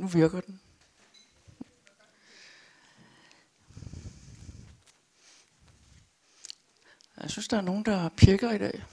Nu 0.00 0.06
virker 0.06 0.40
den. 0.40 0.60
Jeg 7.22 7.30
synes, 7.30 7.48
der 7.48 7.56
er 7.56 7.60
nogen, 7.60 7.84
der 7.84 8.08
pirker 8.08 8.50
i 8.50 8.58
dag. 8.58 8.84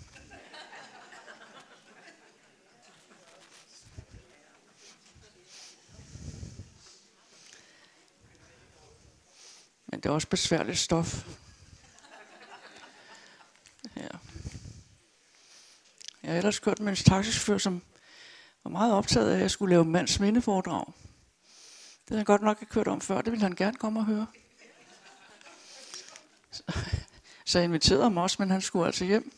Men 9.86 10.00
det 10.00 10.06
er 10.06 10.14
også 10.14 10.28
besværligt 10.28 10.78
stof. 10.78 11.28
Ja. 13.96 14.08
Jeg 16.24 16.32
har 16.32 16.38
ellers 16.38 16.60
kørt 16.60 16.80
med 16.80 16.90
en 16.90 16.96
taxichauffør, 16.96 17.58
som 17.58 17.82
var 18.68 18.72
meget 18.72 18.94
optaget 18.94 19.30
af, 19.30 19.36
at 19.36 19.42
jeg 19.42 19.52
skulle 19.52 19.70
lave 19.70 19.86
mands 19.86 20.20
mindeforedrag. 20.20 20.86
Det 20.86 22.10
havde 22.10 22.20
han 22.20 22.26
godt 22.26 22.42
nok 22.42 22.62
ikke 22.62 22.72
kørt 22.72 22.88
om 22.88 23.02
før. 23.02 23.22
Det 23.22 23.32
ville 23.32 23.44
han 23.44 23.56
gerne 23.56 23.78
komme 23.78 24.00
og 24.00 24.06
høre. 24.06 24.28
Så 27.46 27.60
jeg 27.60 27.64
inviterede 27.64 28.04
ham 28.04 28.18
også, 28.18 28.36
men 28.40 28.52
han 28.52 28.62
skulle 28.62 28.86
altså 28.86 29.06
hjem. 29.06 29.32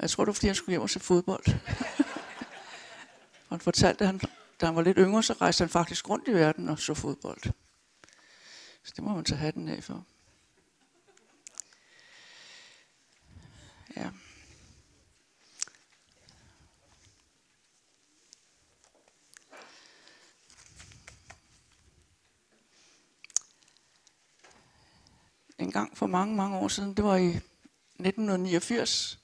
Jeg 0.00 0.10
tror, 0.10 0.24
det 0.24 0.26
var, 0.26 0.32
fordi 0.32 0.46
han 0.46 0.54
skulle 0.54 0.72
hjem 0.72 0.82
og 0.82 0.90
se 0.90 1.00
fodbold. 1.00 1.44
og 3.48 3.48
han 3.56 3.60
fortalte, 3.60 4.04
at 4.04 4.06
han, 4.06 4.20
da 4.60 4.66
han 4.66 4.76
var 4.76 4.82
lidt 4.82 4.98
yngre, 5.00 5.22
så 5.22 5.32
rejste 5.32 5.62
han 5.62 5.68
faktisk 5.68 6.08
rundt 6.10 6.28
i 6.28 6.32
verden 6.32 6.68
og 6.68 6.78
så 6.78 6.94
fodbold. 6.94 7.42
Så 8.84 8.92
det 8.96 9.04
må 9.04 9.14
man 9.14 9.24
tage 9.24 9.38
hatten 9.38 9.68
af 9.68 9.84
for. 9.84 10.04
Gang 25.94 25.98
for 25.98 26.06
mange, 26.06 26.36
mange 26.36 26.56
år 26.56 26.68
siden, 26.68 26.94
det 26.94 27.04
var 27.04 27.16
i 27.16 27.28
1989, 27.28 29.18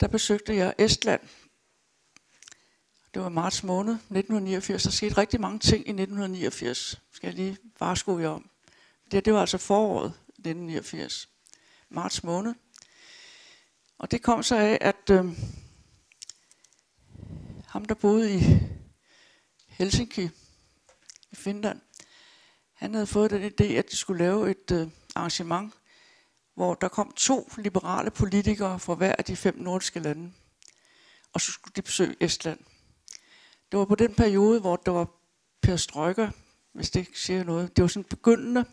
der 0.00 0.08
besøgte 0.08 0.56
jeg 0.56 0.74
Estland. 0.78 1.20
Det 3.14 3.22
var 3.22 3.28
marts 3.28 3.62
måned 3.62 3.94
1989. 3.94 4.82
Der 4.82 4.90
skete 4.90 5.18
rigtig 5.18 5.40
mange 5.40 5.58
ting 5.58 5.86
i 5.86 5.90
1989. 5.90 7.00
Skal 7.12 7.28
jeg 7.28 7.34
lige 7.34 7.58
varsko 7.80 8.18
jer 8.18 8.28
om. 8.28 8.50
Det, 9.10 9.24
det 9.24 9.32
var 9.32 9.40
altså 9.40 9.58
foråret 9.58 10.12
1989. 10.28 11.28
Marts 11.88 12.24
måned. 12.24 12.54
Og 13.98 14.10
det 14.10 14.22
kom 14.22 14.42
så 14.42 14.56
af, 14.56 14.78
at 14.80 15.10
øh, 15.10 15.24
ham, 17.66 17.84
der 17.84 17.94
boede 17.94 18.34
i 18.34 18.40
Helsinki 19.66 20.30
i 21.32 21.34
Finland, 21.34 21.80
han 22.72 22.94
havde 22.94 23.06
fået 23.06 23.30
den 23.30 23.42
idé, 23.42 23.64
at 23.64 23.90
de 23.90 23.96
skulle 23.96 24.24
lave 24.24 24.50
et 24.50 24.70
øh, 24.72 24.88
arrangement, 25.14 25.74
hvor 26.54 26.74
der 26.74 26.88
kom 26.88 27.12
to 27.16 27.48
liberale 27.58 28.10
politikere 28.10 28.80
fra 28.80 28.94
hver 28.94 29.14
af 29.18 29.24
de 29.24 29.36
fem 29.36 29.58
nordiske 29.58 30.00
lande. 30.00 30.32
Og 31.32 31.40
så 31.40 31.52
skulle 31.52 31.72
de 31.76 31.82
besøge 31.82 32.16
Estland. 32.20 32.58
Det 33.72 33.78
var 33.78 33.84
på 33.84 33.94
den 33.94 34.14
periode, 34.14 34.60
hvor 34.60 34.76
der 34.76 34.92
var 34.92 35.08
Per 35.62 35.76
Strøger, 35.76 36.30
hvis 36.72 36.90
det 36.90 37.00
ikke 37.00 37.20
siger 37.20 37.44
noget. 37.44 37.76
Det 37.76 37.82
var 37.82 37.88
sådan 37.88 38.04
begyndende 38.04 38.64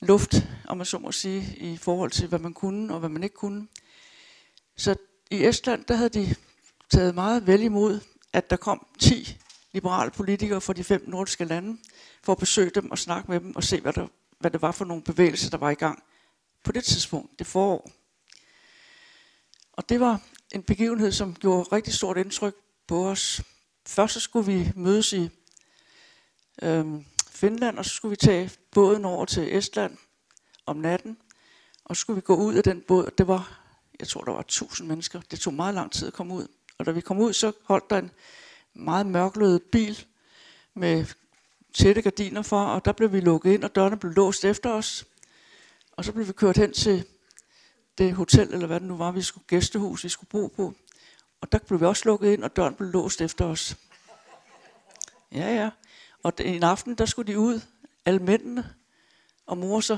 luft, 0.00 0.34
om 0.68 0.76
man 0.76 0.86
så 0.86 0.98
må 0.98 1.12
sige, 1.12 1.56
i 1.56 1.76
forhold 1.76 2.10
til, 2.10 2.28
hvad 2.28 2.38
man 2.38 2.54
kunne 2.54 2.94
og 2.94 3.00
hvad 3.00 3.08
man 3.08 3.22
ikke 3.22 3.36
kunne. 3.36 3.68
Så 4.76 4.96
i 5.30 5.44
Estland, 5.44 5.84
der 5.84 5.94
havde 5.94 6.08
de 6.08 6.34
taget 6.90 7.14
meget 7.14 7.46
vel 7.46 7.62
imod, 7.62 8.00
at 8.32 8.50
der 8.50 8.56
kom 8.56 8.86
10 8.98 9.38
liberale 9.72 10.10
politikere 10.10 10.60
fra 10.60 10.72
de 10.72 10.84
fem 10.84 11.04
nordiske 11.06 11.44
lande, 11.44 11.78
for 12.22 12.32
at 12.32 12.38
besøge 12.38 12.70
dem 12.74 12.90
og 12.90 12.98
snakke 12.98 13.30
med 13.30 13.40
dem 13.40 13.56
og 13.56 13.64
se, 13.64 13.80
hvad, 13.80 13.92
der, 13.92 14.06
hvad 14.38 14.50
det 14.50 14.62
var 14.62 14.72
for 14.72 14.84
nogle 14.84 15.02
bevægelser, 15.02 15.50
der 15.50 15.58
var 15.58 15.70
i 15.70 15.74
gang 15.74 16.02
på 16.64 16.72
det 16.72 16.84
tidspunkt, 16.84 17.38
det 17.38 17.46
forår. 17.46 17.90
Og 19.72 19.88
det 19.88 20.00
var 20.00 20.20
en 20.54 20.62
begivenhed, 20.62 21.12
som 21.12 21.34
gjorde 21.34 21.68
rigtig 21.72 21.94
stort 21.94 22.16
indtryk 22.16 22.54
på 22.86 23.08
os. 23.08 23.42
Først 23.86 24.14
så 24.14 24.20
skulle 24.20 24.46
vi 24.46 24.72
mødes 24.76 25.12
i 25.12 25.30
øhm, 26.62 27.04
Finland, 27.30 27.78
og 27.78 27.84
så 27.84 27.90
skulle 27.90 28.10
vi 28.10 28.16
tage 28.16 28.50
båden 28.70 29.04
over 29.04 29.24
til 29.24 29.56
Estland 29.56 29.96
om 30.66 30.76
natten, 30.76 31.18
og 31.84 31.96
så 31.96 32.00
skulle 32.00 32.14
vi 32.14 32.20
gå 32.20 32.36
ud 32.36 32.54
af 32.54 32.62
den 32.62 32.82
båd. 32.88 33.10
Det 33.18 33.26
var, 33.26 33.60
jeg 34.00 34.08
tror, 34.08 34.24
der 34.24 34.32
var 34.32 34.42
tusind 34.42 34.88
mennesker. 34.88 35.20
Det 35.30 35.40
tog 35.40 35.54
meget 35.54 35.74
lang 35.74 35.92
tid 35.92 36.06
at 36.06 36.12
komme 36.12 36.34
ud. 36.34 36.46
Og 36.78 36.86
da 36.86 36.90
vi 36.90 37.00
kom 37.00 37.18
ud, 37.18 37.32
så 37.32 37.52
holdt 37.64 37.90
der 37.90 37.98
en 37.98 38.10
meget 38.74 39.06
mørklødet 39.06 39.62
bil 39.62 40.04
med 40.74 41.06
tætte 41.76 42.02
gardiner 42.02 42.42
for, 42.42 42.64
og 42.64 42.84
der 42.84 42.92
blev 42.92 43.12
vi 43.12 43.20
lukket 43.20 43.52
ind, 43.52 43.64
og 43.64 43.74
dørene 43.74 43.96
blev 43.96 44.12
låst 44.12 44.44
efter 44.44 44.70
os. 44.70 45.06
Og 45.92 46.04
så 46.04 46.12
blev 46.12 46.28
vi 46.28 46.32
kørt 46.32 46.56
hen 46.56 46.72
til 46.72 47.04
det 47.98 48.12
hotel, 48.12 48.54
eller 48.54 48.66
hvad 48.66 48.80
det 48.80 48.88
nu 48.88 48.96
var, 48.96 49.10
vi 49.10 49.22
skulle 49.22 49.46
gæstehus, 49.46 50.04
vi 50.04 50.08
skulle 50.08 50.28
bo 50.30 50.46
på. 50.46 50.74
Og 51.40 51.52
der 51.52 51.58
blev 51.58 51.80
vi 51.80 51.86
også 51.86 52.02
lukket 52.06 52.32
ind, 52.32 52.44
og 52.44 52.56
døren 52.56 52.74
blev 52.74 52.88
låst 52.88 53.20
efter 53.20 53.44
os. 53.44 53.76
Ja, 55.32 55.54
ja. 55.54 55.70
Og 56.22 56.32
en 56.38 56.62
aften, 56.62 56.94
der 56.94 57.06
skulle 57.06 57.32
de 57.32 57.38
ud, 57.38 57.60
alle 58.04 58.20
mændene, 58.20 58.74
og 59.46 59.58
mor 59.58 59.80
så. 59.80 59.96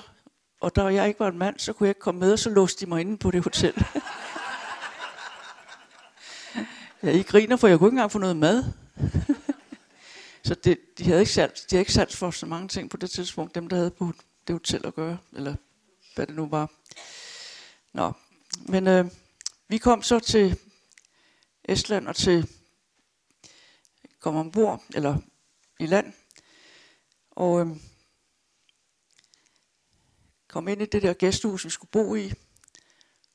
Og 0.61 0.77
da 0.77 0.85
jeg 0.85 1.09
ikke 1.09 1.21
var 1.21 1.29
en 1.29 1.39
mand, 1.39 1.59
så 1.59 1.73
kunne 1.73 1.87
jeg 1.87 1.91
ikke 1.91 2.01
komme 2.01 2.21
med, 2.21 2.33
og 2.33 2.39
så 2.39 2.51
låste 2.51 2.85
de 2.85 2.91
mig 2.91 3.01
inde 3.01 3.19
på 3.19 3.31
det 3.31 3.45
hotel. 3.45 3.75
ja, 7.03 7.11
I 7.11 7.23
griner, 7.23 7.57
for 7.57 7.69
jeg 7.69 7.79
kunne 7.79 7.89
ikke 7.89 7.95
engang 7.95 8.13
få 8.13 8.19
noget 8.19 8.37
mad 8.37 8.65
så 10.49 10.55
det, 10.55 10.79
de 10.99 11.05
havde 11.05 11.21
ikke 11.21 11.33
sans, 11.33 11.61
de 11.61 11.77
havde 11.77 11.83
ikke 11.83 11.93
sans 11.93 12.17
for 12.17 12.31
så 12.31 12.47
mange 12.47 12.69
ting 12.69 12.91
på 12.91 12.97
det 12.97 13.11
tidspunkt, 13.11 13.55
dem 13.55 13.69
der 13.69 13.77
havde 13.77 13.91
på 13.91 14.13
det 14.47 14.55
hotel 14.55 14.87
at 14.87 14.95
gøre, 14.95 15.19
eller 15.33 15.55
hvad 16.15 16.27
det 16.27 16.37
nu 16.37 16.47
var. 16.47 16.73
Nå, 17.93 18.13
men 18.69 18.87
øh, 18.87 19.11
vi 19.69 19.79
kom 19.79 20.03
så 20.03 20.19
til 20.19 20.59
Estland 21.65 22.09
og 22.09 22.17
til 22.17 22.49
kom 24.21 24.37
ombord, 24.37 24.83
eller 24.95 25.19
i 25.81 25.87
land, 25.87 26.13
og 27.31 27.61
øh, 27.61 27.67
kom 30.49 30.69
ind 30.69 30.83
i 30.83 30.87
det 30.87 31.03
der 31.03 31.13
gæstehus, 31.13 31.65
vi 31.65 31.71
skulle 31.71 31.91
bo 31.91 32.15
i. 32.15 32.33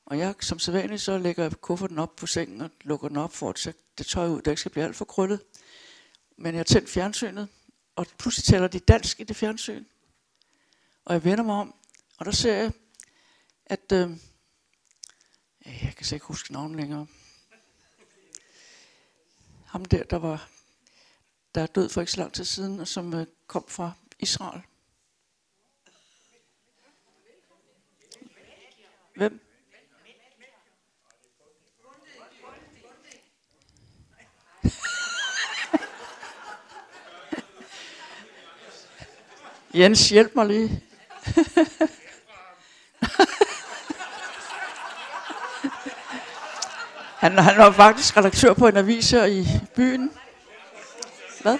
Og 0.06 0.18
jeg, 0.18 0.36
som 0.40 0.60
sædvanligt, 0.60 1.02
så 1.02 1.18
lægger 1.18 1.44
jeg 1.44 1.52
kufferten 1.52 2.00
op 2.00 2.16
på 2.16 2.28
sengen 2.28 2.62
og 2.62 2.70
lukker 2.82 3.08
den 3.08 3.18
op 3.18 3.34
for 3.34 3.50
at 3.50 3.56
tage 3.56 3.76
det 3.98 4.06
tøj 4.06 4.28
ud, 4.28 4.42
der 4.42 4.52
ikke 4.52 4.60
skal 4.60 4.72
blive 4.72 4.86
alt 4.86 4.96
for 4.96 5.06
krøllet. 5.06 5.42
Men 6.44 6.56
jeg 6.56 6.66
tændte 6.66 6.92
fjernsynet, 6.92 7.48
og 7.96 8.08
pludselig 8.18 8.44
taler 8.44 8.68
de 8.68 8.80
dansk 8.80 9.20
i 9.20 9.24
det 9.24 9.36
fjernsyn. 9.36 9.86
Og 11.06 11.14
jeg 11.14 11.24
vender 11.24 11.44
mig 11.44 11.56
om, 11.56 11.76
og 12.18 12.26
der 12.26 12.32
ser 12.32 12.54
jeg, 12.54 12.72
at... 13.66 13.92
Øh, 13.94 14.10
jeg 15.66 15.96
kan 15.98 16.16
ikke 16.16 16.26
huske 16.26 16.54
navnet 16.54 16.78
længere. 16.78 17.08
Ham 19.66 19.86
der, 19.86 20.04
der 20.04 20.18
var 20.18 20.50
der 21.56 21.62
er 21.62 21.68
død 21.68 21.90
for 21.90 22.02
ikke 22.02 22.12
så 22.12 22.18
lang 22.18 22.34
tid 22.34 22.46
siden, 22.46 22.80
og 22.80 22.88
som 22.88 23.14
øh, 23.14 23.28
kom 23.48 23.66
fra 23.68 23.92
Israel. 24.20 24.62
Hvem? 29.16 29.53
Jens, 39.76 40.10
hjælp 40.10 40.36
mig 40.36 40.46
lige. 40.46 40.84
han, 47.18 47.38
han 47.38 47.58
var 47.58 47.72
faktisk 47.72 48.18
redaktør 48.18 48.54
på 48.54 48.68
en 48.68 48.78
avis 48.78 49.12
her 49.12 49.26
i 49.26 49.48
byen. 49.76 50.12
Hvad? 51.42 51.58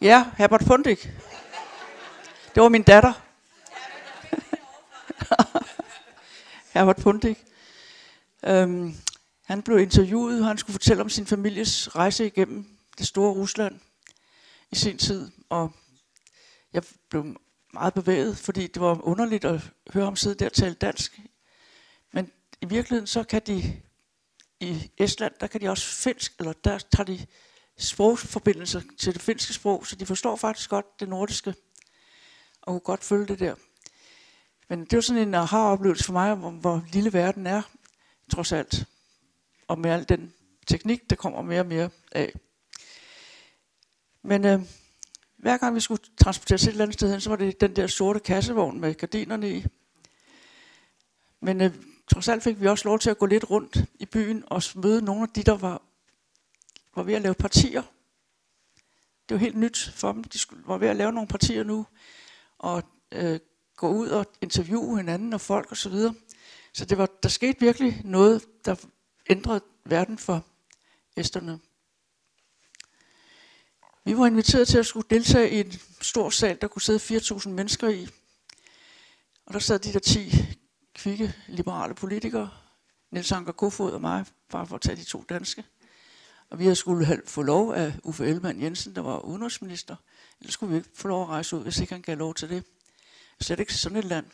Ja, 0.00 0.26
Herbert 0.38 0.62
Fundik. 0.62 1.10
Det 2.54 2.62
var 2.62 2.68
min 2.68 2.82
datter. 2.82 3.12
Herbert 6.74 7.00
Fundik. 7.00 7.38
Øhm, 8.44 8.94
han 9.44 9.62
blev 9.62 9.78
interviewet, 9.78 10.40
og 10.40 10.46
han 10.46 10.58
skulle 10.58 10.74
fortælle 10.74 11.02
om 11.02 11.08
sin 11.08 11.26
families 11.26 11.96
rejse 11.96 12.26
igennem 12.26 12.66
det 12.98 13.06
store 13.06 13.32
Rusland 13.32 13.80
i 14.72 14.76
sin 14.76 14.98
tid. 14.98 15.30
Og 15.48 15.72
jeg 16.72 16.82
blev 17.10 17.36
meget 17.74 17.94
bevæget, 17.94 18.38
fordi 18.38 18.66
det 18.66 18.82
var 18.82 19.06
underligt 19.06 19.44
at 19.44 19.70
høre 19.92 20.04
ham 20.04 20.16
sidde 20.16 20.34
der 20.34 20.46
og 20.46 20.52
tale 20.52 20.74
dansk. 20.74 21.20
Men 22.12 22.32
i 22.60 22.66
virkeligheden 22.66 23.06
så 23.06 23.24
kan 23.24 23.42
de 23.46 23.82
i 24.60 24.90
Estland, 24.98 25.32
der 25.40 25.46
kan 25.46 25.60
de 25.60 25.68
også 25.68 25.86
finsk, 25.86 26.34
eller 26.38 26.52
der 26.52 26.78
tager 26.78 27.04
de 27.04 27.26
sprogforbindelser 27.78 28.80
til 28.98 29.14
det 29.14 29.22
finske 29.22 29.52
sprog, 29.52 29.86
så 29.86 29.96
de 29.96 30.06
forstår 30.06 30.36
faktisk 30.36 30.70
godt 30.70 31.00
det 31.00 31.08
nordiske, 31.08 31.54
og 32.62 32.72
kunne 32.72 32.80
godt 32.80 33.04
følge 33.04 33.26
det 33.26 33.38
der. 33.38 33.54
Men 34.68 34.84
det 34.84 34.96
var 34.96 35.00
sådan 35.00 35.28
en 35.28 35.34
aha-oplevelse 35.34 36.04
for 36.04 36.12
mig, 36.12 36.34
hvor, 36.34 36.50
hvor 36.50 36.84
lille 36.92 37.12
verden 37.12 37.46
er, 37.46 37.62
trods 38.32 38.52
alt. 38.52 38.84
Og 39.68 39.78
med 39.78 39.90
al 39.90 40.08
den 40.08 40.34
teknik, 40.66 41.10
der 41.10 41.16
kommer 41.16 41.42
mere 41.42 41.60
og 41.60 41.66
mere 41.66 41.90
af. 42.12 42.32
Men 44.22 44.44
øh, 44.44 44.60
hver 45.36 45.56
gang 45.56 45.74
vi 45.74 45.80
skulle 45.80 46.02
transporteres 46.16 46.62
et 46.62 46.68
eller 46.68 46.82
andet 46.82 46.94
sted 46.94 47.10
hen, 47.10 47.20
så 47.20 47.30
var 47.30 47.36
det 47.36 47.60
den 47.60 47.76
der 47.76 47.86
sorte 47.86 48.20
kassevogn 48.20 48.80
med 48.80 48.94
gardinerne 48.94 49.50
i. 49.50 49.64
Men 51.40 51.60
øh, 51.60 51.74
trods 52.10 52.28
alt 52.28 52.42
fik 52.42 52.60
vi 52.60 52.66
også 52.66 52.88
lov 52.88 52.98
til 52.98 53.10
at 53.10 53.18
gå 53.18 53.26
lidt 53.26 53.50
rundt 53.50 53.76
i 53.94 54.06
byen 54.06 54.44
og 54.46 54.62
møde 54.74 55.02
nogle 55.02 55.22
af 55.22 55.28
de, 55.28 55.42
der 55.42 55.56
var, 55.56 55.82
var 56.96 57.02
ved 57.02 57.14
at 57.14 57.22
lave 57.22 57.34
partier. 57.34 57.82
Det 59.28 59.34
var 59.34 59.38
helt 59.38 59.56
nyt 59.56 59.90
for 59.94 60.12
dem. 60.12 60.24
De 60.24 60.38
skulle, 60.38 60.62
var 60.66 60.78
ved 60.78 60.88
at 60.88 60.96
lave 60.96 61.12
nogle 61.12 61.28
partier 61.28 61.62
nu, 61.62 61.86
og 62.58 62.82
øh, 63.12 63.40
gå 63.76 63.88
ud 63.88 64.08
og 64.08 64.26
interviewe 64.40 64.96
hinanden 64.96 65.32
og 65.32 65.40
folk 65.40 65.72
osv. 65.72 65.76
Så, 65.76 65.88
videre. 65.88 66.14
så 66.72 66.84
det 66.84 66.98
var, 66.98 67.08
der 67.22 67.28
skete 67.28 67.60
virkelig 67.60 68.00
noget, 68.04 68.46
der 68.64 68.74
ændrede 69.30 69.60
verden 69.84 70.18
for 70.18 70.44
æsterne. 71.16 71.60
Vi 74.08 74.18
var 74.18 74.26
inviteret 74.26 74.68
til 74.68 74.78
at 74.78 74.86
skulle 74.86 75.06
deltage 75.10 75.50
i 75.50 75.60
en 75.60 75.72
stor 76.00 76.30
sal, 76.30 76.58
der 76.60 76.68
kunne 76.68 76.82
sidde 76.82 77.18
4.000 77.18 77.48
mennesker 77.48 77.88
i. 77.88 78.08
Og 79.46 79.54
der 79.54 79.58
sad 79.58 79.78
de 79.78 79.92
der 79.92 79.98
10 79.98 80.34
kvikke 80.94 81.34
liberale 81.48 81.94
politikere, 81.94 82.50
Niels 83.10 83.32
Anker 83.32 83.52
Kofod 83.52 83.92
og 83.92 84.00
mig, 84.00 84.24
bare 84.50 84.66
for 84.66 84.74
at 84.74 84.80
tage 84.80 84.96
de 84.96 85.04
to 85.04 85.24
danske. 85.28 85.64
Og 86.50 86.58
vi 86.58 86.64
havde 86.64 86.76
skulle 86.76 87.22
få 87.26 87.42
lov 87.42 87.72
af 87.72 87.92
Uffe 88.02 88.26
Ellemann 88.26 88.62
Jensen, 88.62 88.94
der 88.94 89.00
var 89.00 89.18
udenrigsminister. 89.18 89.96
Ellers 90.40 90.54
skulle 90.54 90.70
vi 90.70 90.76
ikke 90.76 90.90
få 90.94 91.08
lov 91.08 91.22
at 91.22 91.28
rejse 91.28 91.56
ud, 91.56 91.62
hvis 91.62 91.78
ikke 91.78 91.92
han 91.92 92.02
gav 92.02 92.16
lov 92.16 92.34
til 92.34 92.48
det. 92.48 92.64
Slet 93.40 93.60
ikke 93.60 93.74
sådan 93.74 93.98
et 93.98 94.04
land. 94.04 94.26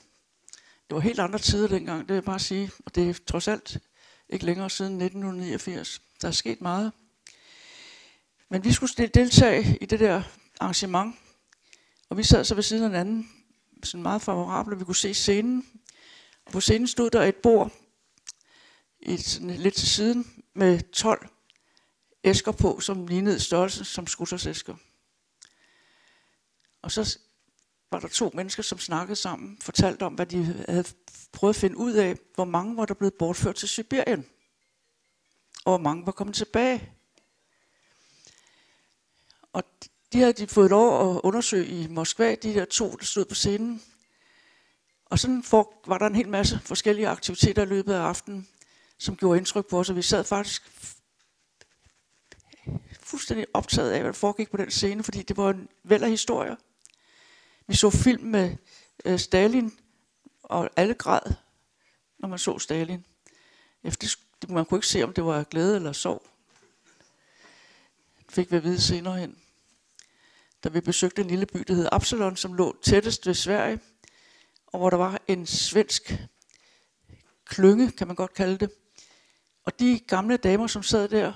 Det 0.89 0.95
var 0.95 1.01
helt 1.01 1.21
andre 1.21 1.39
tider 1.39 1.69
dengang, 1.69 2.01
det 2.01 2.09
vil 2.09 2.15
jeg 2.15 2.25
bare 2.25 2.41
sige. 2.41 2.71
Og 2.87 2.95
det 2.95 3.11
er 3.11 3.15
trods 3.27 3.49
alt 3.49 3.79
ikke 4.29 4.45
længere 4.45 4.71
siden 4.71 4.93
1989. 4.93 6.03
Der 6.23 6.29
er 6.29 6.33
sket 6.33 6.61
meget. 6.61 6.93
Men 8.51 8.65
vi 8.65 8.73
skulle 8.73 9.09
deltage 9.15 9.79
i 9.81 9.87
det 9.87 10.01
der 10.01 10.23
arrangement, 10.61 11.17
og 12.09 12.17
vi 12.17 12.23
sad 12.23 12.45
så 12.45 12.55
ved 12.55 12.63
siden 12.63 12.83
af 12.83 12.91
hinanden, 12.91 13.31
sådan 13.83 14.03
meget 14.03 14.23
favorable, 14.23 14.79
vi 14.79 14.85
kunne 14.85 14.97
se 14.97 15.15
scenen. 15.15 15.67
Og 16.47 16.53
på 16.53 16.61
scenen 16.61 16.87
stod 16.87 17.11
der 17.11 17.23
et 17.23 17.37
bord, 17.37 17.73
et, 19.01 19.25
sådan 19.25 19.51
lidt 19.51 19.75
til 19.75 19.89
siden, 19.89 20.45
med 20.55 20.93
12 20.93 21.29
æsker 22.25 22.53
på, 22.53 22.81
som 22.81 23.07
lignede 23.07 23.41
størrelsen 23.41 23.85
som 23.85 24.07
skuttersæsker. 24.07 24.75
Og 26.83 26.93
så 26.93 27.19
var 27.91 28.01
der 28.01 28.09
to 28.09 28.31
mennesker, 28.35 28.63
som 28.63 28.79
snakkede 28.79 29.17
sammen, 29.17 29.59
fortalte 29.61 30.03
om, 30.03 30.15
hvad 30.15 30.27
de 30.27 30.45
havde 30.69 30.85
prøvet 31.33 31.55
at 31.55 31.61
finde 31.61 31.77
ud 31.77 31.93
af, 31.93 32.17
hvor 32.35 32.45
mange 32.45 32.77
var 32.77 32.85
der 32.85 32.95
blevet 32.95 33.15
bortført 33.15 33.55
til 33.55 33.69
Sibirien, 33.69 34.27
og 35.65 35.71
hvor 35.71 35.79
mange 35.79 36.07
var 36.07 36.13
kommet 36.13 36.37
tilbage. 36.37 36.93
Og 39.55 39.65
de 40.13 40.19
havde 40.19 40.33
de 40.33 40.47
fået 40.47 40.71
lov 40.71 41.17
at 41.17 41.21
undersøge 41.25 41.67
i 41.67 41.87
Moskva, 41.89 42.35
de 42.35 42.55
der 42.55 42.65
to, 42.65 42.91
der 42.91 43.05
stod 43.05 43.25
på 43.25 43.35
scenen. 43.35 43.83
Og 45.05 45.19
sådan 45.19 45.43
for, 45.43 45.73
var 45.87 45.99
der 45.99 46.07
en 46.07 46.15
hel 46.15 46.29
masse 46.29 46.61
forskellige 46.65 47.09
aktiviteter 47.09 47.63
i 47.63 47.67
løbet 47.67 47.93
af 47.93 48.01
aftenen, 48.01 48.49
som 48.99 49.17
gjorde 49.17 49.39
indtryk 49.39 49.67
på 49.67 49.79
os, 49.79 49.91
og 49.91 49.97
vi 49.97 50.03
sad 50.03 50.25
faktisk 50.25 50.71
fuldstændig 53.01 53.47
optaget 53.55 53.91
af, 53.91 54.01
hvad 54.01 54.13
der 54.13 54.19
foregik 54.19 54.51
på 54.51 54.57
den 54.57 54.71
scene, 54.71 55.03
fordi 55.03 55.23
det 55.23 55.37
var 55.37 55.51
en 55.51 55.69
væld 55.83 56.03
af 56.03 56.11
historier. 56.11 56.57
Vi 57.67 57.75
så 57.75 57.91
film 57.91 58.25
med 58.25 58.57
øh, 59.05 59.19
Stalin, 59.19 59.73
og 60.43 60.71
alle 60.77 60.95
græd, 60.95 61.35
når 62.19 62.29
man 62.29 62.39
så 62.39 62.59
Stalin. 62.59 63.05
Efter, 63.85 64.07
man 64.49 64.65
kunne 64.65 64.79
ikke 64.79 64.87
se, 64.87 65.03
om 65.03 65.13
det 65.13 65.25
var 65.25 65.45
glæde 65.45 65.77
eller 65.77 65.93
sorg. 65.93 66.27
Fik 68.29 68.51
vi 68.51 68.57
at 68.57 68.65
vide 68.65 68.81
senere 68.81 69.19
hen. 69.19 69.44
Da 70.65 70.69
vi 70.69 70.81
besøgte 70.81 71.23
en 71.23 71.29
lille 71.29 71.47
by, 71.47 71.65
der 71.69 71.75
hed 71.75 71.89
Absalon, 71.93 72.37
som 72.37 72.55
lå 72.55 72.77
tættest 72.83 73.27
ved 73.27 73.35
Sverige, 73.35 73.81
og 74.67 74.79
hvor 74.79 74.91
der 74.91 74.97
var 74.97 75.21
en 75.29 75.47
svensk 75.47 76.15
klynge, 77.45 77.91
kan 77.91 78.07
man 78.07 78.17
godt 78.17 78.35
kalde 78.35 78.59
det. 78.59 78.71
Og 79.65 79.79
de 79.79 80.01
gamle 80.09 80.37
damer, 80.37 80.67
som 80.67 80.83
sad 80.83 81.09
der, 81.09 81.33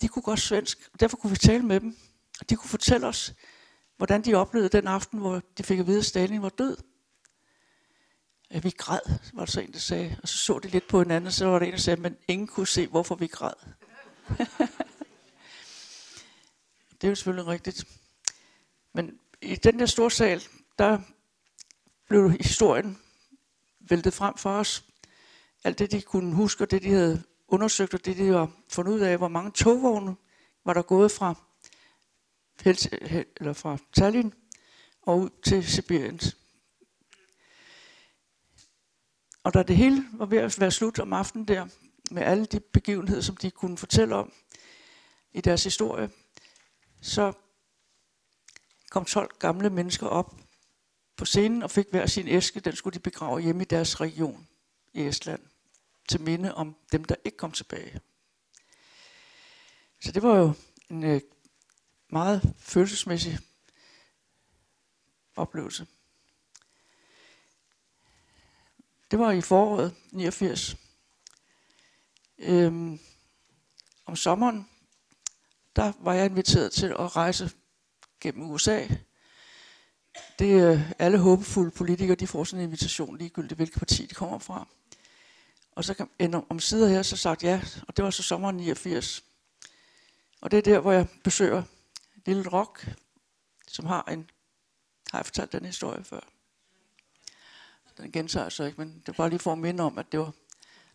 de 0.00 0.08
kunne 0.08 0.22
godt 0.22 0.40
svensk, 0.40 0.78
og 0.92 1.00
derfor 1.00 1.16
kunne 1.16 1.30
vi 1.30 1.36
tale 1.36 1.62
med 1.62 1.80
dem. 1.80 1.96
Og 2.40 2.50
de 2.50 2.56
kunne 2.56 2.70
fortælle 2.70 3.06
os, 3.06 3.34
hvordan 3.96 4.24
de 4.24 4.34
oplevede 4.34 4.68
den 4.68 4.86
aften, 4.86 5.18
hvor 5.18 5.42
de 5.58 5.62
fik 5.62 5.78
at 5.78 5.86
vide, 5.86 5.98
at 5.98 6.04
Stalin 6.04 6.42
var 6.42 6.48
død. 6.48 6.76
Ja, 8.50 8.58
vi 8.58 8.70
græd, 8.70 9.00
var 9.32 9.44
der 9.44 9.52
så 9.52 9.60
en, 9.60 9.72
der 9.72 9.78
sagde. 9.78 10.16
Og 10.22 10.28
så 10.28 10.38
så 10.38 10.58
de 10.58 10.68
lidt 10.68 10.88
på 10.88 11.02
hinanden, 11.02 11.26
og 11.26 11.32
så 11.32 11.46
var 11.46 11.58
der 11.58 11.66
en, 11.66 11.72
der 11.72 11.78
sagde, 11.78 12.00
men 12.00 12.16
ingen 12.28 12.46
kunne 12.46 12.66
se, 12.66 12.86
hvorfor 12.86 13.14
vi 13.14 13.26
græd. 13.26 13.54
det 17.02 17.08
er 17.08 17.10
jo 17.10 17.14
selvfølgelig 17.14 17.46
rigtigt. 17.46 17.84
Men 18.92 19.18
i 19.40 19.56
den 19.56 19.78
der 19.78 19.86
store 19.86 20.10
sal, 20.10 20.42
der 20.78 20.98
blev 22.08 22.30
historien 22.30 22.98
væltet 23.80 24.14
frem 24.14 24.36
for 24.36 24.50
os. 24.50 24.84
Alt 25.64 25.78
det, 25.78 25.92
de 25.92 26.02
kunne 26.02 26.34
huske, 26.34 26.64
og 26.64 26.70
det, 26.70 26.82
de 26.82 26.88
havde 26.88 27.22
undersøgt, 27.48 27.94
og 27.94 28.04
det, 28.04 28.16
de 28.16 28.24
havde 28.24 28.50
fundet 28.68 28.92
ud 28.92 29.00
af, 29.00 29.18
hvor 29.18 29.28
mange 29.28 29.50
togvogne 29.50 30.16
var 30.64 30.72
der 30.74 30.82
gået 30.82 31.10
fra 31.10 31.34
eller 33.36 33.52
fra 33.52 33.78
Tallinn 33.92 34.34
og 35.02 35.18
ud 35.18 35.30
til 35.42 35.64
Sibirien. 35.64 36.20
Og 39.42 39.54
da 39.54 39.62
det 39.62 39.76
hele 39.76 40.04
var 40.12 40.26
ved 40.26 40.38
at 40.38 40.60
være 40.60 40.70
slut 40.70 40.98
om 40.98 41.12
aftenen 41.12 41.48
der, 41.48 41.66
med 42.10 42.22
alle 42.22 42.46
de 42.46 42.60
begivenheder, 42.60 43.20
som 43.20 43.36
de 43.36 43.50
kunne 43.50 43.78
fortælle 43.78 44.14
om 44.14 44.32
i 45.32 45.40
deres 45.40 45.64
historie, 45.64 46.10
så 47.02 47.32
kom 48.90 49.04
12 49.04 49.30
gamle 49.38 49.70
mennesker 49.70 50.06
op 50.06 50.34
på 51.16 51.24
scenen 51.24 51.62
og 51.62 51.70
fik 51.70 51.86
hver 51.90 52.06
sin 52.06 52.28
æske. 52.28 52.60
Den 52.60 52.76
skulle 52.76 52.94
de 52.94 53.00
begrave 53.00 53.40
hjemme 53.40 53.62
i 53.62 53.66
deres 53.66 54.00
region 54.00 54.48
i 54.92 55.02
Estland, 55.06 55.40
til 56.08 56.20
minde 56.20 56.54
om 56.54 56.76
dem, 56.92 57.04
der 57.04 57.14
ikke 57.24 57.36
kom 57.36 57.52
tilbage. 57.52 58.00
Så 60.00 60.12
det 60.12 60.22
var 60.22 60.36
jo 60.36 60.52
en 60.90 61.04
øh, 61.04 61.20
meget 62.08 62.54
følelsesmæssig 62.58 63.38
oplevelse. 65.36 65.86
Det 69.10 69.18
var 69.18 69.30
i 69.30 69.40
foråret 69.40 69.94
89. 70.10 70.76
Øhm, 72.38 73.00
om 74.06 74.16
sommeren, 74.16 74.68
der 75.76 75.92
var 76.00 76.12
jeg 76.14 76.24
inviteret 76.24 76.72
til 76.72 76.86
at 76.86 77.16
rejse 77.16 77.50
gennem 78.20 78.50
USA. 78.50 78.86
Det 80.38 80.58
er 80.58 80.80
alle 80.98 81.18
håbefulde 81.18 81.70
politikere, 81.70 82.16
de 82.16 82.26
får 82.26 82.44
sådan 82.44 82.60
en 82.60 82.68
invitation, 82.68 83.18
ligegyldigt 83.18 83.58
hvilket 83.58 83.78
parti 83.78 84.06
de 84.06 84.14
kommer 84.14 84.38
fra. 84.38 84.66
Og 85.72 85.84
så 85.84 85.94
kan 85.94 86.34
om 86.50 86.60
sider 86.60 86.88
her 86.88 87.02
så 87.02 87.16
sagt 87.16 87.44
ja, 87.44 87.62
og 87.88 87.96
det 87.96 88.04
var 88.04 88.10
så 88.10 88.22
sommeren 88.22 88.56
89. 88.56 89.24
Og 90.40 90.50
det 90.50 90.56
er 90.56 90.62
der, 90.62 90.80
hvor 90.80 90.92
jeg 90.92 91.08
besøger 91.24 91.62
Lille 92.26 92.48
Rock, 92.48 92.88
som 93.68 93.86
har 93.86 94.02
en... 94.02 94.30
Har 95.10 95.18
jeg 95.18 95.26
fortalt 95.26 95.52
den 95.52 95.64
historie 95.64 96.04
før? 96.04 96.20
Den 97.96 98.12
gentager 98.12 98.48
så 98.48 98.64
ikke, 98.64 98.78
men 98.78 98.88
det 98.88 99.08
var 99.08 99.12
bare 99.12 99.28
lige 99.30 99.38
for 99.38 99.52
at 99.52 99.58
minde 99.58 99.84
om, 99.84 99.98
at 99.98 100.12
det 100.12 100.20
var 100.20 100.32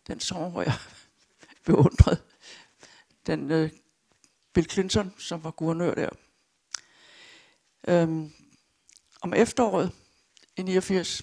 den 0.06 0.20
sommer, 0.20 0.48
hvor 0.50 0.62
jeg 0.62 0.74
beundrede 1.66 2.22
den 3.26 3.50
øh, 3.50 3.70
Bill 4.52 4.70
Clinton, 4.70 5.14
som 5.18 5.44
var 5.44 5.50
guvernør 5.50 5.94
der. 5.94 6.10
Øhm, 7.88 8.32
om 9.20 9.34
efteråret 9.34 9.92
i 10.56 10.62
89, 10.62 11.22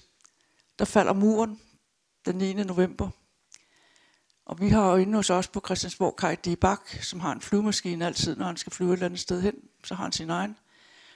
der 0.78 0.84
falder 0.84 1.12
muren 1.12 1.60
den 2.26 2.36
9. 2.36 2.52
november. 2.52 3.10
Og 4.44 4.60
vi 4.60 4.68
har 4.68 4.90
jo 4.90 4.96
inde 4.96 5.14
hos 5.14 5.30
os 5.30 5.48
på 5.48 5.62
Christiansborg 5.66 6.16
Kai 6.16 6.34
D. 6.34 6.56
Bak, 6.56 6.88
som 7.02 7.20
har 7.20 7.32
en 7.32 7.40
flyvemaskine 7.40 8.06
altid, 8.06 8.36
når 8.36 8.46
han 8.46 8.56
skal 8.56 8.72
flyve 8.72 8.90
et 8.90 8.92
eller 8.92 9.06
andet 9.06 9.20
sted 9.20 9.42
hen 9.42 9.54
så 9.86 9.94
har 9.94 10.02
han 10.02 10.12
sin 10.12 10.30
egen. 10.30 10.56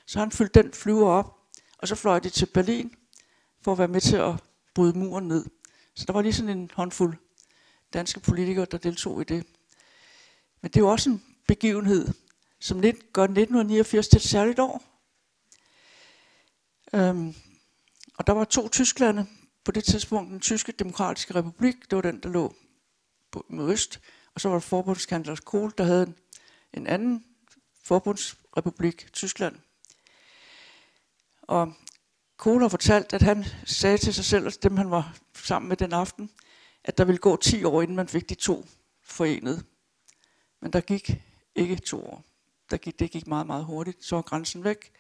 Så 0.06 0.18
han 0.18 0.30
fyldte 0.30 0.62
den 0.62 0.72
flyver 0.72 1.08
op, 1.08 1.38
og 1.78 1.88
så 1.88 1.94
fløj 1.94 2.18
de 2.18 2.30
til 2.30 2.46
Berlin 2.46 2.94
for 3.62 3.72
at 3.72 3.78
være 3.78 3.88
med 3.88 4.00
til 4.00 4.16
at 4.16 4.34
bryde 4.74 4.98
muren 4.98 5.28
ned. 5.28 5.44
Så 5.94 6.04
der 6.06 6.12
var 6.12 6.22
lige 6.22 6.32
sådan 6.32 6.58
en 6.58 6.70
håndfuld 6.74 7.16
danske 7.92 8.20
politikere, 8.20 8.66
der 8.70 8.78
deltog 8.78 9.20
i 9.20 9.24
det. 9.24 9.46
Men 10.60 10.70
det 10.70 10.76
er 10.76 10.80
jo 10.80 10.88
også 10.88 11.10
en 11.10 11.22
begivenhed, 11.50 12.08
som 12.60 12.80
lidt 12.80 13.12
gør 13.12 13.22
1989 13.22 14.08
til 14.08 14.16
et 14.16 14.22
særligt 14.22 14.58
år. 14.58 14.82
Øhm, 16.94 17.34
og 18.18 18.26
der 18.26 18.32
var 18.32 18.44
to 18.44 18.68
Tysklande 18.68 19.26
på 19.64 19.72
det 19.72 19.84
tidspunkt. 19.84 20.30
Den 20.30 20.40
tyske 20.40 20.72
demokratiske 20.72 21.34
republik, 21.34 21.90
det 21.90 21.96
var 21.96 22.02
den, 22.02 22.20
der 22.22 22.28
lå 22.28 22.54
på, 23.30 23.46
mod 23.48 23.72
øst. 23.72 24.00
Og 24.34 24.40
så 24.40 24.48
var 24.48 24.54
der 24.54 24.60
forbundskansler 24.60 25.36
Kohl, 25.44 25.72
der 25.78 25.84
havde 25.84 26.02
en, 26.02 26.14
en 26.74 26.86
anden 26.86 27.24
forbundsrepublik 27.84 29.12
Tyskland. 29.12 29.56
Og 31.42 31.72
Kohl 32.36 32.62
har 32.62 32.68
fortalt, 32.68 33.12
at 33.12 33.22
han 33.22 33.44
sagde 33.64 33.98
til 33.98 34.14
sig 34.14 34.24
selv, 34.24 34.46
og 34.46 34.52
dem 34.62 34.76
han 34.76 34.90
var 34.90 35.16
sammen 35.34 35.68
med 35.68 35.76
den 35.76 35.92
aften, 35.92 36.30
at 36.84 36.98
der 36.98 37.04
ville 37.04 37.18
gå 37.18 37.36
10 37.36 37.64
år, 37.64 37.82
inden 37.82 37.96
man 37.96 38.08
fik 38.08 38.28
de 38.28 38.34
to 38.34 38.66
forenet. 39.02 39.64
Men 40.60 40.72
der 40.72 40.80
gik 40.80 41.29
ikke 41.54 41.76
to 41.76 42.04
år. 42.04 42.24
Der 42.70 42.76
gik, 42.76 42.98
det 42.98 43.10
gik 43.10 43.26
meget, 43.26 43.46
meget 43.46 43.64
hurtigt. 43.64 44.04
Så 44.04 44.14
var 44.14 44.22
grænsen 44.22 44.64
væk. 44.64 44.92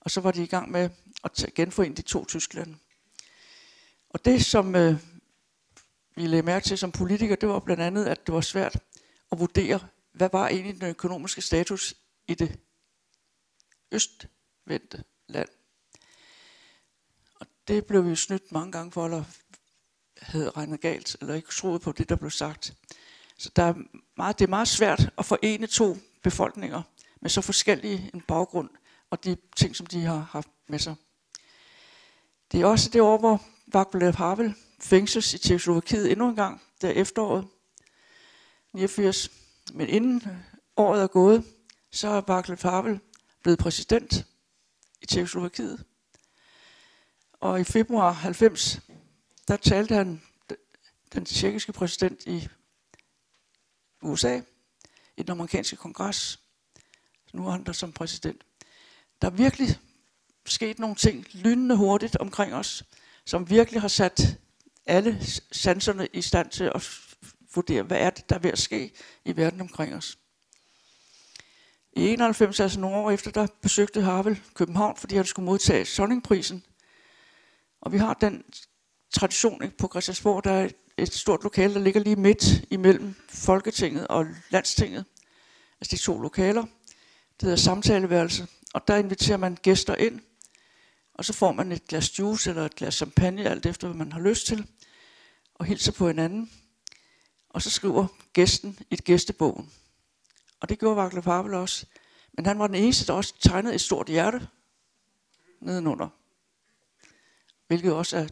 Og 0.00 0.10
så 0.10 0.20
var 0.20 0.30
de 0.30 0.42
i 0.42 0.46
gang 0.46 0.70
med 0.70 0.90
at 1.24 1.46
genforene 1.54 1.94
de 1.94 2.02
to 2.02 2.24
Tyskland. 2.24 2.74
Og 4.08 4.24
det, 4.24 4.44
som 4.44 4.74
øh, 4.74 4.94
vi 6.16 6.26
lagde 6.26 6.42
mærke 6.42 6.64
til 6.64 6.78
som 6.78 6.92
politikere, 6.92 7.36
det 7.40 7.48
var 7.48 7.58
blandt 7.58 7.82
andet, 7.82 8.06
at 8.06 8.26
det 8.26 8.34
var 8.34 8.40
svært 8.40 8.76
at 9.32 9.38
vurdere, 9.38 9.80
hvad 10.12 10.28
var 10.32 10.48
egentlig 10.48 10.80
den 10.80 10.90
økonomiske 10.90 11.42
status 11.42 11.94
i 12.28 12.34
det 12.34 12.58
østvendte 13.92 15.04
land. 15.26 15.48
Og 17.34 17.46
det 17.68 17.86
blev 17.86 18.04
vi 18.04 18.08
jo 18.08 18.16
snydt 18.16 18.52
mange 18.52 18.72
gange 18.72 18.92
for, 18.92 19.04
eller 19.04 19.24
havde 20.18 20.50
regnet 20.50 20.80
galt, 20.80 21.16
eller 21.20 21.34
ikke 21.34 21.48
troet 21.48 21.82
på 21.82 21.92
det, 21.92 22.08
der 22.08 22.16
blev 22.16 22.30
sagt. 22.30 22.74
Så 23.38 23.50
der 23.56 23.62
er 23.62 23.74
meget, 24.16 24.38
det 24.38 24.44
er 24.44 24.48
meget 24.50 24.68
svært 24.68 25.10
at 25.18 25.24
forene 25.24 25.66
to 25.66 25.96
befolkninger 26.22 26.82
med 27.20 27.30
så 27.30 27.40
forskellige 27.40 28.10
en 28.14 28.20
baggrund 28.20 28.70
og 29.10 29.24
de 29.24 29.36
ting, 29.56 29.76
som 29.76 29.86
de 29.86 30.00
har 30.00 30.28
haft 30.30 30.48
med 30.68 30.78
sig. 30.78 30.94
Det 32.52 32.60
er 32.60 32.66
også 32.66 32.90
det 32.90 33.00
år, 33.00 33.18
hvor 33.18 33.42
Vaclav 33.66 34.14
Havel 34.14 34.54
fængsles 34.80 35.34
i 35.34 35.38
Tjekkoslovakiet 35.38 36.12
endnu 36.12 36.28
en 36.28 36.36
gang, 36.36 36.62
der 36.80 36.90
efteråret 36.90 37.46
89. 38.72 39.30
Men 39.72 39.88
inden 39.88 40.22
året 40.76 41.02
er 41.02 41.06
gået, 41.06 41.44
så 41.90 42.08
er 42.08 42.20
Vaclav 42.20 42.58
Havel 42.62 43.00
blevet 43.42 43.58
præsident 43.58 44.26
i 45.02 45.06
Tjekkoslovakiet. 45.06 45.84
Og 47.32 47.60
i 47.60 47.64
februar 47.64 48.12
90, 48.12 48.80
der 49.48 49.56
talte 49.56 49.94
han 49.94 50.22
den 51.12 51.24
tjekkiske 51.24 51.72
præsident 51.72 52.26
i 52.26 52.48
USA, 54.04 54.40
i 55.16 55.22
den 55.22 55.30
amerikanske 55.30 55.76
kongres. 55.76 56.40
Nu 57.32 57.46
er 57.46 57.50
han 57.50 57.64
der 57.64 57.72
som 57.72 57.92
præsident. 57.92 58.44
Der 59.22 59.30
er 59.30 59.32
virkelig 59.32 59.78
sket 60.46 60.78
nogle 60.78 60.96
ting 60.96 61.26
lynende 61.32 61.76
hurtigt 61.76 62.16
omkring 62.16 62.54
os, 62.54 62.84
som 63.24 63.50
virkelig 63.50 63.80
har 63.80 63.88
sat 63.88 64.38
alle 64.86 65.20
sanserne 65.52 66.08
i 66.12 66.22
stand 66.22 66.50
til 66.50 66.64
at 66.74 66.90
vurdere, 67.54 67.82
hvad 67.82 67.98
er 67.98 68.10
det, 68.10 68.30
der 68.30 68.36
er 68.36 68.40
ved 68.40 68.50
at 68.50 68.58
ske 68.58 68.92
i 69.24 69.36
verden 69.36 69.60
omkring 69.60 69.94
os. 69.94 70.18
I 71.92 72.08
91, 72.08 72.60
altså 72.60 72.80
nogle 72.80 72.96
år 72.96 73.10
efter, 73.10 73.30
der 73.30 73.46
besøgte 73.62 74.02
Havel 74.02 74.40
København, 74.54 74.96
fordi 74.96 75.16
han 75.16 75.24
skulle 75.24 75.46
modtage 75.46 75.84
Sonningprisen. 75.84 76.64
Og 77.80 77.92
vi 77.92 77.98
har 77.98 78.14
den 78.14 78.44
tradition 79.14 79.72
på 79.78 79.88
Christiansborg, 79.88 80.44
der 80.44 80.52
er 80.52 80.68
et 80.96 81.12
stort 81.12 81.42
lokale, 81.42 81.74
der 81.74 81.80
ligger 81.80 82.00
lige 82.00 82.16
midt 82.16 82.64
imellem 82.70 83.14
Folketinget 83.28 84.08
og 84.08 84.26
Landstinget. 84.50 85.04
Altså 85.80 85.96
de 85.96 86.02
to 86.02 86.20
lokaler. 86.20 86.62
Det 87.40 87.42
hedder 87.42 87.56
samtaleværelse. 87.56 88.46
Og 88.74 88.88
der 88.88 88.96
inviterer 88.96 89.36
man 89.36 89.58
gæster 89.62 89.94
ind, 89.94 90.20
og 91.14 91.24
så 91.24 91.32
får 91.32 91.52
man 91.52 91.72
et 91.72 91.86
glas 91.86 92.18
juice 92.18 92.50
eller 92.50 92.64
et 92.64 92.74
glas 92.74 92.94
champagne, 92.94 93.50
alt 93.50 93.66
efter 93.66 93.88
hvad 93.88 93.96
man 93.96 94.12
har 94.12 94.20
lyst 94.20 94.46
til, 94.46 94.66
og 95.54 95.66
hilser 95.66 95.92
på 95.92 96.06
hinanden. 96.06 96.50
Og 97.48 97.62
så 97.62 97.70
skriver 97.70 98.06
gæsten 98.32 98.78
i 98.90 98.94
et 98.94 99.04
gæstebogen. 99.04 99.72
Og 100.60 100.68
det 100.68 100.78
gjorde 100.78 100.96
Vagler 100.96 101.20
Pavel 101.20 101.54
også. 101.54 101.86
Men 102.32 102.46
han 102.46 102.58
var 102.58 102.66
den 102.66 102.76
eneste, 102.76 103.06
der 103.06 103.12
også 103.12 103.34
tegnede 103.40 103.74
et 103.74 103.80
stort 103.80 104.08
hjerte 104.08 104.48
nedenunder. 105.60 106.08
Hvilket 107.66 107.92
også 107.92 108.16
er 108.16 108.26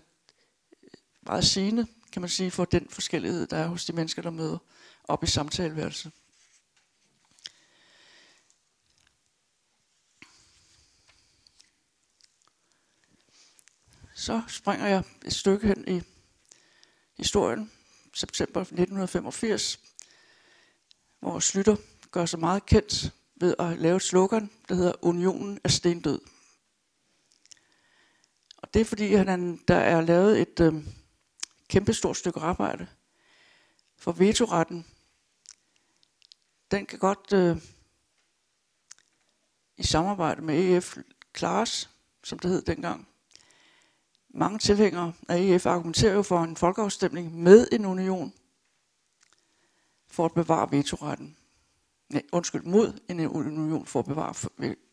meget 1.22 1.44
sigende, 1.44 1.86
kan 2.12 2.22
man 2.22 2.28
sige, 2.28 2.50
for 2.50 2.64
den 2.64 2.88
forskellighed, 2.90 3.46
der 3.46 3.56
er 3.56 3.66
hos 3.66 3.84
de 3.84 3.92
mennesker, 3.92 4.22
der 4.22 4.30
møder 4.30 4.58
op 5.04 5.24
i 5.24 5.26
samtaleværelset. 5.26 6.12
Så 14.14 14.42
springer 14.48 14.86
jeg 14.86 15.02
et 15.24 15.32
stykke 15.32 15.66
hen 15.66 15.88
i 15.88 16.02
historien, 17.16 17.70
september 18.14 18.60
1985, 18.60 19.80
hvor 21.20 21.40
Slytter 21.40 21.76
gør 22.10 22.26
sig 22.26 22.40
meget 22.40 22.66
kendt 22.66 23.12
ved 23.36 23.54
at 23.58 23.78
lave 23.78 23.96
et 23.96 24.02
slogan, 24.02 24.50
der 24.68 24.74
hedder 24.74 25.04
Unionen 25.04 25.60
er 25.64 25.68
stendød. 25.68 26.20
Og 28.56 28.74
det 28.74 28.80
er 28.80 28.84
fordi, 28.84 29.14
han, 29.14 29.56
der 29.68 29.76
er 29.76 30.00
lavet 30.00 30.40
et 30.40 30.60
øh, 30.60 30.84
kæmpestort 31.72 32.16
stykke 32.16 32.40
arbejde. 32.40 32.86
For 33.96 34.12
vetoretten, 34.12 34.86
den 36.70 36.86
kan 36.86 36.98
godt 36.98 37.32
øh, 37.32 37.56
i 39.76 39.82
samarbejde 39.82 40.42
med 40.42 40.76
EF 40.76 40.98
klares, 41.32 41.90
som 42.24 42.38
det 42.38 42.50
hed 42.50 42.62
dengang. 42.62 43.08
Mange 44.28 44.58
tilhængere 44.58 45.12
af 45.28 45.38
EF 45.38 45.66
argumenterer 45.66 46.14
jo 46.14 46.22
for 46.22 46.42
en 46.42 46.56
folkeafstemning 46.56 47.34
med 47.42 47.68
en 47.72 47.84
union 47.84 48.32
for 50.06 50.24
at 50.24 50.34
bevare 50.34 50.70
vetoretten. 50.70 51.36
Nej, 52.08 52.22
undskyld, 52.32 52.62
mod 52.62 53.00
en 53.08 53.20
union 53.26 53.86
for 53.86 53.98
at 53.98 54.06
bevare 54.06 54.34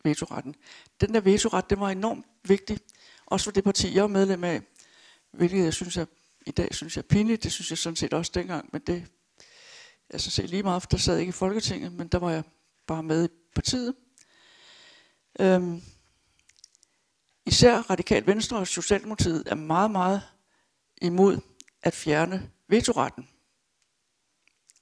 vetoretten. 0.03 0.55
Den 1.01 1.13
der 1.13 1.21
vetoret, 1.21 1.69
det 1.69 1.79
var 1.79 1.89
enormt 1.89 2.25
vigtig, 2.43 2.79
også 3.25 3.43
for 3.43 3.51
det 3.51 3.63
parti, 3.63 3.95
jeg 3.95 4.03
er 4.03 4.07
medlem 4.07 4.43
af, 4.43 4.61
hvilket 5.31 5.63
jeg 5.63 5.73
synes 5.73 5.97
er, 5.97 6.05
i 6.49 6.51
dag 6.51 6.75
synes 6.75 6.95
jeg 6.95 7.03
er 7.03 7.07
pinligt, 7.07 7.43
det 7.43 7.51
synes 7.51 7.69
jeg 7.69 7.77
sådan 7.77 7.95
set 7.95 8.13
også 8.13 8.31
dengang, 8.35 8.69
men 8.73 8.81
det 8.81 9.05
er 10.09 10.17
så 10.17 10.31
set 10.31 10.49
lige 10.49 10.63
meget, 10.63 10.81
for 10.81 10.89
der 10.89 10.97
sad 10.97 11.17
ikke 11.17 11.29
i 11.29 11.31
Folketinget, 11.31 11.93
men 11.93 12.07
der 12.07 12.17
var 12.17 12.31
jeg 12.31 12.43
bare 12.87 13.03
med 13.03 13.25
i 13.25 13.31
partiet. 13.55 13.95
Øhm, 15.39 15.81
især 17.45 17.77
Radikal 17.77 18.27
Venstre 18.27 18.57
og 18.57 18.67
Socialdemokratiet 18.67 19.43
er 19.45 19.55
meget, 19.55 19.91
meget 19.91 20.21
imod 21.01 21.39
at 21.81 21.93
fjerne 21.93 22.51
vetoretten. 22.67 23.29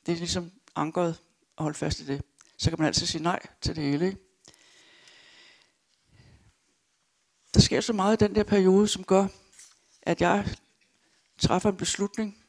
Det 0.05 0.11
er 0.11 0.17
ligesom 0.17 0.51
ankeret 0.75 1.21
at 1.57 1.63
holde 1.63 1.77
fast 1.77 1.99
i 1.99 2.05
det. 2.05 2.21
Så 2.57 2.69
kan 2.69 2.79
man 2.79 2.87
altid 2.87 3.07
sige 3.07 3.23
nej 3.23 3.39
til 3.61 3.75
det 3.75 3.83
hele. 3.83 4.05
Ikke? 4.05 4.17
Der 7.53 7.59
sker 7.59 7.81
så 7.81 7.93
meget 7.93 8.21
i 8.21 8.25
den 8.25 8.35
der 8.35 8.43
periode, 8.43 8.87
som 8.87 9.03
gør, 9.03 9.27
at 10.01 10.21
jeg 10.21 10.55
træffer 11.37 11.69
en 11.69 11.77
beslutning, 11.77 12.43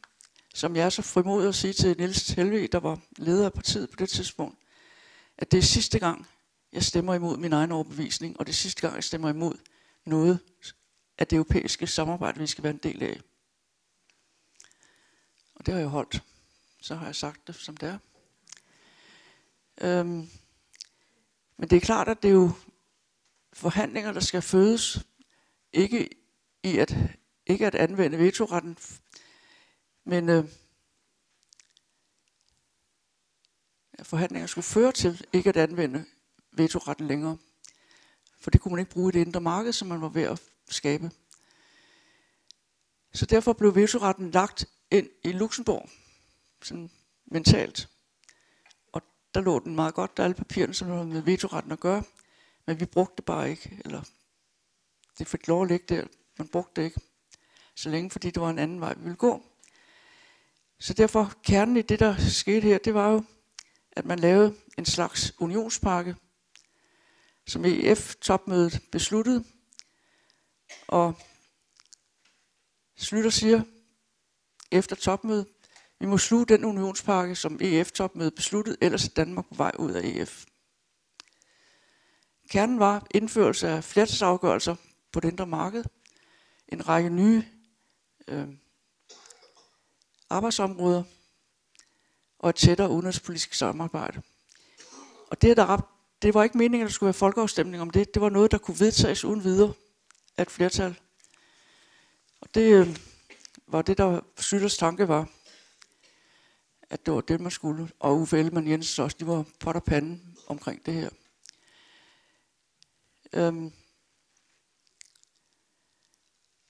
som 0.54 0.76
jeg 0.76 0.85
er 0.85 0.90
så 0.90 1.02
frimodig 1.02 1.49
at 1.49 1.54
sige 1.54 1.73
til 1.73 1.97
Niels 1.99 2.30
Helve, 2.30 2.66
der 2.66 2.80
var 2.80 3.00
leder 3.16 3.45
af 3.45 3.52
partiet 3.52 3.90
på 3.90 3.97
det 3.99 4.09
tidspunkt, 4.09 4.59
at 5.38 5.52
det 5.52 5.59
er 5.59 5.62
sidste 5.62 5.99
gang, 5.99 6.26
jeg 6.73 6.85
stemmer 6.85 7.14
imod 7.14 7.37
min 7.37 7.52
egen 7.52 7.73
overbevisning, 7.73 8.40
og 8.40 8.47
det 8.47 8.52
er 8.52 8.57
sidste 8.57 8.80
gang, 8.80 8.95
jeg 8.95 9.04
stemmer 9.04 9.28
imod 9.28 9.54
noget 10.04 10.40
af 11.18 11.26
det 11.26 11.37
europæiske 11.37 11.87
samarbejde, 11.87 12.40
vi 12.40 12.47
skal 12.47 12.64
være 12.64 12.73
en 12.73 12.80
del 12.83 13.02
af. 13.02 13.21
Og 15.54 15.66
det 15.66 15.75
har 15.75 15.80
jeg 15.80 15.88
holdt. 15.88 16.23
Så 16.80 16.95
har 16.95 17.07
jeg 17.07 17.16
sagt 17.16 17.47
det, 17.47 17.54
som 17.54 17.76
det 17.76 17.88
er. 17.88 17.99
Øhm, 19.80 20.30
men 21.57 21.71
det 21.71 21.76
er 21.76 21.80
klart, 21.80 22.09
at 22.09 22.23
det 22.23 22.28
er 22.28 22.33
jo 22.33 22.50
forhandlinger, 23.52 24.12
der 24.12 24.21
skal 24.21 24.42
fødes, 24.42 24.99
ikke 25.73 26.09
i 26.62 26.78
at, 26.78 26.97
ikke 27.49 27.67
at 27.67 27.75
anvende 27.75 28.19
vetoretten, 28.19 28.78
men 30.05 30.28
øh, 30.28 30.45
forhandlinger 34.02 34.47
skulle 34.47 34.64
føre 34.64 34.93
til 34.93 35.26
ikke 35.33 35.49
at 35.49 35.57
anvende 35.57 36.05
vetoretten 36.52 37.07
længere. 37.07 37.38
For 38.40 38.50
det 38.50 38.61
kunne 38.61 38.73
man 38.73 38.81
ikke 38.81 38.90
bruge 38.90 39.12
i 39.12 39.12
det 39.12 39.26
indre 39.26 39.40
marked, 39.40 39.73
som 39.73 39.88
man 39.88 40.00
var 40.00 40.09
ved 40.09 40.23
at 40.23 40.43
skabe. 40.69 41.11
Så 43.12 43.26
derfor 43.26 43.52
blev 43.52 43.75
vetoretten 43.75 44.31
lagt 44.31 44.69
ind 44.90 45.09
i 45.25 45.33
Luxembourg, 45.33 45.90
sådan 46.62 46.90
mentalt. 47.26 47.88
Og 48.93 49.02
der 49.35 49.40
lå 49.40 49.59
den 49.59 49.75
meget 49.75 49.95
godt, 49.95 50.17
der 50.17 50.25
alle 50.25 50.35
papirerne, 50.35 50.75
som 50.75 50.88
havde 50.88 51.07
med 51.07 51.23
vetoretten 51.23 51.73
at 51.73 51.81
gøre. 51.81 52.02
Men 52.67 52.81
vi 52.81 52.85
brugte 52.85 53.17
det 53.17 53.25
bare 53.25 53.50
ikke, 53.50 53.81
eller 53.85 54.02
det 55.19 55.26
fik 55.26 55.47
lov 55.49 55.62
at 55.62 55.69
ligge 55.69 55.95
der, 55.95 56.07
man 56.38 56.49
brugte 56.49 56.81
det 56.81 56.87
ikke. 56.87 57.00
Så 57.78 57.90
længe, 57.90 58.11
fordi 58.11 58.30
det 58.30 58.42
var 58.42 58.50
en 58.50 58.58
anden 58.58 58.80
vej, 58.80 58.94
vi 58.94 59.02
ville 59.02 59.16
gå. 59.16 59.44
Så 60.78 60.94
derfor, 60.94 61.32
kernen 61.42 61.76
i 61.76 61.82
det, 61.82 62.00
der 62.00 62.16
skete 62.16 62.61
her, 62.61 62.78
det 62.78 62.94
var 62.94 63.11
jo, 63.11 63.25
at 63.92 64.04
man 64.04 64.18
lavede 64.18 64.54
en 64.78 64.85
slags 64.85 65.35
unionspakke, 65.38 66.16
som 67.47 67.64
EF-topmødet 67.64 68.80
besluttede. 68.92 69.44
Og 70.88 71.14
Slytter 72.97 73.30
siger 73.30 73.62
efter 74.70 74.97
topmødet, 74.97 75.47
vi 76.00 76.06
må 76.06 76.18
sluge 76.18 76.47
den 76.47 76.64
unionspakke, 76.64 77.35
som 77.35 77.58
EF-topmødet 77.61 78.35
besluttede, 78.35 78.76
ellers 78.80 79.04
er 79.04 79.14
Danmark 79.16 79.49
på 79.49 79.54
vej 79.54 79.73
ud 79.78 79.92
af 79.92 80.00
EF. 80.04 80.44
Kernen 82.50 82.78
var 82.78 83.06
indførelse 83.11 83.68
af 83.68 83.85
flertalsafgørelser 83.85 84.76
på 85.12 85.20
det 85.20 85.30
indre 85.30 85.47
marked, 85.47 85.85
en 86.68 86.88
række 86.88 87.11
nye 87.11 87.44
øh, 88.28 88.49
arbejdsområder 90.30 91.02
og 92.38 92.50
et 92.50 92.56
tættere 92.56 92.90
udenrigspolitisk 92.90 93.54
samarbejde 93.54 94.23
Og 95.30 95.42
det, 95.42 95.56
der, 95.56 95.92
det 96.23 96.35
var 96.35 96.44
ikke 96.44 96.58
meningen, 96.58 96.80
at 96.85 96.88
der 96.88 96.92
skulle 96.92 97.08
være 97.08 97.14
folkeafstemning 97.14 97.82
om 97.82 97.90
det. 97.90 98.14
Det 98.14 98.23
var 98.23 98.28
noget, 98.28 98.50
der 98.50 98.58
kunne 98.58 98.80
vedtages 98.80 99.25
uden 99.25 99.44
videre 99.44 99.73
af 100.37 100.42
et 100.42 100.50
flertal. 100.50 100.99
Og 102.40 102.54
det 102.54 102.75
øh, 102.75 102.97
var 103.66 103.82
det, 103.82 103.99
der 103.99 104.20
Slytters 104.38 104.76
tanke 104.76 105.08
var, 105.08 105.28
at 106.90 107.06
det 107.06 107.14
var 107.14 107.20
det, 107.20 107.40
man 107.40 107.50
skulle. 107.50 107.90
Og 107.99 108.16
Uffe 108.16 108.38
Ellemann 108.38 108.68
Jensen 108.68 109.04
også, 109.04 109.16
de 109.20 109.26
var 109.26 109.44
pot 109.61 109.76
og 109.76 109.85
pande 109.85 110.20
omkring 110.47 110.87
det 110.87 110.94
her. 110.94 111.11
Øhm, 113.32 113.73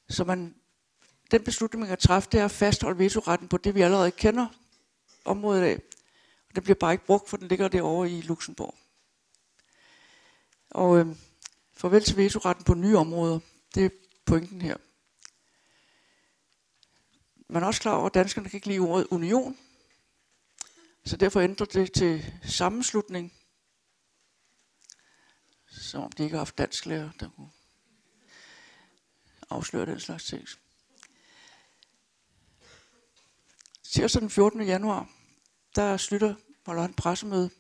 så 0.08 0.24
man, 0.24 0.54
den 1.30 1.44
beslutning, 1.44 1.80
man 1.80 1.88
kan 1.88 1.98
træffe, 1.98 2.28
det 2.32 2.40
er 2.40 2.44
at 2.44 2.50
fastholde 2.50 2.98
vetoretten 2.98 3.48
på 3.48 3.56
det, 3.56 3.74
vi 3.74 3.80
allerede 3.80 4.10
kender 4.10 4.46
området 5.24 5.62
af. 5.62 5.80
Og 6.48 6.54
den 6.54 6.62
bliver 6.62 6.74
bare 6.74 6.92
ikke 6.92 7.04
brugt, 7.04 7.28
for 7.28 7.36
den 7.36 7.48
ligger 7.48 7.68
derovre 7.68 8.10
i 8.10 8.20
Luxembourg. 8.20 8.74
Og 10.70 10.98
øh, 10.98 11.06
farvel 11.72 12.04
til 12.04 12.16
vetoretten 12.16 12.64
på 12.64 12.74
nye 12.74 12.96
områder. 12.96 13.38
Det 13.74 13.84
er 13.84 13.90
pointen 14.26 14.62
her. 14.62 14.76
Man 17.48 17.62
er 17.62 17.66
også 17.66 17.80
klar 17.80 17.94
over, 17.94 18.06
at 18.06 18.14
danskerne 18.14 18.48
kan 18.48 18.56
ikke 18.56 18.66
lide 18.66 18.78
ordet 18.78 19.06
union. 19.10 19.58
Så 21.04 21.16
derfor 21.16 21.40
ændrer 21.40 21.66
det 21.66 21.92
til 21.92 22.34
sammenslutning. 22.44 23.32
Som 25.70 26.02
om 26.02 26.12
de 26.12 26.22
ikke 26.22 26.34
har 26.34 26.40
haft 26.40 26.58
dansk 26.58 26.86
lærer, 26.86 27.10
der 27.20 27.30
kunne 27.36 27.50
afsløre 29.50 29.86
den 29.86 30.00
slags 30.00 30.24
ting. 30.24 30.48
Tirsdag 33.90 34.22
den 34.22 34.30
14. 34.30 34.62
januar, 34.62 35.08
der 35.76 35.96
slutter 35.96 36.34
holder 36.66 36.82
han 36.82 36.94
pressemøde 36.94 37.50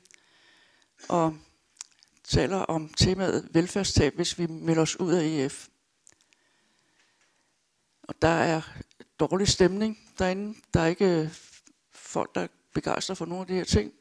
og 1.08 1.38
taler 2.24 2.56
om 2.56 2.88
temaet 2.88 3.48
velfærdstab, 3.52 4.14
hvis 4.14 4.38
vi 4.38 4.46
melder 4.46 4.82
os 4.82 5.00
ud 5.00 5.12
af 5.12 5.24
EF. 5.24 5.68
Og 8.02 8.22
der 8.22 8.28
er 8.28 8.60
dårlig 9.20 9.48
stemning 9.48 9.98
derinde. 10.18 10.58
Der 10.74 10.80
er 10.80 10.86
ikke 10.86 11.20
øh, 11.22 11.28
folk, 11.92 12.34
der 12.34 12.46
begejstrer 12.74 13.14
for 13.14 13.26
nogle 13.26 13.40
af 13.40 13.46
de 13.46 13.54
her 13.54 13.64
ting. 13.64 13.92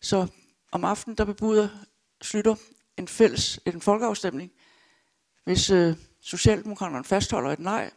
Så 0.00 0.26
om 0.72 0.84
aftenen, 0.84 1.18
der 1.18 1.24
bebuder 1.24 1.68
Slytter 2.22 2.54
en 2.96 3.08
fælles, 3.08 3.60
en 3.66 3.80
folkeafstemning, 3.80 4.52
hvis 5.44 5.70
øh, 5.70 5.96
Socialdemokraterne 6.20 7.04
fastholder 7.04 7.50
et 7.50 7.58
nej, 7.58 7.90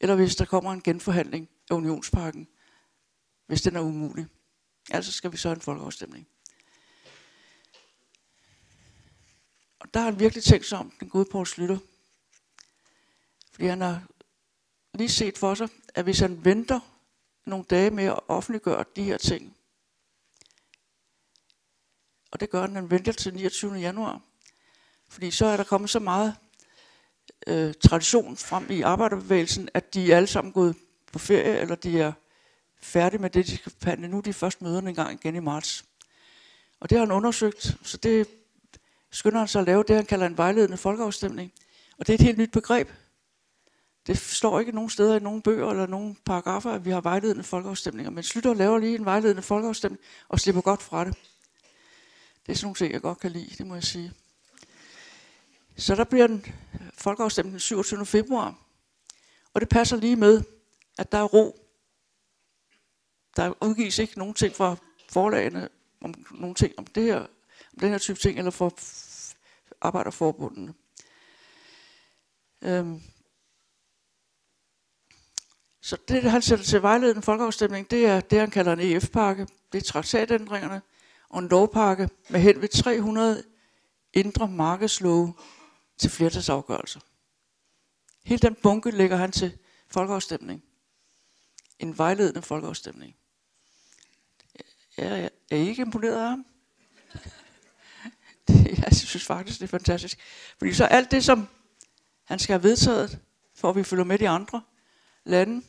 eller 0.00 0.14
hvis 0.14 0.36
der 0.36 0.44
kommer 0.44 0.72
en 0.72 0.82
genforhandling 0.82 1.48
af 1.70 1.74
unionsparken, 1.74 2.48
hvis 3.46 3.62
den 3.62 3.76
er 3.76 3.80
umulig. 3.80 4.26
Altså 4.90 5.12
skal 5.12 5.32
vi 5.32 5.36
så 5.36 5.48
have 5.48 5.54
en 5.54 5.60
folkeafstemning. 5.60 6.28
Og 9.78 9.94
der 9.94 10.00
har 10.00 10.10
han 10.10 10.20
virkelig 10.20 10.44
tænkt 10.44 10.66
sig 10.66 10.78
om, 10.78 10.92
den 11.00 11.08
gode 11.08 11.28
Poul 11.32 11.46
Slytter. 11.46 11.78
Fordi 13.52 13.66
han 13.66 13.80
har 13.80 14.02
lige 14.94 15.08
set 15.08 15.38
for 15.38 15.54
sig, 15.54 15.68
at 15.94 16.04
hvis 16.04 16.20
han 16.20 16.44
venter 16.44 16.80
nogle 17.44 17.64
dage 17.64 17.90
med 17.90 18.04
at 18.04 18.20
offentliggøre 18.28 18.84
de 18.96 19.02
her 19.02 19.16
ting, 19.16 19.56
og 22.30 22.40
det 22.40 22.50
gør 22.50 22.60
han, 22.60 22.74
han 22.74 22.90
venter 22.90 23.12
til 23.12 23.34
29. 23.34 23.74
januar, 23.74 24.20
fordi 25.08 25.30
så 25.30 25.46
er 25.46 25.56
der 25.56 25.64
kommet 25.64 25.90
så 25.90 25.98
meget 25.98 26.36
øh, 27.46 27.74
tradition 27.74 28.36
frem 28.36 28.70
i 28.70 28.80
arbejderbevægelsen, 28.80 29.68
at 29.74 29.94
de 29.94 30.12
er 30.12 30.16
alle 30.16 30.26
sammen 30.26 30.52
gået 30.52 30.76
på 31.12 31.18
ferie, 31.18 31.58
eller 31.58 31.74
de 31.74 32.00
er 32.00 32.12
færdige 32.80 33.22
med 33.22 33.30
det, 33.30 33.46
de 33.46 33.56
skal 33.56 33.72
behandle. 33.80 34.08
Nu 34.08 34.18
er 34.18 34.22
de 34.22 34.32
først 34.32 34.62
møderne 34.62 34.88
en 34.88 34.94
gang 34.94 35.12
igen 35.12 35.36
i 35.36 35.40
marts. 35.40 35.84
Og 36.80 36.90
det 36.90 36.98
har 36.98 37.06
han 37.06 37.14
undersøgt, 37.14 37.76
så 37.82 37.96
det 37.96 38.28
skynder 39.10 39.38
han 39.38 39.48
sig 39.48 39.60
at 39.60 39.66
lave 39.66 39.84
det, 39.88 39.96
han 39.96 40.06
kalder 40.06 40.26
en 40.26 40.36
vejledende 40.36 40.76
folkeafstemning. 40.76 41.52
Og 41.98 42.06
det 42.06 42.12
er 42.12 42.14
et 42.14 42.24
helt 42.24 42.38
nyt 42.38 42.52
begreb. 42.52 42.88
Det 44.06 44.18
står 44.18 44.60
ikke 44.60 44.72
nogen 44.72 44.90
steder 44.90 45.16
i 45.16 45.20
nogen 45.20 45.42
bøger 45.42 45.70
eller 45.70 45.86
nogen 45.86 46.16
paragrafer, 46.24 46.70
at 46.70 46.84
vi 46.84 46.90
har 46.90 47.00
vejledende 47.00 47.44
folkeafstemninger. 47.44 48.10
Men 48.10 48.22
slutter 48.22 48.50
og 48.50 48.56
laver 48.56 48.78
lige 48.78 48.94
en 48.94 49.04
vejledende 49.04 49.42
folkeafstemning 49.42 50.02
og 50.28 50.40
slipper 50.40 50.62
godt 50.62 50.82
fra 50.82 51.04
det. 51.04 51.14
Det 52.46 52.52
er 52.52 52.56
sådan 52.56 52.66
nogle 52.66 52.74
ting, 52.74 52.92
jeg 52.92 53.00
godt 53.00 53.20
kan 53.20 53.30
lide, 53.30 53.54
det 53.58 53.66
må 53.66 53.74
jeg 53.74 53.84
sige. 53.84 54.12
Så 55.76 55.94
der 55.94 56.04
bliver 56.04 56.26
den 56.26 56.44
folkeafstemning 56.98 57.52
den 57.52 57.60
27. 57.60 58.06
februar. 58.06 58.58
Og 59.54 59.60
det 59.60 59.68
passer 59.68 59.96
lige 59.96 60.16
med, 60.16 60.42
at 60.98 61.12
der 61.12 61.18
er 61.18 61.24
ro. 61.24 61.65
Der 63.36 63.64
udgives 63.64 63.98
ikke 63.98 64.18
nogen 64.18 64.34
ting 64.34 64.54
fra 64.54 64.76
forlagene 65.08 65.68
om 66.00 66.14
nogen 66.30 66.54
ting 66.54 66.72
om 66.78 66.86
det 66.86 67.02
her, 67.02 67.20
om 67.72 67.80
den 67.80 67.90
her 67.90 67.98
type 67.98 68.18
ting, 68.18 68.38
eller 68.38 68.50
for 68.50 68.74
arbejderforbundene. 69.80 70.74
Øhm. 72.62 73.02
Så 75.80 75.96
det, 76.08 76.22
han 76.22 76.42
sætter 76.42 76.64
til 76.64 76.82
vejledende 76.82 77.22
folkeafstemning, 77.22 77.90
det 77.90 78.06
er 78.06 78.20
det, 78.20 78.38
han 78.38 78.50
kalder 78.50 78.72
en 78.72 78.80
EF-pakke. 78.80 79.46
Det 79.72 79.78
er 79.78 79.82
traktatændringerne 79.82 80.82
og 81.28 81.38
en 81.38 81.48
lovpakke 81.48 82.08
med 82.28 82.40
hen 82.40 82.60
ved 82.60 82.68
300 82.68 83.44
indre 84.12 84.48
markedslove 84.48 85.34
til 85.98 86.10
flertalsafgørelser. 86.10 87.00
Hele 88.24 88.38
den 88.38 88.56
bunke 88.62 88.90
lægger 88.90 89.16
han 89.16 89.32
til 89.32 89.58
folkeafstemning. 89.88 90.62
En 91.78 91.98
vejledende 91.98 92.42
folkeafstemning. 92.42 93.16
Jeg 94.96 95.30
er 95.50 95.56
ikke 95.56 95.82
imponeret 95.82 96.22
af 96.22 96.28
ham. 96.28 96.46
jeg 98.84 98.92
synes 98.92 99.24
faktisk, 99.24 99.60
det 99.60 99.64
er 99.64 99.78
fantastisk. 99.78 100.18
Fordi 100.58 100.72
så 100.72 100.84
alt 100.84 101.10
det, 101.10 101.24
som 101.24 101.48
han 102.24 102.38
skal 102.38 102.52
have 102.52 102.62
vedtaget, 102.62 103.18
for 103.54 103.70
at 103.70 103.76
vi 103.76 103.84
følger 103.84 104.04
med 104.04 104.18
de 104.18 104.28
andre 104.28 104.62
lande, 105.24 105.66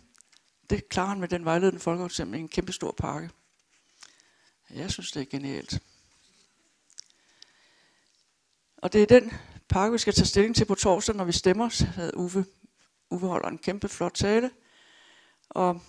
det 0.70 0.90
klarer 0.90 1.08
han 1.08 1.20
med 1.20 1.28
den 1.28 1.46
vejledende 1.46 1.80
folkeafstemning, 1.80 2.44
en 2.44 2.50
kæmpe 2.50 2.72
stor 2.72 2.92
pakke. 2.92 3.30
Jeg 4.70 4.92
synes, 4.92 5.12
det 5.12 5.22
er 5.22 5.26
genialt. 5.26 5.80
Og 8.78 8.94
det 8.94 9.02
er 9.02 9.20
den 9.20 9.34
pakke, 9.70 9.92
vi 9.92 9.98
skal 9.98 10.14
tage 10.14 10.26
stilling 10.26 10.56
til 10.56 10.66
på 10.66 10.76
torsdag, 10.76 11.16
når 11.16 11.24
vi 11.24 11.32
stemmer, 11.32 11.70
så 11.70 11.86
havde 11.86 12.18
Uffe, 12.18 12.46
Uwe 13.10 13.20
holder 13.20 13.50
en 13.50 13.58
kæmpe 13.58 13.88
flot 13.88 14.14
tale, 14.16 14.52
og 15.50 15.82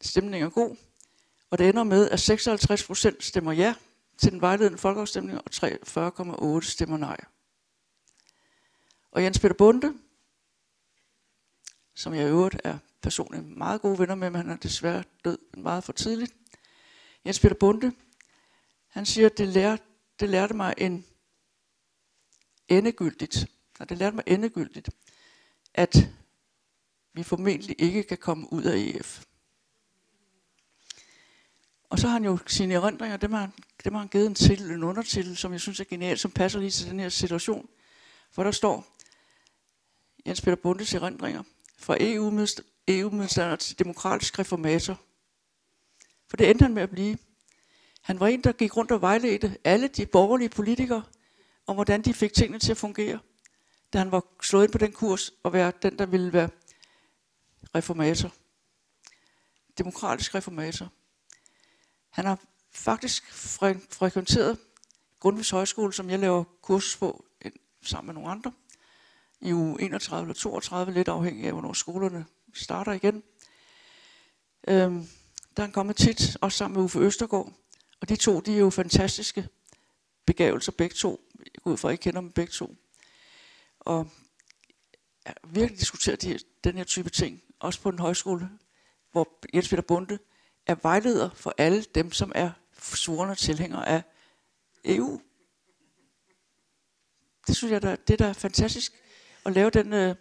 stemningen 0.00 0.46
er 0.46 0.50
god. 0.50 0.76
Og 1.52 1.58
det 1.58 1.68
ender 1.68 1.84
med, 1.84 2.10
at 2.10 2.20
56 2.20 2.86
procent 2.86 3.24
stemmer 3.24 3.52
ja 3.52 3.74
til 4.18 4.32
den 4.32 4.40
vejledende 4.40 4.78
folkeafstemning, 4.78 5.38
og 5.38 5.44
43,8 6.60 6.70
stemmer 6.70 6.96
nej. 6.96 7.16
Og 9.10 9.24
Jens 9.24 9.38
Peter 9.38 9.54
Bunde, 9.54 9.94
som 11.94 12.14
jeg 12.14 12.22
i 12.22 12.28
øvrigt 12.28 12.56
er 12.64 12.78
personligt 13.02 13.44
meget 13.46 13.80
gode 13.80 13.98
venner 13.98 14.14
med, 14.14 14.30
men 14.30 14.40
han 14.40 14.50
er 14.50 14.56
desværre 14.56 15.04
død 15.24 15.38
meget 15.56 15.84
for 15.84 15.92
tidligt. 15.92 16.34
Jens 17.26 17.40
Peter 17.40 17.56
Bunde, 17.60 17.92
han 18.88 19.06
siger, 19.06 19.26
at 19.26 19.38
det 19.38 19.48
lærte, 19.48 19.82
det 20.20 20.28
lærte 20.28 20.54
mig 20.54 20.74
en 20.78 21.06
endegyldigt, 22.68 23.46
og 23.78 23.88
det 23.88 23.98
lærte 23.98 24.16
mig 24.16 24.24
endegyldigt, 24.26 24.90
at 25.74 25.96
vi 27.14 27.22
formentlig 27.22 27.76
ikke 27.78 28.02
kan 28.02 28.18
komme 28.18 28.52
ud 28.52 28.62
af 28.62 28.76
EF. 28.76 29.24
Og 31.92 31.98
så 31.98 32.06
har 32.06 32.12
han 32.12 32.24
jo 32.24 32.38
sine 32.46 32.74
erindringer, 32.74 33.16
dem 33.16 33.32
har, 33.32 33.50
dem 33.84 33.92
har 33.92 34.00
han 34.00 34.08
givet 34.08 34.26
en 34.26 34.34
titel, 34.34 34.70
en 34.70 34.82
undertitel, 34.82 35.36
som 35.36 35.52
jeg 35.52 35.60
synes 35.60 35.80
er 35.80 35.84
genial, 35.84 36.18
som 36.18 36.30
passer 36.30 36.60
lige 36.60 36.70
til 36.70 36.90
den 36.90 37.00
her 37.00 37.08
situation. 37.08 37.68
For 38.30 38.42
der 38.42 38.50
står 38.50 38.86
Jens 40.26 40.40
Peter 40.40 40.56
Bundes 40.56 40.94
erindringer 40.94 41.42
fra 41.78 41.96
EU-modstander 42.86 43.52
e 43.52 43.56
til 43.56 43.78
demokratisk 43.78 44.38
reformator. 44.38 45.00
For 46.28 46.36
det 46.36 46.50
endte 46.50 46.62
han 46.62 46.74
med 46.74 46.82
at 46.82 46.90
blive. 46.90 47.18
Han 48.02 48.20
var 48.20 48.26
en, 48.26 48.40
der 48.40 48.52
gik 48.52 48.76
rundt 48.76 48.90
og 48.90 49.00
vejledte 49.00 49.58
alle 49.64 49.88
de 49.88 50.06
borgerlige 50.06 50.48
politikere 50.48 51.02
om, 51.66 51.74
hvordan 51.74 52.02
de 52.02 52.14
fik 52.14 52.32
tingene 52.32 52.58
til 52.58 52.70
at 52.70 52.76
fungere, 52.76 53.18
da 53.92 53.98
han 53.98 54.12
var 54.12 54.24
slået 54.42 54.64
ind 54.64 54.72
på 54.72 54.78
den 54.78 54.92
kurs 54.92 55.32
og 55.42 55.52
være 55.52 55.72
den, 55.82 55.98
der 55.98 56.06
ville 56.06 56.32
være 56.32 56.48
reformator. 57.74 58.32
Demokratisk 59.78 60.34
reformator. 60.34 60.88
Han 62.12 62.24
har 62.24 62.38
faktisk 62.70 63.24
fre- 63.24 63.86
frekventeret 63.90 64.58
Grundtvigs 65.20 65.50
Højskole, 65.50 65.92
som 65.92 66.10
jeg 66.10 66.18
laver 66.18 66.44
kursus 66.62 66.96
på 66.96 67.24
sammen 67.82 68.06
med 68.06 68.14
nogle 68.14 68.30
andre, 68.30 68.52
i 69.40 69.52
uge 69.52 69.82
31 69.82 70.22
eller 70.22 70.34
32, 70.34 70.92
lidt 70.92 71.08
afhængig 71.08 71.46
af, 71.46 71.52
hvornår 71.52 71.72
skolerne 71.72 72.26
starter 72.54 72.92
igen. 72.92 73.22
Øhm, 74.68 75.08
der 75.56 75.62
er 75.62 75.66
han 75.66 75.72
kommet 75.72 75.96
tit, 75.96 76.36
også 76.40 76.58
sammen 76.58 76.76
med 76.76 76.84
Uffe 76.84 76.98
Østergaard, 76.98 77.52
og 78.00 78.08
de 78.08 78.16
to, 78.16 78.40
de 78.40 78.54
er 78.54 78.58
jo 78.58 78.70
fantastiske 78.70 79.48
begavelser 80.26 80.72
begge 80.72 80.94
to. 80.94 81.20
Jeg 81.38 81.62
går 81.62 81.70
ud 81.70 81.76
fra, 81.76 81.88
at 81.88 81.94
I 81.94 81.96
kender 81.96 82.20
dem 82.20 82.32
begge 82.32 82.52
to. 82.52 82.76
Og 83.80 84.10
ja, 85.26 85.32
virkelig 85.44 85.80
diskuterer 85.80 86.16
de, 86.16 86.38
den 86.64 86.76
her 86.76 86.84
type 86.84 87.10
ting, 87.10 87.42
også 87.60 87.80
på 87.80 87.88
en 87.88 87.98
højskole, 87.98 88.50
hvor 89.12 89.28
Jens 89.54 89.68
Peter 89.68 89.82
Bunde 89.82 90.18
er 90.66 90.74
vejleder 90.82 91.30
for 91.34 91.54
alle 91.58 91.82
dem, 91.94 92.12
som 92.12 92.32
er 92.34 92.50
svorne 92.78 93.34
tilhængere 93.34 93.88
af 93.88 94.02
EU. 94.84 95.20
Det 97.46 97.56
synes 97.56 97.72
jeg, 97.72 97.82
der, 97.82 97.96
det 97.96 98.18
der 98.18 98.26
er 98.26 98.32
fantastisk, 98.32 98.92
at 99.46 99.52
lave 99.52 99.70
den, 99.70 99.92
øh, 99.92 100.14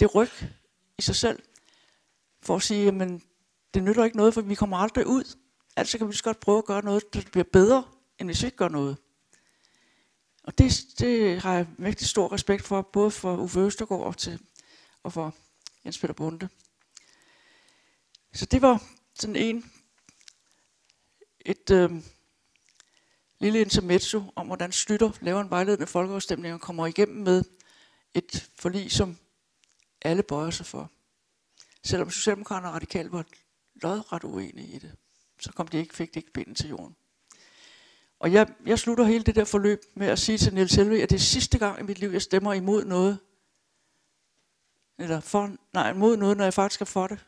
det 0.00 0.14
ryg 0.14 0.30
i 0.98 1.02
sig 1.02 1.16
selv, 1.16 1.42
for 2.42 2.56
at 2.56 2.62
sige, 2.62 2.92
men 2.92 3.22
det 3.74 3.82
nytter 3.82 4.04
ikke 4.04 4.16
noget, 4.16 4.34
for 4.34 4.40
vi 4.40 4.54
kommer 4.54 4.76
aldrig 4.76 5.06
ud. 5.06 5.36
Altså 5.76 5.98
kan 5.98 6.08
vi 6.08 6.16
godt 6.22 6.40
prøve 6.40 6.58
at 6.58 6.64
gøre 6.64 6.84
noget, 6.84 7.14
der 7.14 7.20
bliver 7.32 7.44
bedre, 7.52 7.84
end 8.18 8.28
hvis 8.28 8.42
vi 8.42 8.46
ikke 8.46 8.56
gør 8.56 8.68
noget. 8.68 8.96
Og 10.44 10.58
det, 10.58 10.84
det 10.98 11.40
har 11.42 11.54
jeg 11.54 11.66
virkelig 11.78 12.08
stor 12.08 12.32
respekt 12.32 12.64
for, 12.64 12.82
både 12.82 13.10
for 13.10 13.36
Uffe 13.36 13.60
Østergaard 13.60 14.02
og, 14.02 14.16
til, 14.16 14.40
og 15.02 15.12
for 15.12 15.34
Jens 15.84 15.98
Peter 15.98 16.14
Bunde. 16.14 16.48
Så 18.32 18.46
det 18.46 18.62
var 18.62 18.82
sådan 19.14 19.36
en, 19.36 19.72
et 21.46 21.70
øh, 21.70 21.90
lille 23.38 23.60
intermezzo 23.60 24.22
om, 24.36 24.46
hvordan 24.46 24.72
Slytter 24.72 25.10
laver 25.20 25.40
en 25.40 25.50
vejledende 25.50 25.86
folkeafstemning 25.86 26.54
og 26.54 26.60
kommer 26.60 26.86
igennem 26.86 27.22
med 27.22 27.44
et 28.14 28.50
forlig, 28.56 28.92
som 28.92 29.16
alle 30.02 30.22
bøjer 30.22 30.50
sig 30.50 30.66
for. 30.66 30.90
Selvom 31.84 32.10
Socialdemokraterne 32.10 32.68
og 32.68 32.74
Radikale 32.74 33.12
var 33.12 33.24
lodret 33.74 34.24
uenige 34.24 34.68
i 34.68 34.78
det, 34.78 34.96
så 35.40 35.52
kom 35.52 35.68
de 35.68 35.78
ikke, 35.78 35.94
fik 35.94 36.14
de 36.14 36.18
ikke 36.18 36.32
binden 36.32 36.54
til 36.54 36.68
jorden. 36.68 36.96
Og 38.18 38.32
jeg, 38.32 38.54
jeg 38.66 38.78
slutter 38.78 39.04
hele 39.04 39.24
det 39.24 39.34
der 39.34 39.44
forløb 39.44 39.82
med 39.94 40.06
at 40.06 40.18
sige 40.18 40.38
til 40.38 40.54
Niels 40.54 40.74
Helve, 40.74 41.02
at 41.02 41.10
det 41.10 41.16
er 41.16 41.20
sidste 41.20 41.58
gang 41.58 41.80
i 41.80 41.82
mit 41.82 41.98
liv, 41.98 42.10
jeg 42.10 42.22
stemmer 42.22 42.52
imod 42.52 42.84
noget. 42.84 43.18
Eller 44.98 45.20
for, 45.20 45.56
nej, 45.72 45.90
imod 45.90 46.16
noget, 46.16 46.36
når 46.36 46.44
jeg 46.44 46.54
faktisk 46.54 46.80
er 46.80 46.84
for 46.84 47.06
det 47.06 47.24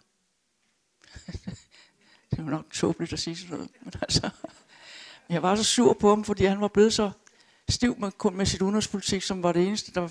det 2.36 2.44
var 2.44 2.50
nok 2.50 2.72
tåbeligt 2.72 3.12
at 3.12 3.18
sige 3.18 3.36
sådan 3.36 3.54
noget. 3.56 3.70
Men 3.80 3.92
altså, 4.02 4.30
jeg 5.28 5.42
var 5.42 5.56
så 5.56 5.64
sur 5.64 5.92
på 5.92 6.08
ham, 6.08 6.24
fordi 6.24 6.44
han 6.44 6.60
var 6.60 6.68
blevet 6.68 6.92
så 6.92 7.10
stiv 7.68 7.98
med, 7.98 8.12
kun 8.12 8.36
med 8.36 8.46
sit 8.46 8.62
udenrigspolitik, 8.62 9.22
som 9.22 9.42
var 9.42 9.52
det 9.52 9.66
eneste, 9.66 9.92
der 9.92 10.08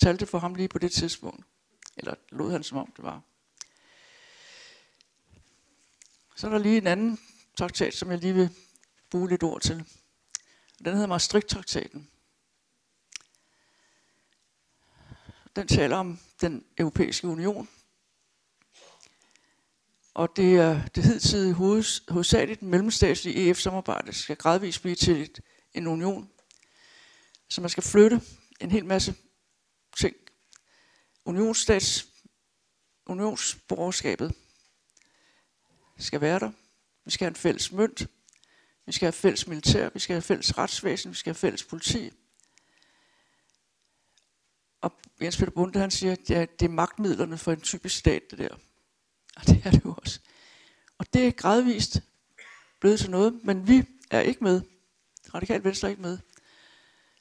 talte 0.00 0.26
for 0.26 0.38
ham 0.38 0.54
lige 0.54 0.68
på 0.68 0.78
det 0.78 0.92
tidspunkt. 0.92 1.46
Eller 1.96 2.14
lod 2.30 2.52
han 2.52 2.62
som 2.62 2.78
om 2.78 2.92
det 2.96 3.04
var. 3.04 3.22
Så 6.36 6.46
er 6.46 6.50
der 6.50 6.58
lige 6.58 6.76
en 6.76 6.86
anden 6.86 7.18
traktat, 7.58 7.94
som 7.94 8.10
jeg 8.10 8.18
lige 8.18 8.34
vil 8.34 8.50
bruge 9.10 9.28
lidt 9.28 9.42
ord 9.42 9.60
til. 9.60 9.84
Den 10.84 10.92
hedder 10.92 11.06
Maastricht-traktaten. 11.06 12.10
Den 15.56 15.68
taler 15.68 15.96
om 15.96 16.18
den 16.40 16.64
europæiske 16.78 17.28
union. 17.28 17.68
Og 20.16 20.36
det 20.36 20.56
er 20.56 20.88
det 20.88 21.04
hidtidige 21.04 21.54
hovedsageligt 22.08 22.62
mellemstatslige 22.62 23.50
EF-samarbejde 23.50 24.12
skal 24.12 24.36
gradvist 24.36 24.82
blive 24.82 24.94
til 24.94 25.22
et, 25.22 25.40
en 25.74 25.86
union. 25.86 26.30
Så 27.48 27.60
man 27.60 27.70
skal 27.70 27.82
flytte 27.82 28.20
en 28.60 28.70
hel 28.70 28.84
masse 28.84 29.14
ting. 29.96 30.16
Unionsstats, 31.24 32.06
unionsborgerskabet 33.06 34.34
skal 35.98 36.20
være 36.20 36.38
der. 36.38 36.52
Vi 37.04 37.10
skal 37.10 37.24
have 37.24 37.30
en 37.30 37.36
fælles 37.36 37.72
mønt. 37.72 38.06
Vi 38.86 38.92
skal 38.92 39.06
have 39.06 39.12
fælles 39.12 39.46
militær, 39.46 39.90
vi 39.94 39.98
skal 39.98 40.14
have 40.14 40.22
fælles 40.22 40.58
retsvæsen, 40.58 41.10
vi 41.10 41.16
skal 41.16 41.30
have 41.30 41.38
fælles 41.38 41.64
politi. 41.64 42.10
Og 44.80 44.92
Jens 45.22 45.36
Peter 45.36 45.52
Bunde, 45.52 45.78
han 45.78 45.90
siger, 45.90 46.12
at 46.12 46.60
det 46.60 46.66
er 46.66 46.68
magtmidlerne 46.68 47.38
for 47.38 47.52
en 47.52 47.60
typisk 47.60 47.96
stat, 47.96 48.22
det 48.30 48.38
der. 48.38 48.56
Og 49.36 49.46
det 49.46 49.62
er 49.64 49.70
det 49.70 49.84
jo 49.84 49.94
også. 49.96 50.20
Og 50.98 51.12
det 51.12 51.26
er 51.26 51.32
gradvist 51.32 52.00
blevet 52.80 53.00
til 53.00 53.10
noget, 53.10 53.40
men 53.44 53.68
vi 53.68 53.84
er 54.10 54.20
ikke 54.20 54.44
med. 54.44 54.62
Radikalt 55.34 55.64
Venstre 55.64 55.88
er 55.88 55.90
ikke 55.90 56.02
med. 56.02 56.18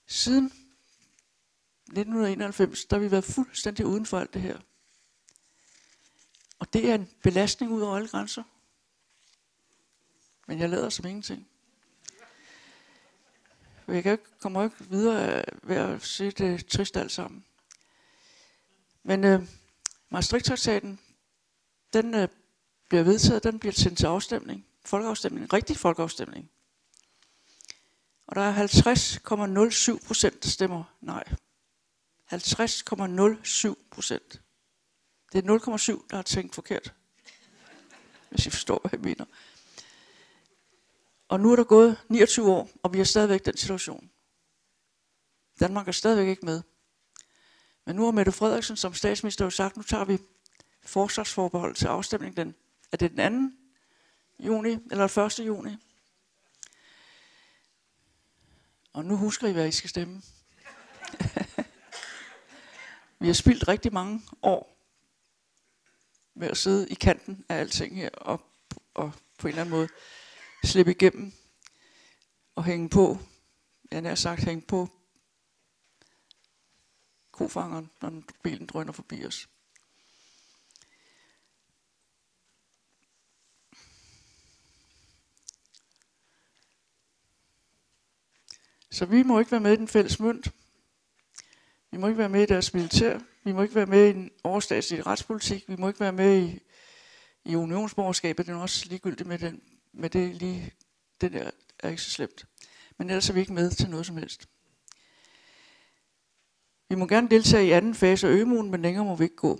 Siden 0.07 0.45
1991, 0.45 2.85
der 2.85 2.95
har 2.95 3.03
vi 3.03 3.11
været 3.11 3.23
fuldstændig 3.23 3.85
uden 3.85 4.05
for 4.05 4.19
alt 4.19 4.33
det 4.33 4.41
her. 4.41 4.59
Og 6.59 6.73
det 6.73 6.89
er 6.89 6.95
en 6.95 7.09
belastning 7.23 7.71
ud 7.71 7.81
over 7.81 7.95
alle 7.95 8.07
grænser. 8.07 8.43
Men 10.47 10.59
jeg 10.59 10.69
lader 10.69 10.89
som 10.89 11.05
ingenting. 11.05 11.47
Jeg 13.87 14.03
kan 14.03 14.11
ikke, 14.11 14.39
kommer 14.39 14.63
ikke 14.63 14.75
videre 14.89 15.45
ved 15.63 15.75
at 15.75 16.03
se 16.03 16.31
det 16.31 16.65
trist 16.65 16.97
alt 16.97 17.11
sammen. 17.11 17.45
Men 19.03 19.23
øh, 19.23 19.47
Maastricht-traktaten, 20.09 20.99
den 21.93 22.13
øh, 22.13 22.27
bliver 22.89 23.03
vedtaget, 23.03 23.43
den 23.43 23.59
bliver 23.59 23.73
sendt 23.73 23.97
til 23.97 24.05
afstemning. 24.05 24.65
Folkeafstemning, 24.85 25.53
rigtig 25.53 25.77
folkeafstemning. 25.77 26.49
Og 28.27 28.35
der 28.35 28.41
er 28.41 28.67
50,07 28.67 30.07
procent, 30.07 30.43
der 30.43 30.49
stemmer 30.49 30.83
nej. 31.01 31.23
50,07 32.33 33.73
procent. 33.91 34.41
Det 35.33 35.45
er 35.45 35.59
0,7, 35.97 36.07
der 36.09 36.15
har 36.15 36.23
tænkt 36.23 36.55
forkert. 36.55 36.93
Hvis 38.29 38.45
I 38.45 38.49
forstår, 38.49 38.79
hvad 38.79 38.91
jeg 38.93 38.99
mener. 38.99 39.25
Og 41.27 41.39
nu 41.39 41.51
er 41.51 41.55
der 41.55 41.63
gået 41.63 41.97
29 42.09 42.51
år, 42.51 42.69
og 42.83 42.93
vi 42.93 42.99
er 42.99 43.03
stadigvæk 43.03 43.45
den 43.45 43.57
situation. 43.57 44.11
Danmark 45.59 45.87
er 45.87 45.91
stadigvæk 45.91 46.27
ikke 46.27 46.45
med. 46.45 46.61
Men 47.85 47.95
nu 47.95 48.03
har 48.03 48.11
Mette 48.11 48.31
Frederiksen 48.31 48.77
som 48.77 48.93
statsminister 48.93 49.45
jo 49.45 49.49
sagt, 49.49 49.77
nu 49.77 49.83
tager 49.83 50.05
vi 50.05 50.17
forsvarsforbehold 50.85 51.75
til 51.75 51.87
afstemning 51.87 52.37
den. 52.37 52.55
Er 52.91 52.97
det 52.97 53.11
den 53.17 53.51
2. 54.37 54.45
juni 54.45 54.77
eller 54.91 55.17
1. 55.39 55.39
juni? 55.45 55.75
Og 58.93 59.05
nu 59.05 59.17
husker 59.17 59.47
I, 59.47 59.51
hvad 59.51 59.67
I 59.67 59.71
skal 59.71 59.89
stemme. 59.89 60.21
vi 63.19 63.27
har 63.27 63.33
spildt 63.33 63.67
rigtig 63.67 63.93
mange 63.93 64.21
år 64.41 64.75
med 66.33 66.47
at 66.47 66.57
sidde 66.57 66.89
i 66.89 66.93
kanten 66.93 67.45
af 67.49 67.55
alting 67.55 67.95
her, 67.95 68.09
og, 68.09 68.41
og 68.93 69.11
på 69.37 69.47
en 69.47 69.49
eller 69.49 69.61
anden 69.61 69.75
måde 69.75 69.87
slippe 70.63 70.91
igennem 70.91 71.33
og 72.55 72.63
hænge 72.63 72.89
på, 72.89 73.17
jeg 73.91 74.03
har 74.03 74.15
sagt 74.15 74.43
hænge 74.43 74.61
på 74.61 74.89
kofangeren, 77.31 77.89
når 78.01 78.23
bilen 78.43 78.65
drøner 78.65 78.91
forbi 78.91 79.25
os. 79.25 79.49
Så 88.95 89.05
vi 89.05 89.23
må 89.23 89.39
ikke 89.39 89.51
være 89.51 89.61
med 89.61 89.73
i 89.73 89.75
den 89.75 89.87
fælles 89.87 90.19
mønt. 90.19 90.51
Vi 91.91 91.97
må 91.97 92.07
ikke 92.07 92.17
være 92.17 92.29
med 92.29 92.43
i 92.43 92.45
deres 92.45 92.73
militær. 92.73 93.19
Vi 93.43 93.51
må 93.51 93.61
ikke 93.61 93.75
være 93.75 93.85
med 93.85 94.07
i 94.07 94.09
en 94.09 94.31
overstatslig 94.43 95.07
retspolitik. 95.07 95.63
Vi 95.67 95.75
må 95.75 95.87
ikke 95.87 95.99
være 95.99 96.11
med 96.11 96.41
i, 96.41 96.59
i 97.45 97.55
unionsborgerskabet. 97.55 98.47
Det 98.47 98.53
er 98.53 98.57
også 98.57 98.85
ligegyldigt 98.89 99.29
med 99.29 99.39
den 99.39 99.61
med 99.93 100.09
det 100.09 100.35
lige, 100.35 100.73
det 101.21 101.33
der 101.33 101.51
er 101.79 101.89
ikke 101.89 102.01
så 102.01 102.09
slemt. 102.09 102.45
Men 102.97 103.09
ellers 103.09 103.29
er 103.29 103.33
vi 103.33 103.39
ikke 103.39 103.53
med 103.53 103.71
til 103.71 103.89
noget 103.89 104.05
som 104.05 104.17
helst. 104.17 104.49
Vi 106.89 106.95
må 106.95 107.07
gerne 107.07 107.29
deltage 107.29 107.67
i 107.67 107.71
anden 107.71 107.95
fase 107.95 108.27
af 108.27 108.31
ømuen, 108.31 108.71
men 108.71 108.81
længere 108.81 109.05
må 109.05 109.15
vi 109.15 109.23
ikke 109.23 109.35
gå. 109.35 109.59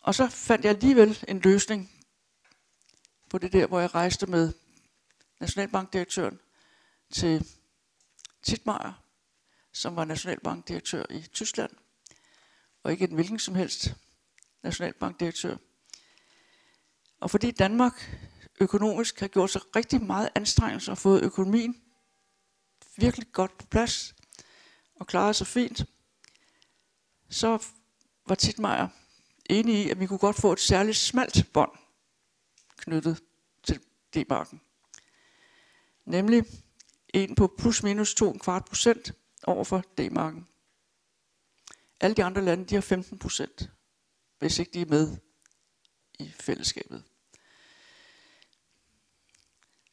Og 0.00 0.14
så 0.14 0.28
fandt 0.28 0.64
jeg 0.64 0.74
alligevel 0.74 1.24
en 1.28 1.40
løsning 1.40 1.90
på 3.30 3.38
det 3.38 3.52
der, 3.52 3.66
hvor 3.66 3.80
jeg 3.80 3.94
rejste 3.94 4.26
med 4.26 4.52
nationalbankdirektøren 5.40 6.38
til 7.12 7.46
Titmeier, 8.42 9.04
som 9.72 9.96
var 9.96 10.04
nationalbankdirektør 10.04 11.04
i 11.10 11.22
Tyskland, 11.22 11.70
og 12.82 12.92
ikke 12.92 13.04
en 13.04 13.14
hvilken 13.14 13.38
som 13.38 13.54
helst 13.54 13.94
nationalbankdirektør. 14.62 15.56
Og 17.20 17.30
fordi 17.30 17.50
Danmark 17.50 18.18
økonomisk 18.60 19.20
har 19.20 19.28
gjort 19.28 19.50
sig 19.50 19.76
rigtig 19.76 20.02
meget 20.02 20.28
anstrengelse 20.34 20.90
og 20.90 20.98
fået 20.98 21.22
økonomien 21.22 21.82
virkelig 22.96 23.32
godt 23.32 23.58
på 23.58 23.66
plads 23.66 24.14
og 24.94 25.06
klaret 25.06 25.36
sig 25.36 25.46
fint, 25.46 25.84
så 27.30 27.66
var 28.26 28.34
Titmeier 28.34 28.88
enig 29.50 29.86
i, 29.86 29.90
at 29.90 30.00
vi 30.00 30.06
kunne 30.06 30.18
godt 30.18 30.36
få 30.36 30.52
et 30.52 30.60
særligt 30.60 30.96
smalt 30.96 31.52
bånd 31.52 31.70
knyttet 32.76 33.22
til 33.62 33.80
D-marken. 34.14 34.60
Nemlig 36.04 36.44
en 37.14 37.34
på 37.34 37.54
plus 37.58 37.82
minus 37.82 38.14
2 38.14 38.32
kvart 38.32 38.64
procent 38.64 39.12
over 39.42 39.64
for 39.64 39.84
D-marken. 39.98 40.46
Alle 42.00 42.14
de 42.14 42.24
andre 42.24 42.42
lande, 42.42 42.64
de 42.64 42.74
har 42.74 42.82
15 42.82 43.18
procent, 43.18 43.70
hvis 44.38 44.58
ikke 44.58 44.72
de 44.72 44.80
er 44.80 44.86
med 44.86 45.16
i 46.18 46.32
fællesskabet. 46.40 47.04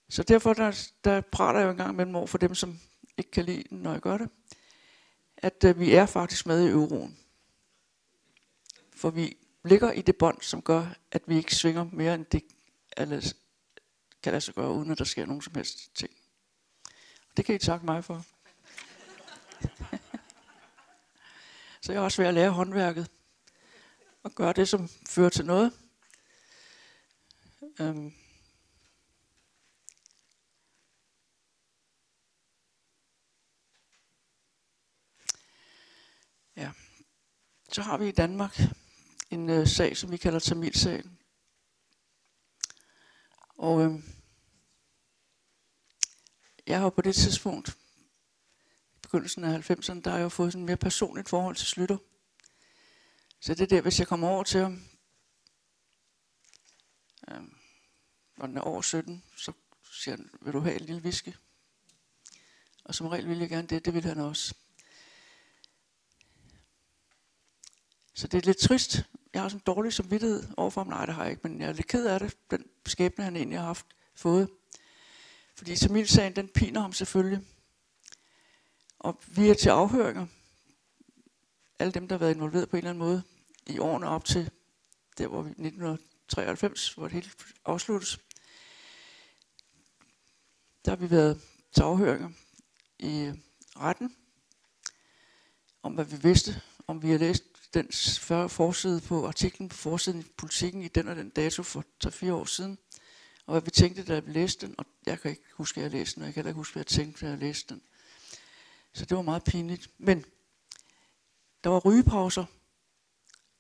Så 0.10 0.24
derfor 0.24 0.54
der, 0.54 0.90
der 1.04 1.22
prater 1.22 1.60
jeg 1.60 1.66
jo 1.66 1.72
en 1.72 1.78
gang 1.78 1.96
mellem 1.96 2.16
over 2.16 2.28
for 2.28 2.38
dem, 2.38 2.56
som 2.56 2.80
ikke 3.18 3.32
kan 3.32 3.46
lide 3.46 3.64
den, 3.70 3.78
når 3.78 3.92
jeg 3.92 4.02
gør 4.02 4.18
det, 4.18 4.30
at 5.38 5.64
øh, 5.64 5.80
vi 5.80 5.94
er 5.94 6.06
faktisk 6.06 6.46
med 6.46 6.66
i 6.66 6.72
euroen. 6.72 7.18
For 8.96 9.10
vi 9.10 9.38
ligger 9.64 9.92
i 9.92 10.02
det 10.02 10.18
bånd, 10.18 10.42
som 10.42 10.62
gør, 10.62 10.96
at 11.12 11.22
vi 11.28 11.38
ikke 11.38 11.56
svinger 11.56 11.84
mere 11.84 12.16
end 12.16 12.26
det, 12.26 12.44
alle 12.98 13.22
kan 14.24 14.32
lade 14.32 14.42
sig 14.42 14.54
gøre, 14.54 14.72
uden 14.72 14.92
at 14.92 14.98
der 14.98 15.04
sker 15.04 15.26
nogen 15.26 15.42
som 15.42 15.56
helst 15.56 15.96
ting. 15.96 16.12
Det 17.38 17.46
kan 17.46 17.56
I 17.56 17.60
takke 17.60 17.86
mig 17.86 18.04
for. 18.04 18.26
Så 21.82 21.92
jeg 21.92 22.00
er 22.00 22.04
også 22.04 22.22
ved 22.22 22.28
at 22.28 22.34
lære 22.34 22.50
håndværket. 22.50 23.12
Og 24.24 24.32
gøre 24.32 24.54
det, 24.54 24.70
som 24.70 24.90
fører 25.10 25.30
til 25.30 25.46
noget. 25.46 25.74
Øhm. 27.80 28.14
Ja. 36.56 36.72
Så 37.72 37.82
har 37.82 37.98
vi 37.98 38.08
i 38.08 38.12
Danmark 38.12 38.60
en 39.30 39.50
øh, 39.50 39.68
sag, 39.68 39.98
som 39.98 40.12
vi 40.12 40.18
kalder 40.18 40.40
Tamilsagen. 40.40 41.18
Og 43.58 43.82
øh, 43.82 44.04
jeg 46.72 46.80
har 46.80 46.90
på 46.90 47.02
det 47.02 47.16
tidspunkt, 47.16 47.78
i 48.96 49.00
begyndelsen 49.02 49.44
af 49.44 49.72
90'erne, 49.72 50.02
der 50.02 50.10
har 50.10 50.18
jeg 50.18 50.24
jo 50.24 50.30
fået 50.30 50.52
sådan 50.52 50.66
mere 50.66 50.78
personligt 50.78 51.30
forhold 51.30 51.56
til 51.56 51.68
Slytter. 51.68 51.98
Så 53.40 53.54
det 53.54 53.62
er 53.62 53.68
der, 53.68 53.82
hvis 53.82 54.00
jeg 54.00 54.08
kommer 54.08 54.28
over 54.30 54.44
til 54.44 54.60
ham, 54.60 54.82
øh, 57.28 57.42
når 58.38 58.48
den 58.48 58.58
er 58.58 58.62
over 58.62 58.82
17, 58.82 59.24
så 59.36 59.52
siger 59.92 60.16
han, 60.16 60.30
vil 60.42 60.54
du 60.54 60.60
have 60.60 60.76
en 60.76 60.86
lille 60.86 61.02
whisky? 61.02 61.34
Og 62.84 62.96
som 62.96 63.08
regel 63.08 63.30
vil 63.30 63.40
jeg 63.40 63.50
gerne 63.50 63.68
det, 63.68 63.86
det 63.86 63.94
vil 63.94 64.06
han 64.06 64.18
også. 64.18 64.56
Så 68.14 68.28
det 68.28 68.38
er 68.38 68.46
lidt 68.46 68.58
trist. 68.58 69.04
Jeg 69.34 69.42
har 69.42 69.50
sådan 69.50 69.60
en 69.60 69.76
dårlig 69.76 69.94
samvittighed 69.94 70.44
overfor 70.58 70.82
ham. 70.84 70.88
Nej, 70.88 71.06
det 71.06 71.16
har 71.16 71.24
jeg 71.24 71.32
ikke, 71.32 71.48
men 71.48 71.62
jeg 71.62 71.70
er 71.70 71.74
lidt 71.74 71.88
ked 71.88 72.06
af 72.06 72.20
det, 72.20 72.38
den 72.52 72.66
skæbne, 72.86 73.24
han 73.24 73.36
egentlig 73.36 73.60
har 73.60 73.66
haft 73.66 73.86
fået. 74.16 74.50
Fordi 75.62 75.76
Tamilsagen, 75.76 76.36
den 76.36 76.48
piner 76.48 76.82
ham 76.82 76.94
selvfølgelig. 76.94 77.42
Og 79.00 79.22
vi 79.28 79.50
er 79.50 79.54
til 79.54 79.70
afhøringer. 79.70 80.28
Alle 81.80 81.94
dem, 81.94 82.08
der 82.08 82.16
har 82.16 82.20
været 82.20 82.36
involveret 82.36 82.70
på 82.70 82.76
en 82.76 82.78
eller 82.78 82.90
anden 82.90 83.04
måde 83.04 83.24
i 83.68 83.80
årene 83.80 84.08
op 84.08 84.26
til 84.26 84.52
der, 85.18 85.28
hvor 85.28 85.42
vi 85.42 85.50
1993, 85.50 86.94
hvor 86.94 87.04
det 87.04 87.12
hele 87.12 87.30
afsluttes. 87.66 88.20
Der 90.86 90.92
har 90.92 90.96
vi 90.96 91.12
været 91.12 91.42
til 91.74 91.82
afhøringer 91.82 92.30
i 93.00 93.32
retten 93.78 94.16
om, 95.84 95.94
hvad 95.94 96.06
vi 96.06 96.18
vidste, 96.18 96.62
om 96.88 97.04
vi 97.04 97.12
har 97.12 97.18
læst 97.18 97.44
den 97.74 97.92
forside 98.50 99.02
på 99.02 99.28
artiklen 99.28 99.70
på 99.70 99.78
forsiden 99.78 100.20
i 100.20 100.24
politikken 100.38 100.84
i 100.84 100.88
den 100.88 101.08
og 101.08 101.16
den 101.16 101.30
dato 101.30 101.64
for 101.64 101.86
3-4 102.06 102.32
år 102.32 102.46
siden, 102.46 102.78
og 103.52 103.54
hvad 103.54 103.62
vi 103.62 103.72
tænkte, 103.72 104.04
da 104.04 104.20
vi 104.20 104.32
læste 104.32 104.68
den, 104.68 104.76
og 104.78 104.86
jeg 105.06 105.20
kan 105.20 105.32
ikke 105.32 105.44
huske, 105.54 105.80
at 105.80 105.84
jeg 105.84 105.92
læste 105.92 106.16
den, 106.16 106.22
og 106.22 106.26
jeg 106.26 106.34
kan 106.34 106.42
heller 106.42 106.50
ikke 106.50 106.58
huske, 106.58 106.74
hvad 106.74 106.80
jeg 106.80 106.88
tænkte, 106.88 107.26
da 107.26 107.30
jeg 107.32 107.40
læste 107.40 107.74
den. 107.74 107.82
Så 108.94 109.06
det 109.06 109.18
var 109.18 109.24
meget 109.24 109.44
pinligt. 109.44 109.90
Men 109.98 110.26
der 111.64 111.70
var 111.70 111.80
rygepauser. 111.80 112.46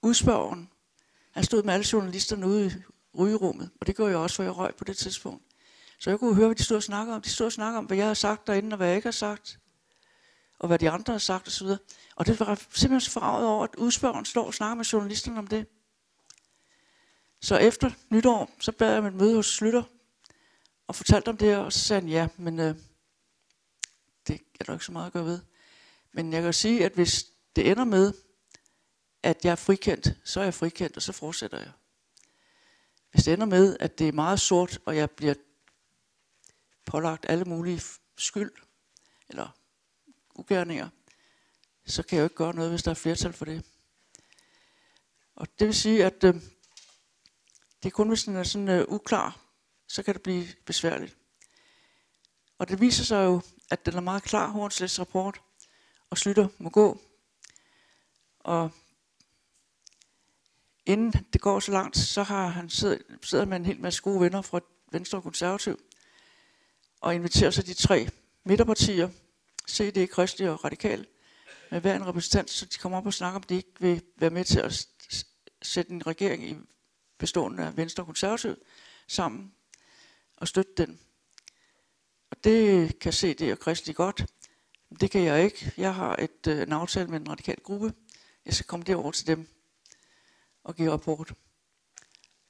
Udspørgeren, 0.01 0.69
han 1.31 1.43
stod 1.43 1.63
med 1.63 1.73
alle 1.73 1.85
journalisterne 1.93 2.47
ude 2.47 2.65
i 2.65 2.71
rygerummet, 3.17 3.69
og 3.81 3.87
det 3.87 3.95
gjorde 3.95 4.11
jeg 4.11 4.19
også, 4.19 4.35
for 4.35 4.43
jeg 4.43 4.57
røg 4.57 4.75
på 4.75 4.83
det 4.83 4.97
tidspunkt. 4.97 5.43
Så 5.99 6.09
jeg 6.09 6.19
kunne 6.19 6.35
høre, 6.35 6.47
hvad 6.47 6.55
de 6.55 6.63
stod 6.63 6.77
og 6.77 6.83
snakkede 6.83 7.15
om. 7.15 7.21
De 7.21 7.29
stod 7.29 7.45
og 7.45 7.51
snakkede 7.51 7.77
om, 7.77 7.85
hvad 7.85 7.97
jeg 7.97 8.07
har 8.07 8.13
sagt 8.13 8.47
derinde, 8.47 8.73
og 8.73 8.77
hvad 8.77 8.87
jeg 8.87 8.95
ikke 8.95 9.07
har 9.07 9.11
sagt, 9.11 9.59
og 10.59 10.67
hvad 10.67 10.79
de 10.79 10.89
andre 10.89 11.13
har 11.13 11.19
sagt 11.19 11.47
osv. 11.47 11.67
Og 12.15 12.25
det 12.25 12.39
var 12.39 12.55
simpelthen 12.55 13.01
så 13.01 13.11
forarvet 13.11 13.47
over, 13.47 13.63
at 13.63 13.75
udspørgeren 13.75 14.25
står 14.25 14.45
og 14.45 14.53
snakker 14.53 14.75
med 14.75 14.85
journalisterne 14.85 15.39
om 15.39 15.47
det. 15.47 15.67
Så 17.41 17.57
efter 17.57 17.91
nytår, 18.09 18.51
så 18.59 18.71
bad 18.71 18.93
jeg 18.93 19.03
med 19.03 19.11
et 19.11 19.17
møde 19.17 19.35
hos 19.35 19.55
Slytter, 19.55 19.83
og 20.87 20.95
fortalte 20.95 21.29
om 21.29 21.37
det, 21.37 21.57
og 21.57 21.73
så 21.73 21.79
sagde 21.79 22.01
han, 22.01 22.09
ja, 22.09 22.27
men 22.37 22.59
øh, 22.59 22.75
det 24.27 24.41
er 24.59 24.63
der 24.63 24.73
ikke 24.73 24.85
så 24.85 24.91
meget 24.91 25.07
at 25.07 25.13
gøre 25.13 25.25
ved. 25.25 25.39
Men 26.11 26.33
jeg 26.33 26.41
kan 26.41 26.53
sige, 26.53 26.85
at 26.85 26.93
hvis 26.93 27.25
det 27.55 27.71
ender 27.71 27.83
med, 27.83 28.13
at 29.23 29.45
jeg 29.45 29.51
er 29.51 29.55
frikendt, 29.55 30.07
så 30.23 30.39
er 30.39 30.43
jeg 30.43 30.53
frikendt, 30.53 30.97
og 30.97 31.01
så 31.01 31.11
fortsætter 31.11 31.57
jeg. 31.57 31.71
Hvis 33.11 33.23
det 33.23 33.33
ender 33.33 33.45
med, 33.45 33.77
at 33.79 33.99
det 33.99 34.07
er 34.07 34.11
meget 34.11 34.39
sort, 34.39 34.79
og 34.85 34.97
jeg 34.97 35.11
bliver 35.11 35.33
pålagt 36.85 37.25
alle 37.29 37.45
mulige 37.45 37.81
skyld, 38.17 38.51
eller 39.29 39.57
ugerninger, 40.35 40.89
så 41.85 42.03
kan 42.03 42.15
jeg 42.15 42.21
jo 42.21 42.25
ikke 42.25 42.35
gøre 42.35 42.55
noget, 42.55 42.71
hvis 42.71 42.83
der 42.83 42.91
er 42.91 42.95
flertal 42.95 43.33
for 43.33 43.45
det. 43.45 43.65
Og 45.35 45.47
det 45.59 45.67
vil 45.67 45.75
sige, 45.75 46.05
at 46.05 46.23
øh, 46.23 46.35
det 47.83 47.89
er 47.89 47.91
kun, 47.91 48.07
hvis 48.07 48.23
den 48.23 48.35
er 48.35 48.43
sådan 48.43 48.69
øh, 48.69 48.85
uklar, 48.87 49.39
så 49.87 50.03
kan 50.03 50.13
det 50.13 50.21
blive 50.21 50.47
besværligt. 50.65 51.17
Og 52.57 52.69
det 52.69 52.81
viser 52.81 53.03
sig 53.03 53.25
jo, 53.25 53.41
at 53.71 53.85
den 53.85 53.95
er 53.95 54.01
meget 54.01 54.23
klar, 54.23 54.47
Hornslæts 54.47 54.99
rapport, 54.99 55.41
og 56.09 56.17
slutter 56.17 56.47
må 56.57 56.69
gå. 56.69 57.01
Og 58.39 58.71
inden 60.85 61.11
det 61.33 61.41
går 61.41 61.59
så 61.59 61.71
langt, 61.71 61.97
så 61.97 62.23
har 62.23 62.47
han 62.47 62.69
siddet, 62.69 63.01
sidder 63.21 63.45
med 63.45 63.57
en 63.57 63.65
hel 63.65 63.79
masse 63.79 64.01
gode 64.01 64.21
venner 64.21 64.41
fra 64.41 64.59
Venstre 64.91 65.17
og 65.17 65.23
Konservativ, 65.23 65.79
og 67.01 67.15
inviterer 67.15 67.51
sig 67.51 67.65
de 67.65 67.73
tre 67.73 68.09
midterpartier, 68.43 69.09
CD, 69.69 70.07
Kristelig 70.09 70.49
og 70.49 70.65
Radikal, 70.65 71.07
med 71.71 71.81
hver 71.81 71.95
en 71.95 72.07
repræsentant, 72.07 72.49
så 72.49 72.65
de 72.65 72.77
kommer 72.77 72.97
op 72.97 73.05
og 73.05 73.13
snakker 73.13 73.35
om, 73.35 73.43
de 73.43 73.55
ikke 73.55 73.73
vil 73.79 74.01
være 74.17 74.29
med 74.29 74.45
til 74.45 74.59
at 74.59 74.87
sætte 75.61 75.91
en 75.91 76.07
regering 76.07 76.49
i 76.49 76.57
bestående 77.21 77.63
af 77.63 77.77
Venstre 77.77 78.03
og 78.03 78.07
Konservativ 78.07 78.55
sammen 79.07 79.53
og 80.37 80.47
støtte 80.47 80.71
den. 80.77 80.99
Og 82.31 82.43
det 82.43 82.99
kan 82.99 83.13
se 83.13 83.33
det 83.33 83.51
og 83.51 83.59
Kristelig 83.59 83.95
godt. 83.95 84.25
Det 84.99 85.11
kan 85.11 85.23
jeg 85.23 85.43
ikke. 85.43 85.73
Jeg 85.77 85.95
har 85.95 86.15
et, 86.15 86.47
øh, 86.47 86.61
en 86.61 86.71
aftale 86.71 87.07
med 87.07 87.19
en 87.19 87.29
radikal 87.29 87.57
gruppe. 87.63 87.93
Jeg 88.45 88.53
skal 88.53 88.67
komme 88.67 88.85
derover 88.85 89.11
til 89.11 89.27
dem 89.27 89.47
og 90.63 90.75
give 90.75 90.91
rapport. 90.91 91.33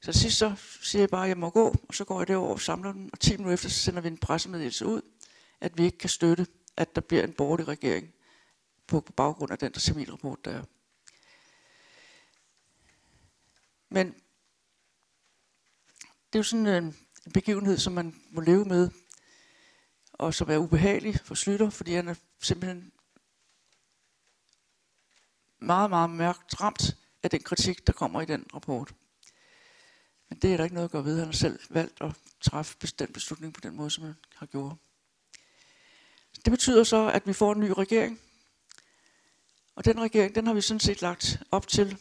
Så 0.02 0.12
sidst 0.12 0.38
så 0.38 0.54
siger 0.82 1.02
jeg 1.02 1.08
bare, 1.08 1.22
at 1.22 1.28
jeg 1.28 1.38
må 1.38 1.50
gå, 1.50 1.74
og 1.88 1.94
så 1.94 2.04
går 2.04 2.20
jeg 2.20 2.28
derover 2.28 2.52
og 2.52 2.60
samler 2.60 2.92
den, 2.92 3.10
og 3.12 3.20
10 3.20 3.30
minutter 3.30 3.54
efter 3.54 3.68
så 3.68 3.78
sender 3.78 4.00
vi 4.00 4.08
en 4.08 4.18
pressemeddelelse 4.18 4.86
ud, 4.86 5.02
at 5.60 5.78
vi 5.78 5.84
ikke 5.84 5.98
kan 5.98 6.10
støtte, 6.10 6.46
at 6.76 6.94
der 6.94 7.00
bliver 7.00 7.24
en 7.24 7.32
borgerlig 7.32 7.68
regering 7.68 8.14
på, 8.86 9.00
på 9.00 9.12
baggrund 9.12 9.52
af 9.52 9.58
den 9.58 9.72
der 9.72 9.80
civilrapport, 9.80 10.44
der 10.44 10.50
er. 10.50 10.64
Men 13.88 14.14
det 16.32 16.38
er 16.38 16.40
jo 16.40 16.42
sådan 16.42 16.66
øh, 16.66 16.76
en 17.26 17.32
begivenhed, 17.34 17.78
som 17.78 17.92
man 17.92 18.20
må 18.30 18.40
leve 18.40 18.64
med, 18.64 18.90
og 20.12 20.34
som 20.34 20.50
er 20.50 20.56
ubehagelig 20.56 21.20
for 21.24 21.34
Slytter, 21.34 21.70
fordi 21.70 21.94
han 21.94 22.08
er 22.08 22.14
simpelthen 22.42 22.92
meget, 25.58 25.90
meget 25.90 26.10
mørkt 26.10 26.60
ramt 26.60 26.96
af 27.22 27.30
den 27.30 27.42
kritik, 27.42 27.86
der 27.86 27.92
kommer 27.92 28.20
i 28.20 28.24
den 28.24 28.46
rapport. 28.54 28.94
Men 30.28 30.38
det 30.38 30.52
er 30.52 30.56
der 30.56 30.64
ikke 30.64 30.74
noget 30.74 30.88
at 30.88 30.92
gøre 30.92 31.04
ved. 31.04 31.16
Han 31.18 31.24
har 31.24 31.32
selv 31.32 31.60
valgt 31.70 32.00
at 32.00 32.14
træffe 32.40 32.76
den 32.98 33.12
beslutning 33.12 33.54
på 33.54 33.60
den 33.60 33.76
måde, 33.76 33.90
som 33.90 34.04
han 34.04 34.14
har 34.34 34.46
gjort. 34.46 34.76
Det 36.44 36.50
betyder 36.50 36.84
så, 36.84 37.10
at 37.10 37.26
vi 37.26 37.32
får 37.32 37.52
en 37.52 37.60
ny 37.60 37.70
regering. 37.70 38.20
Og 39.74 39.84
den 39.84 40.00
regering, 40.00 40.34
den 40.34 40.46
har 40.46 40.54
vi 40.54 40.60
sådan 40.60 40.80
set 40.80 41.02
lagt 41.02 41.42
op 41.50 41.68
til 41.68 41.98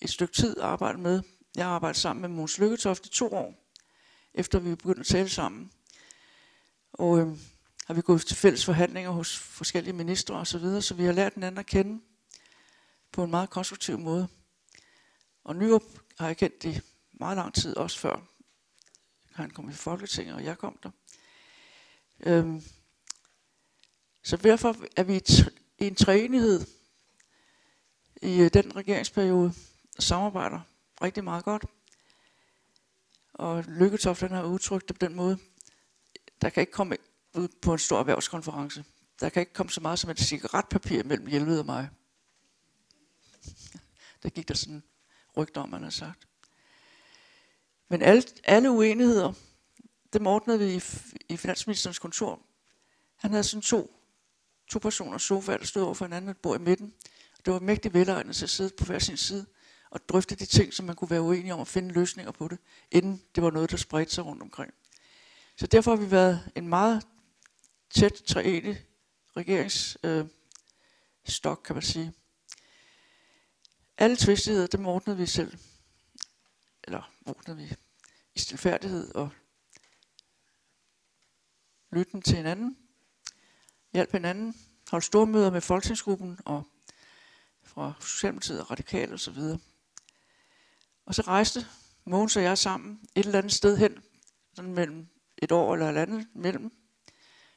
et 0.00 0.10
stykke 0.10 0.34
tid 0.34 0.56
at 0.56 0.64
arbejde 0.64 0.98
med. 0.98 1.22
Jeg 1.58 1.66
har 1.66 1.74
arbejdet 1.74 1.96
sammen 1.96 2.20
med 2.20 2.28
Måns 2.28 2.58
Lykketoft 2.58 3.06
i 3.06 3.08
to 3.08 3.32
år, 3.32 3.54
efter 4.34 4.58
vi 4.58 4.74
begyndte 4.74 5.00
at 5.00 5.06
tale 5.06 5.28
sammen. 5.28 5.72
Og 6.92 7.18
øh, 7.18 7.26
har 7.86 7.94
vi 7.94 8.00
gået 8.00 8.26
til 8.26 8.36
fælles 8.36 8.64
forhandlinger 8.64 9.10
hos 9.10 9.38
forskellige 9.38 9.92
ministre 9.92 10.34
osv., 10.34 10.46
så, 10.46 10.58
videre, 10.58 10.82
så 10.82 10.94
vi 10.94 11.04
har 11.04 11.12
lært 11.12 11.34
hinanden 11.34 11.58
at 11.58 11.66
kende 11.66 12.00
på 13.12 13.24
en 13.24 13.30
meget 13.30 13.50
konstruktiv 13.50 13.98
måde. 13.98 14.28
Og 15.44 15.56
Nyrup 15.56 15.82
har 16.18 16.26
jeg 16.26 16.36
kendt 16.36 16.64
i 16.64 16.80
meget 17.12 17.36
lang 17.36 17.54
tid, 17.54 17.76
også 17.76 17.98
før 17.98 18.20
han 19.32 19.50
kom 19.50 19.70
i 19.70 19.72
Folketinget, 19.72 20.34
og 20.34 20.44
jeg 20.44 20.58
kom 20.58 20.78
der. 20.82 20.90
Øhm, 22.20 22.62
så 24.22 24.36
derfor 24.36 24.76
er 24.96 25.02
vi 25.02 25.22
i 25.78 25.86
en 25.86 25.94
træenighed 25.94 26.66
i 28.22 28.48
den 28.48 28.76
regeringsperiode 28.76 29.52
samarbejder 29.98 30.60
rigtig 31.02 31.24
meget 31.24 31.44
godt. 31.44 31.64
Og 33.32 33.64
Lykketoft 33.64 34.20
har 34.20 34.44
udtrykt 34.44 34.88
det 34.88 34.98
på 34.98 35.06
den 35.06 35.14
måde, 35.14 35.38
der 36.40 36.50
kan 36.50 36.60
ikke 36.60 36.72
komme 36.72 36.96
ud 37.34 37.48
på 37.62 37.72
en 37.72 37.78
stor 37.78 37.98
erhvervskonference. 37.98 38.84
Der 39.20 39.28
kan 39.28 39.40
ikke 39.40 39.52
komme 39.52 39.70
så 39.70 39.80
meget 39.80 39.98
som 39.98 40.10
et 40.10 40.18
cigaretpapir 40.18 41.02
mellem 41.02 41.26
Hjelved 41.26 41.58
og 41.58 41.66
mig. 41.66 41.88
Der 44.22 44.28
gik 44.28 44.48
der 44.48 44.54
sådan 44.54 44.82
rygter 45.36 45.60
om, 45.60 45.68
man 45.68 45.82
har 45.82 45.90
sagt. 45.90 46.28
Men 47.88 48.02
alle, 48.02 48.22
alle 48.44 48.70
uenigheder, 48.70 49.32
dem 50.12 50.26
ordnede 50.26 50.58
vi 50.58 50.74
i, 50.74 50.82
i 51.28 51.36
finansministerens 51.36 51.98
kontor. 51.98 52.40
Han 53.16 53.30
havde 53.30 53.44
sådan 53.44 53.62
to, 53.62 54.00
to 54.68 54.78
personer 54.78 55.18
sofa, 55.18 55.56
der 55.56 55.64
stod 55.64 55.82
over 55.82 55.94
for 55.94 56.04
hinanden, 56.04 56.30
et 56.30 56.36
bord 56.36 56.60
i 56.60 56.62
midten. 56.62 56.94
Det 57.44 57.52
var 57.52 57.60
mægtigt 57.60 57.94
velegnet 57.94 58.36
til 58.36 58.44
at 58.44 58.50
sidde 58.50 58.70
på 58.78 58.84
hver 58.84 58.98
sin 58.98 59.16
side 59.16 59.46
og 59.90 60.08
drøfte 60.08 60.34
de 60.34 60.46
ting, 60.46 60.74
som 60.74 60.86
man 60.86 60.96
kunne 60.96 61.10
være 61.10 61.22
uenige 61.22 61.54
om, 61.54 61.60
og 61.60 61.66
finde 61.66 61.94
løsninger 61.94 62.32
på 62.32 62.48
det, 62.48 62.58
inden 62.90 63.22
det 63.34 63.42
var 63.42 63.50
noget, 63.50 63.70
der 63.70 63.76
spredte 63.76 64.14
sig 64.14 64.26
rundt 64.26 64.42
omkring. 64.42 64.74
Så 65.56 65.66
derfor 65.66 65.96
har 65.96 66.04
vi 66.04 66.10
været 66.10 66.50
en 66.54 66.68
meget 66.68 67.06
tæt 67.90 68.12
træenig 68.12 68.84
regeringsstok, 69.36 71.58
øh, 71.58 71.64
kan 71.64 71.76
man 71.76 71.82
sige. 71.82 72.12
Alle 73.98 74.16
tvistigheder, 74.16 74.66
dem 74.66 74.86
ordnede 74.86 75.18
vi 75.18 75.26
selv. 75.26 75.58
Eller 76.84 77.12
ordnede 77.26 77.56
vi 77.56 77.74
i 78.34 78.38
stilfærdighed 78.38 79.14
og 79.14 79.30
lytten 81.90 82.22
til 82.22 82.36
hinanden. 82.36 82.78
Hjælp 83.92 84.12
hinanden. 84.12 84.54
Holdt 84.90 85.04
store 85.04 85.26
møder 85.26 85.50
med 85.50 85.60
folketingsgruppen 85.60 86.38
og 86.44 86.62
fra 87.62 87.92
Socialdemokratiet 88.00 88.60
og 88.60 88.70
Radikale 88.70 89.14
osv. 89.14 89.38
Og, 91.08 91.14
så 91.14 91.22
rejste 91.22 91.66
Mogens 92.04 92.36
og 92.36 92.42
jeg 92.42 92.58
sammen 92.58 93.00
et 93.14 93.26
eller 93.26 93.38
andet 93.38 93.52
sted 93.52 93.76
hen, 93.76 93.98
sådan 94.54 94.72
mellem 94.72 95.06
et 95.38 95.52
år 95.52 95.74
eller 95.74 95.90
et 95.90 95.96
andet 95.96 96.26
mellem. 96.34 96.72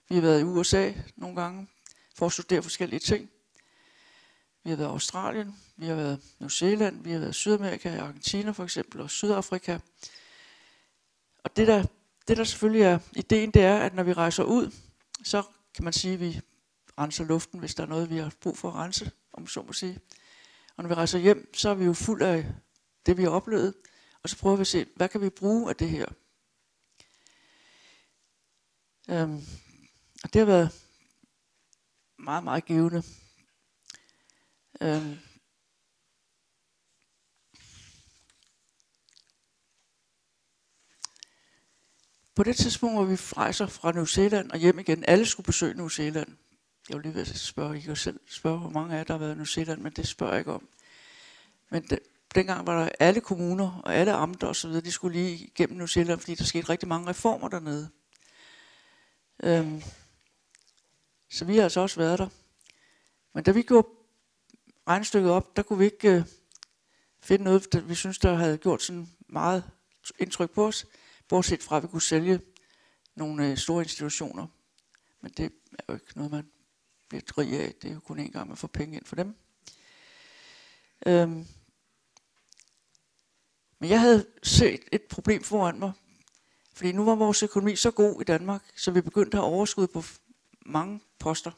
Vi 0.10 0.16
har 0.16 0.22
været 0.22 0.42
i 0.42 0.44
USA 0.44 0.92
nogle 1.16 1.42
gange 1.42 1.68
for 2.16 2.26
at 2.26 2.32
studere 2.32 2.64
forskellige 2.64 3.00
ting. 3.00 3.30
Vi 4.64 4.70
har 4.70 4.78
været 4.78 4.90
i 4.90 4.92
Australien, 4.92 5.56
vi 5.78 5.86
har 5.86 5.96
været 5.96 6.20
i 6.24 6.36
New 6.40 6.50
Zealand, 6.50 7.04
vi 7.04 7.12
har 7.12 7.20
været 7.20 7.30
i 7.30 7.34
Sydamerika, 7.34 7.96
i 7.96 7.98
Argentina 7.98 8.52
for 8.52 8.64
eksempel, 8.64 9.02
og 9.02 9.10
Sydafrika. 9.10 9.80
Og 11.44 11.58
det 11.58 11.68
der, 11.68 11.86
det 12.28 12.38
der 12.38 12.44
selvfølgelig 12.44 12.82
er 12.82 13.00
ideen, 13.16 13.52
det 13.52 13.62
er, 13.62 13.78
at 13.78 13.94
når 13.94 14.04
vi 14.04 14.14
rejser 14.14 14.44
ud, 14.44 14.72
så 15.24 15.44
kan 15.76 15.84
man 15.84 15.94
sige, 15.94 16.14
at 16.14 16.20
vi 16.20 16.42
renser 17.00 17.24
luften, 17.24 17.60
hvis 17.60 17.76
der 17.76 17.84
er 17.84 17.88
noget, 17.88 18.10
vi 18.10 18.18
har 18.18 18.34
brug 18.42 18.58
for 18.58 18.70
at 18.70 18.76
rense, 18.76 19.12
om 19.34 19.48
så 19.48 19.62
må 19.62 19.74
sige. 19.74 20.00
Og 20.78 20.84
når 20.84 20.88
vi 20.88 20.94
rejser 20.94 21.20
hjem, 21.20 21.54
så 21.54 21.70
er 21.70 21.74
vi 21.74 21.86
jo 21.86 21.94
fuld 21.94 22.22
af 22.22 22.46
det, 23.06 23.18
vi 23.18 23.24
har 23.24 23.30
oplevet, 23.30 23.74
og 24.24 24.30
så 24.30 24.38
prøver 24.38 24.56
vi 24.56 24.62
at 24.62 24.68
se, 24.68 24.86
hvad 24.96 25.10
kan 25.10 25.22
vi 25.22 25.30
bruge 25.30 25.70
af 25.70 25.76
det 25.76 25.90
her? 25.90 26.06
Øhm, 29.10 29.42
og 30.24 30.34
det 30.34 30.40
har 30.40 30.46
været 30.46 30.72
meget, 32.20 32.44
meget 32.44 32.66
givende. 32.66 33.04
Øhm, 34.82 35.18
på 42.36 42.44
det 42.44 42.56
tidspunkt, 42.56 42.96
hvor 42.96 43.06
vi 43.06 43.16
rejser 43.16 43.68
fra 43.68 43.92
New 43.92 44.06
Zealand 44.06 44.52
og 44.52 44.58
hjem 44.60 44.80
igen, 44.80 45.06
alle 45.08 45.26
skulle 45.26 45.46
besøge 45.46 45.74
New 45.74 45.88
Zealand. 45.88 46.38
Jeg 46.90 46.98
vil 46.98 47.04
lige 47.04 47.14
ved 47.14 47.22
at 47.22 47.28
spørge, 47.28 47.78
I 47.78 47.82
kan 47.82 47.96
selv 47.96 48.20
spørge, 48.28 48.60
hvor 48.60 48.70
mange 48.70 48.94
af 48.94 48.98
jer, 48.98 49.04
der 49.04 49.14
har 49.14 49.20
været 49.20 49.34
i 49.34 49.36
New 49.36 49.46
Zealand, 49.46 49.82
men 49.82 49.92
det 49.92 50.08
spørger 50.08 50.34
jeg 50.34 50.40
ikke 50.40 50.54
om. 50.54 50.68
Men 51.70 51.84
det, 51.84 52.00
dengang 52.36 52.67
var 52.67 52.84
der 52.84 52.89
alle 53.00 53.22
kommuner 53.22 53.82
og 53.84 53.96
alle 53.96 54.13
amter 54.13 54.48
og 54.48 54.56
så 54.56 54.67
videre, 54.67 54.84
de 54.84 54.91
skulle 54.91 55.17
lige 55.17 55.38
igennem 55.38 55.78
New 55.78 55.88
Zealand, 55.88 56.20
fordi 56.20 56.36
der 56.36 56.44
skete 56.44 56.70
rigtig 56.70 56.89
mange 56.89 57.10
reformer 57.10 57.48
dernede. 57.50 57.89
Øhm, 59.44 59.82
så 61.30 61.46
vi 61.46 61.56
har 61.56 61.63
altså 61.63 61.80
også 61.80 62.00
været 62.00 62.20
der. 62.20 62.30
Men 63.34 63.44
da 63.44 63.52
vi 63.52 63.62
gjorde 63.62 63.88
regnstykket 64.88 65.32
op, 65.32 65.56
der 65.56 65.63
kunne 65.63 65.80
vi 65.80 65.86
ikke 65.86 66.12
øh, 66.12 66.24
finde 67.22 67.44
noget, 67.44 67.74
der 67.74 67.82
vi 67.82 67.96
synes, 67.96 68.20
der 68.20 68.36
havde 68.36 68.58
gjort 68.58 68.82
sådan 68.82 69.10
meget 69.30 69.63
indtryk 70.20 70.52
på 70.52 70.67
os, 70.67 70.86
bortset 71.28 71.63
fra, 71.63 71.78
at 71.78 71.84
vi 71.84 71.88
kunne 71.88 72.02
sælge 72.02 72.41
nogle 73.15 73.48
øh, 73.48 73.58
store 73.58 73.84
institutioner. 73.84 74.48
Men 75.22 75.32
det 75.38 75.46
er 75.80 75.84
jo 75.89 75.94
ikke 75.94 76.06
noget, 76.15 76.32
man 76.32 76.50
bliver 77.10 77.38
rig 77.38 77.60
af. 77.60 77.74
Det 77.82 77.89
er 77.89 77.94
jo 77.94 78.00
kun 78.00 78.20
en 78.20 78.32
gang, 78.32 78.48
man 78.48 78.58
får 78.58 78.67
penge 78.67 78.96
ind 78.96 79.06
for 79.06 79.15
dem. 79.15 79.36
Øhm, 81.06 81.48
men 83.82 83.89
jeg 83.89 84.00
havde 84.00 84.26
set 84.44 84.82
et 84.91 85.02
problem 85.02 85.44
foran 85.44 85.80
mig, 85.80 85.91
fordi 86.74 86.91
nu 86.91 87.06
var 87.06 87.15
vores 87.15 87.44
økonomi 87.44 87.76
så 87.76 87.91
god 87.91 88.22
i 88.22 88.24
Danmark, 88.24 88.62
så 88.76 88.91
vi 88.91 89.02
begyndte 89.02 89.38
at 89.38 89.44
have 89.44 89.54
overskud 89.54 89.88
på 89.88 90.04
mange 90.65 91.00
poster. 91.20 91.52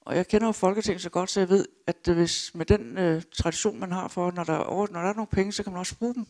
Og 0.00 0.16
jeg 0.16 0.28
kender 0.28 0.46
jo 0.46 0.52
Folketinget 0.52 1.02
så 1.02 1.10
godt, 1.10 1.30
så 1.30 1.40
jeg 1.40 1.48
ved, 1.48 1.66
at 1.86 2.14
hvis 2.14 2.54
med 2.54 2.66
den 2.66 2.98
øh, 2.98 3.22
tradition, 3.36 3.80
man 3.80 3.92
har 3.92 4.08
for, 4.08 4.30
når 4.30 4.44
der, 4.44 4.52
er 4.52 4.58
over, 4.58 4.86
når 4.90 5.00
der 5.00 5.08
er 5.08 5.14
nogle 5.14 5.26
penge, 5.26 5.52
så 5.52 5.62
kan 5.62 5.72
man 5.72 5.78
også 5.78 5.98
bruge 5.98 6.14
dem. 6.14 6.26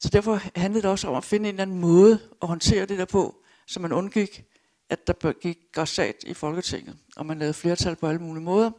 Så 0.00 0.08
derfor 0.08 0.58
handlede 0.58 0.82
det 0.82 0.90
også 0.90 1.08
om 1.08 1.14
at 1.14 1.24
finde 1.24 1.48
en 1.48 1.54
eller 1.54 1.62
anden 1.62 1.80
måde 1.80 2.20
at 2.42 2.48
håndtere 2.48 2.86
det 2.86 2.98
der 2.98 3.04
på, 3.04 3.42
så 3.66 3.80
man 3.80 3.92
undgik, 3.92 4.44
at 4.88 5.06
der 5.06 5.32
gik 5.32 5.58
græsat 5.72 6.16
i 6.26 6.34
Folketinget, 6.34 6.98
og 7.16 7.26
man 7.26 7.38
lavede 7.38 7.54
flertal 7.54 7.96
på 7.96 8.06
alle 8.06 8.20
mulige 8.20 8.44
måder, 8.44 8.70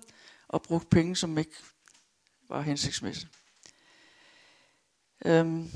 og 0.48 0.62
brugte 0.62 0.88
penge, 0.88 1.16
som 1.16 1.38
ikke 1.38 1.56
var 2.50 2.62
hensigtsmæssigt. 2.62 3.39
Øhm. 5.26 5.72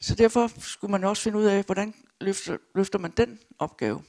Så 0.00 0.14
derfor 0.14 0.60
skulle 0.60 0.90
man 0.90 1.04
også 1.04 1.22
finde 1.22 1.38
ud 1.38 1.44
af, 1.44 1.64
hvordan 1.64 1.94
løfter, 2.20 2.58
løfter 2.74 2.98
man 2.98 3.10
den 3.10 3.40
opgave. 3.58 4.04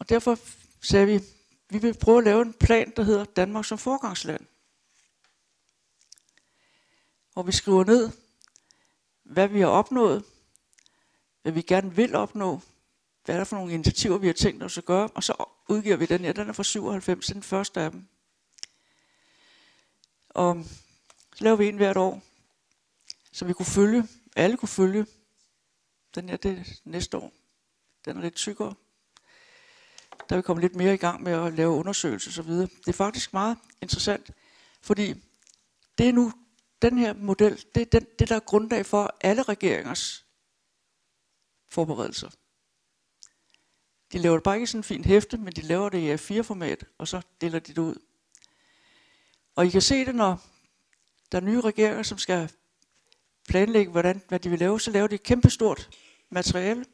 Og 0.00 0.08
derfor 0.08 0.38
sagde 0.82 1.06
vi, 1.06 1.20
vi 1.68 1.78
vil 1.78 1.98
prøve 1.98 2.18
at 2.18 2.24
lave 2.24 2.42
en 2.42 2.52
plan, 2.52 2.92
der 2.96 3.02
hedder 3.02 3.24
Danmark 3.24 3.64
som 3.64 3.78
forgangsland. 3.78 4.46
Hvor 7.32 7.42
vi 7.42 7.52
skriver 7.52 7.84
ned, 7.84 8.10
hvad 9.22 9.48
vi 9.48 9.60
har 9.60 9.68
opnået, 9.68 10.24
hvad 11.42 11.52
vi 11.52 11.62
gerne 11.62 11.94
vil 11.94 12.14
opnå, 12.14 12.60
hvad 13.24 13.34
er 13.34 13.38
der 13.38 13.44
for 13.44 13.56
nogle 13.56 13.72
initiativer, 13.72 14.18
vi 14.18 14.26
har 14.26 14.34
tænkt 14.34 14.62
os 14.62 14.78
at 14.78 14.84
gøre, 14.84 15.08
og 15.14 15.24
så 15.24 15.44
udgiver 15.68 15.96
vi 15.96 16.06
den 16.06 16.20
her. 16.20 16.32
Den 16.32 16.48
er 16.48 16.52
fra 16.52 16.62
97, 16.62 17.26
den 17.26 17.42
første 17.42 17.80
af 17.80 17.90
dem. 17.90 18.08
Og 20.30 20.64
så 21.34 21.44
laver 21.44 21.56
vi 21.56 21.68
en 21.68 21.76
hvert 21.76 21.96
år, 21.96 22.22
så 23.32 23.44
vi 23.44 23.52
kunne 23.52 23.66
følge, 23.66 24.08
alle 24.36 24.56
kunne 24.56 24.68
følge. 24.68 25.06
Den 26.14 26.28
her, 26.28 26.36
det 26.36 26.80
næste 26.84 27.16
år. 27.16 27.32
Den 28.04 28.16
er 28.16 28.20
lidt 28.20 28.34
tykkere. 28.34 28.74
Der 30.28 30.34
vil 30.34 30.42
komme 30.42 30.60
lidt 30.60 30.74
mere 30.74 30.94
i 30.94 30.96
gang 30.96 31.22
med 31.22 31.32
at 31.32 31.52
lave 31.52 31.70
undersøgelser 31.70 32.42
osv. 32.42 32.52
Det 32.52 32.88
er 32.88 32.92
faktisk 32.92 33.32
meget 33.32 33.58
interessant, 33.82 34.30
fordi 34.82 35.14
det 35.98 36.08
er 36.08 36.12
nu, 36.12 36.32
den 36.82 36.98
her 36.98 37.12
model, 37.12 37.64
det 37.74 37.80
er 37.80 37.86
den, 37.86 38.06
det, 38.18 38.28
der 38.28 38.36
er 38.36 38.40
grundlag 38.40 38.86
for 38.86 39.16
alle 39.20 39.42
regeringers 39.42 40.26
forberedelser. 41.68 42.30
De 44.12 44.18
laver 44.18 44.36
det 44.36 44.42
bare 44.42 44.56
ikke 44.56 44.64
i 44.64 44.66
sådan 44.66 44.78
en 44.78 44.84
fin 44.84 45.04
hæfte, 45.04 45.36
men 45.36 45.52
de 45.52 45.60
laver 45.60 45.88
det 45.88 45.98
i 45.98 46.14
A4-format, 46.14 46.84
og 46.98 47.08
så 47.08 47.20
deler 47.40 47.58
de 47.58 47.72
det 47.72 47.78
ud. 47.78 47.96
Og 49.54 49.66
I 49.66 49.70
kan 49.70 49.82
se 49.82 50.04
det, 50.04 50.14
når 50.14 50.42
der 51.32 51.40
er 51.40 51.44
nye 51.44 51.60
regeringer, 51.60 52.02
som 52.02 52.18
skal 52.18 52.52
planlægge, 53.48 53.92
hvordan, 53.92 54.22
hvad 54.28 54.38
de 54.38 54.50
vil 54.50 54.58
lave, 54.58 54.80
så 54.80 54.90
laver 54.90 55.06
de 55.06 55.14
et 55.14 55.22
kæmpestort 55.22 55.90
materiale, 56.30 56.84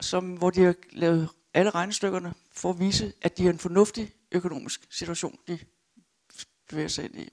som, 0.00 0.34
hvor 0.34 0.50
de 0.50 0.60
har 0.60 0.74
lavet 0.90 1.28
alle 1.54 1.70
regnestykkerne 1.70 2.34
for 2.52 2.70
at 2.70 2.80
vise, 2.80 3.12
at 3.22 3.38
de 3.38 3.42
har 3.42 3.52
en 3.52 3.58
fornuftig 3.58 4.12
økonomisk 4.32 4.86
situation, 4.90 5.38
de 5.48 5.58
bevæger 6.68 6.88
sig 6.88 7.04
ind 7.04 7.18
i. 7.18 7.28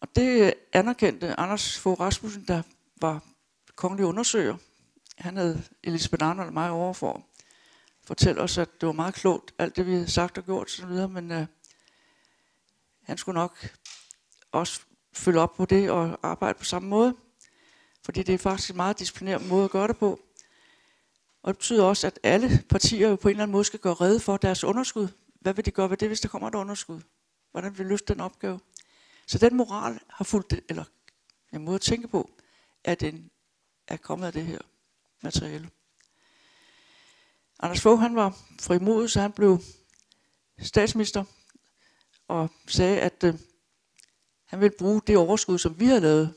Og 0.00 0.16
det 0.16 0.54
anerkendte 0.72 1.40
Anders 1.40 1.78
Fogh 1.78 2.00
Rasmussen, 2.00 2.44
der 2.48 2.62
var 2.96 3.24
kongelig 3.74 4.06
undersøger. 4.06 4.56
Han 5.18 5.36
havde 5.36 5.64
Elisabeth 5.82 6.26
Arnold 6.26 6.46
og 6.46 6.54
mig 6.54 6.70
overfor 6.70 7.26
fortælle 8.06 8.40
os, 8.40 8.58
at 8.58 8.80
det 8.80 8.86
var 8.86 8.92
meget 8.92 9.14
klogt, 9.14 9.54
alt 9.58 9.76
det 9.76 9.86
vi 9.86 9.92
havde 9.92 10.10
sagt 10.10 10.38
og 10.38 10.44
gjort 10.44 10.66
osv., 10.66 11.08
men 11.08 11.32
øh, 11.32 11.46
han 13.02 13.18
skulle 13.18 13.34
nok 13.34 13.68
også 14.52 14.80
følge 15.12 15.40
op 15.40 15.54
på 15.54 15.64
det 15.64 15.90
og 15.90 16.18
arbejde 16.22 16.58
på 16.58 16.64
samme 16.64 16.88
måde. 16.88 17.16
Fordi 18.04 18.22
det 18.22 18.34
er 18.34 18.38
faktisk 18.38 18.70
en 18.70 18.76
meget 18.76 18.98
disciplineret 18.98 19.48
måde 19.48 19.64
at 19.64 19.70
gøre 19.70 19.88
det 19.88 19.96
på. 19.96 20.20
Og 21.42 21.48
det 21.48 21.58
betyder 21.58 21.84
også, 21.84 22.06
at 22.06 22.18
alle 22.22 22.64
partier 22.68 23.08
jo 23.08 23.16
på 23.16 23.28
en 23.28 23.32
eller 23.32 23.42
anden 23.42 23.52
måde 23.52 23.64
skal 23.64 23.80
gøre 23.80 23.94
redde 23.94 24.20
for 24.20 24.36
deres 24.36 24.64
underskud. 24.64 25.08
Hvad 25.40 25.54
vil 25.54 25.64
de 25.64 25.70
gøre 25.70 25.90
ved 25.90 25.96
det, 25.96 26.08
hvis 26.08 26.20
der 26.20 26.28
kommer 26.28 26.48
et 26.48 26.54
underskud? 26.54 27.00
Hvordan 27.50 27.78
vil 27.78 27.84
de 27.84 27.88
løse 27.88 28.04
den 28.08 28.20
opgave? 28.20 28.60
Så 29.26 29.38
den 29.38 29.56
moral 29.56 30.00
har 30.08 30.24
fulgt, 30.24 30.54
eller 30.68 30.84
en 31.52 31.64
måde 31.64 31.74
at 31.74 31.80
tænke 31.80 32.08
på, 32.08 32.30
at 32.84 33.00
den 33.00 33.30
er 33.88 33.96
kommet 33.96 34.26
af 34.26 34.32
det 34.32 34.44
her 34.44 34.58
materiale. 35.22 35.70
Anders 37.60 37.80
Fogh, 37.80 38.00
han 38.00 38.14
var 38.14 38.38
frimodig, 38.60 39.10
så 39.10 39.20
han 39.20 39.32
blev 39.32 39.62
statsminister 40.58 41.24
og 42.28 42.50
sagde, 42.66 43.00
at 43.00 43.24
øh, 43.24 43.34
han 44.44 44.60
ville 44.60 44.76
bruge 44.78 45.02
det 45.06 45.16
overskud, 45.16 45.58
som 45.58 45.80
vi 45.80 45.86
havde 45.86 46.00
lavet. 46.00 46.34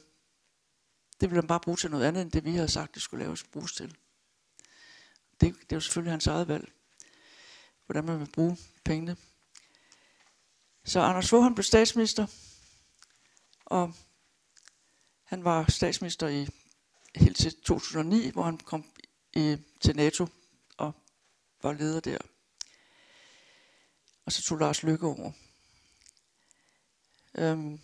Det 1.22 1.30
ville 1.30 1.42
han 1.42 1.48
bare 1.48 1.60
bruge 1.60 1.78
til 1.78 1.92
noget 1.92 2.06
andet, 2.06 2.22
end 2.22 2.32
det 2.32 2.46
vi 2.46 2.52
havde 2.56 2.68
sagt, 2.68 2.94
det 2.94 3.02
skulle 3.02 3.24
laves 3.24 3.44
bruges 3.44 3.74
til. 3.74 3.96
Det, 5.42 5.56
det 5.70 5.76
var 5.76 5.80
selvfølgelig 5.80 6.14
hans 6.14 6.28
eget 6.28 6.48
valg, 6.48 6.72
hvordan 7.86 8.06
man 8.06 8.20
vil 8.20 8.32
bruge 8.34 8.58
pengene. 8.86 9.18
Så 10.86 11.00
Anders 11.00 11.30
Fogh, 11.30 11.44
han 11.44 11.56
blev 11.56 11.64
statsminister, 11.64 12.28
og 13.66 13.94
han 15.24 15.44
var 15.44 15.72
statsminister 15.72 16.28
i 16.28 16.48
helt 17.16 17.38
til 17.38 17.62
2009, 17.62 18.30
hvor 18.30 18.44
han 18.44 18.58
kom 18.58 18.86
i, 19.36 19.58
til 19.82 19.96
NATO 19.96 20.28
var 21.62 21.74
leder 21.74 22.00
der. 22.00 22.18
Og 24.26 24.32
så 24.32 24.42
tog 24.42 24.58
Lars 24.58 24.84
Lykke 24.84 25.08
over. 25.08 25.32
Øhm. 27.38 27.80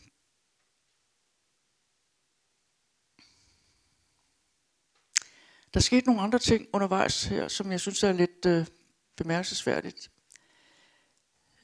Der 5.73 5.79
skete 5.79 6.05
nogle 6.05 6.21
andre 6.21 6.39
ting 6.39 6.67
undervejs 6.73 7.23
her, 7.23 7.47
som 7.47 7.71
jeg 7.71 7.79
synes 7.79 8.03
er 8.03 8.11
lidt 8.11 8.45
øh, 8.45 8.67
bemærkelsesværdigt. 9.15 10.11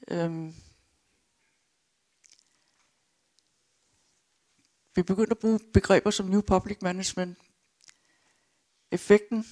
Øhm. 0.08 0.54
Vi 4.94 5.02
begyndte 5.02 5.30
at 5.30 5.38
bruge 5.38 5.60
begreber 5.72 6.10
som 6.10 6.26
New 6.26 6.40
Public 6.40 6.78
Management. 6.82 7.38
Effekten 8.90 9.46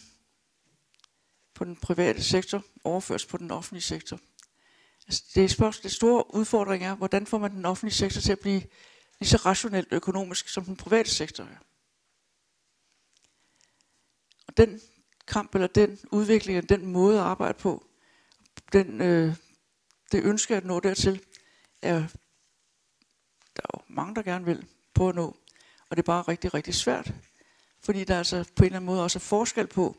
på 1.58 1.64
den 1.64 1.76
private 1.76 2.22
sektor 2.22 2.64
overføres 2.84 3.26
på 3.26 3.36
den 3.36 3.50
offentlige 3.50 3.82
sektor. 3.82 4.20
Altså 5.06 5.24
det, 5.34 5.44
er 5.44 5.48
spørgsmål, 5.48 5.82
det 5.82 5.92
store 5.92 6.34
udfordring 6.34 6.84
er, 6.84 6.94
hvordan 6.94 7.26
får 7.26 7.38
man 7.38 7.54
den 7.54 7.64
offentlige 7.64 7.94
sektor 7.94 8.20
til 8.20 8.32
at 8.32 8.38
blive 8.38 8.62
lige 9.20 9.28
så 9.28 9.36
rationelt 9.36 9.88
økonomisk, 9.90 10.48
som 10.48 10.64
den 10.64 10.76
private 10.76 11.10
sektor 11.10 11.44
er. 11.44 11.58
Og 14.46 14.56
den 14.56 14.80
kamp, 15.26 15.54
eller 15.54 15.66
den 15.66 15.98
udvikling, 16.12 16.58
eller 16.58 16.76
den 16.76 16.86
måde 16.86 17.18
at 17.18 17.24
arbejde 17.24 17.58
på, 17.58 17.86
den, 18.72 19.00
øh, 19.00 19.34
det 20.12 20.24
ønske 20.24 20.56
at 20.56 20.64
nå 20.64 20.80
dertil, 20.80 21.22
er 21.82 21.98
der 23.56 23.62
er 23.64 23.68
jo 23.74 23.80
mange, 23.88 24.14
der 24.14 24.22
gerne 24.22 24.44
vil 24.44 24.66
på 24.94 25.08
at 25.08 25.14
nå. 25.14 25.36
Og 25.90 25.96
det 25.96 25.98
er 25.98 26.06
bare 26.06 26.22
rigtig, 26.22 26.54
rigtig 26.54 26.74
svært. 26.74 27.12
Fordi 27.80 28.04
der 28.04 28.18
altså 28.18 28.44
på 28.56 28.62
en 28.62 28.66
eller 28.66 28.76
anden 28.76 28.86
måde 28.86 29.02
også 29.02 29.18
er 29.18 29.20
forskel 29.20 29.66
på 29.66 29.96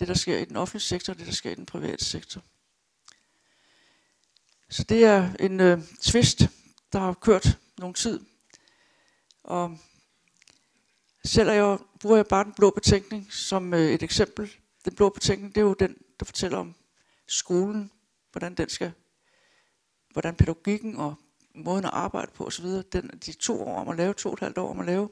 det, 0.00 0.08
der 0.08 0.14
sker 0.14 0.38
i 0.38 0.44
den 0.44 0.56
offentlige 0.56 0.82
sektor, 0.82 1.12
og 1.12 1.18
det, 1.18 1.26
der 1.26 1.32
sker 1.32 1.50
i 1.50 1.54
den 1.54 1.66
private 1.66 2.04
sektor. 2.04 2.42
Så 4.70 4.82
det 4.82 5.04
er 5.04 5.34
en 5.40 5.60
øh, 5.60 5.78
twist, 6.00 6.42
der 6.92 6.98
har 6.98 7.14
kørt 7.14 7.58
nogen 7.78 7.94
tid. 7.94 8.20
Og 9.42 9.78
selv 11.24 11.50
jeg 11.50 11.78
bruger 12.00 12.16
jeg 12.16 12.26
bare 12.26 12.44
den 12.44 12.52
blå 12.52 12.70
betænkning 12.70 13.32
som 13.32 13.74
øh, 13.74 13.90
et 13.90 14.02
eksempel. 14.02 14.52
Den 14.84 14.94
blå 14.94 15.08
betænkning, 15.08 15.54
det 15.54 15.60
er 15.60 15.64
jo 15.64 15.74
den, 15.74 15.96
der 16.20 16.24
fortæller 16.24 16.58
om 16.58 16.74
skolen, 17.26 17.90
hvordan 18.32 18.54
den 18.54 18.68
skal, 18.68 18.92
hvordan 20.12 20.36
pædagogikken 20.36 20.96
og 20.96 21.14
måden 21.54 21.84
at 21.84 21.90
arbejde 21.94 22.32
på 22.34 22.46
osv., 22.46 22.66
den, 22.66 23.08
de 23.26 23.32
to 23.32 23.62
år 23.62 23.80
om 23.80 23.88
at 23.88 23.96
lave, 23.96 24.14
to 24.14 24.28
og 24.28 24.32
et 24.32 24.40
halvt 24.40 24.58
år 24.58 24.70
om 24.70 24.80
at 24.80 24.86
lave, 24.86 25.10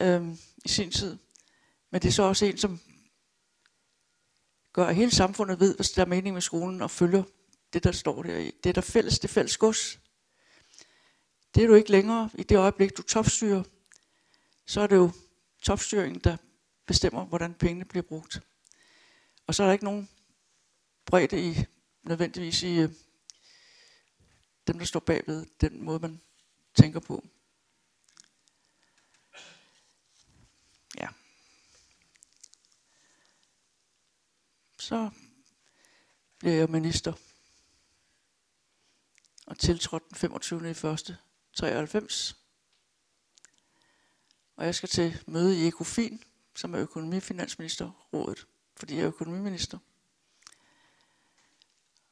øh, 0.00 0.28
i 0.64 0.68
sin 0.68 0.90
tid. 0.90 1.18
Men 1.90 2.02
det 2.02 2.08
er 2.08 2.12
så 2.12 2.22
også 2.22 2.46
en, 2.46 2.58
som 2.58 2.80
gør, 4.78 4.86
at 4.86 4.96
hele 4.96 5.10
samfundet 5.10 5.60
ved, 5.60 5.74
hvad 5.74 5.94
der 5.96 6.02
er 6.02 6.06
mening 6.06 6.34
med 6.34 6.42
skolen, 6.42 6.82
og 6.82 6.90
følger 6.90 7.22
det, 7.72 7.84
der 7.84 7.92
står 7.92 8.22
der 8.22 8.36
i. 8.36 8.50
Det 8.64 8.68
er 8.68 8.72
der 8.72 8.80
fælles, 8.80 9.18
det 9.18 9.30
fælles 9.30 9.56
gods. 9.56 10.00
Det 11.54 11.62
er 11.62 11.66
du 11.66 11.74
ikke 11.74 11.90
længere 11.90 12.30
i 12.34 12.42
det 12.42 12.58
øjeblik, 12.58 12.96
du 12.96 13.02
topstyrer. 13.02 13.62
Så 14.66 14.80
er 14.80 14.86
det 14.86 14.96
jo 14.96 15.10
topstyringen, 15.62 16.20
der 16.20 16.36
bestemmer, 16.86 17.24
hvordan 17.24 17.54
pengene 17.54 17.84
bliver 17.84 18.02
brugt. 18.02 18.40
Og 19.46 19.54
så 19.54 19.62
er 19.62 19.66
der 19.66 19.72
ikke 19.72 19.84
nogen 19.84 20.08
bredde 21.06 21.50
i, 21.50 21.64
nødvendigvis 22.02 22.62
i 22.62 22.80
øh, 22.80 22.90
dem, 24.66 24.78
der 24.78 24.84
står 24.84 25.00
bagved, 25.00 25.46
den 25.60 25.84
måde, 25.84 25.98
man 25.98 26.20
tænker 26.74 27.00
på. 27.00 27.24
Så 34.78 35.10
blev 36.38 36.52
jeg 36.52 36.70
minister 36.70 37.12
og 39.46 39.58
tiltrådte 39.58 40.06
den 40.08 40.16
25. 40.16 40.66
i 40.66 40.70
1. 40.70 41.16
93. 41.52 42.36
Og 44.56 44.66
jeg 44.66 44.74
skal 44.74 44.88
til 44.88 45.22
møde 45.26 45.58
i 45.58 45.66
Ekofin, 45.66 46.24
som 46.56 46.74
er 46.74 46.80
økonomifinansministerrådet, 46.80 48.46
fordi 48.76 48.94
jeg 48.94 49.02
er 49.02 49.08
økonomiminister. 49.08 49.78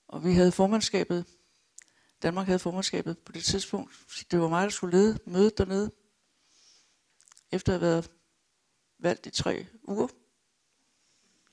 Og 0.09 0.25
vi 0.25 0.33
havde 0.33 0.53
formandskabet, 0.53 1.25
Danmark 2.23 2.47
havde 2.47 2.59
formandskabet 2.59 3.19
på 3.19 3.33
det 3.33 3.45
tidspunkt. 3.45 4.25
Det 4.31 4.41
var 4.41 4.49
mig, 4.49 4.63
der 4.63 4.71
skulle 4.71 4.99
lede 4.99 5.19
mødet 5.27 5.59
dernede, 5.59 5.93
efter 7.51 7.75
at 7.75 7.81
have 7.81 7.91
været 7.91 8.11
valgt 8.99 9.27
i 9.27 9.31
tre 9.31 9.67
uger. 9.83 10.09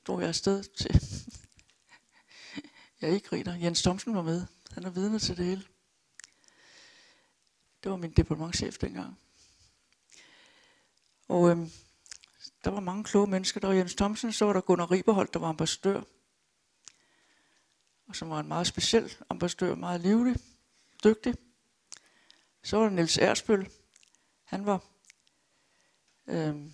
Drog 0.08 0.20
jeg 0.20 0.28
afsted 0.28 0.64
til, 0.64 0.92
jeg 3.02 3.12
ikke 3.12 3.28
griner, 3.28 3.56
Jens 3.56 3.82
Thomsen 3.82 4.16
var 4.16 4.22
med. 4.22 4.46
Han 4.72 4.84
er 4.84 4.90
vidne 4.90 5.20
til 5.20 5.38
det 5.38 5.46
hele. 5.46 5.64
Det 7.84 7.92
var 7.92 7.98
min 7.98 8.12
departementchef 8.12 8.78
dengang. 8.78 9.20
Og 11.28 11.50
øhm, 11.50 11.72
der 12.64 12.70
var 12.70 12.80
mange 12.80 13.04
kloge 13.04 13.28
mennesker. 13.28 13.60
Der 13.60 13.68
var 13.68 13.76
Jens 13.76 13.96
Thomsen, 13.96 14.34
så 14.34 14.46
var 14.46 14.54
der 14.54 14.62
Gunnar 14.62 14.92
Riberholt, 14.92 15.34
der 15.34 15.40
var 15.40 15.48
ambassadør. 15.48 16.02
Og 18.08 18.16
som 18.16 18.30
var 18.30 18.40
en 18.40 18.48
meget 18.48 18.68
speciel 18.68 19.14
ambassadør, 19.30 19.76
meget 19.76 20.02
livlig, 20.02 20.36
dygtig. 21.04 21.36
Så 22.64 22.78
var 22.78 22.84
der 22.84 22.92
Niels 22.92 23.18
Ersbøl. 23.18 23.70
Han 24.44 24.66
var 24.66 24.84
øhm, 26.28 26.74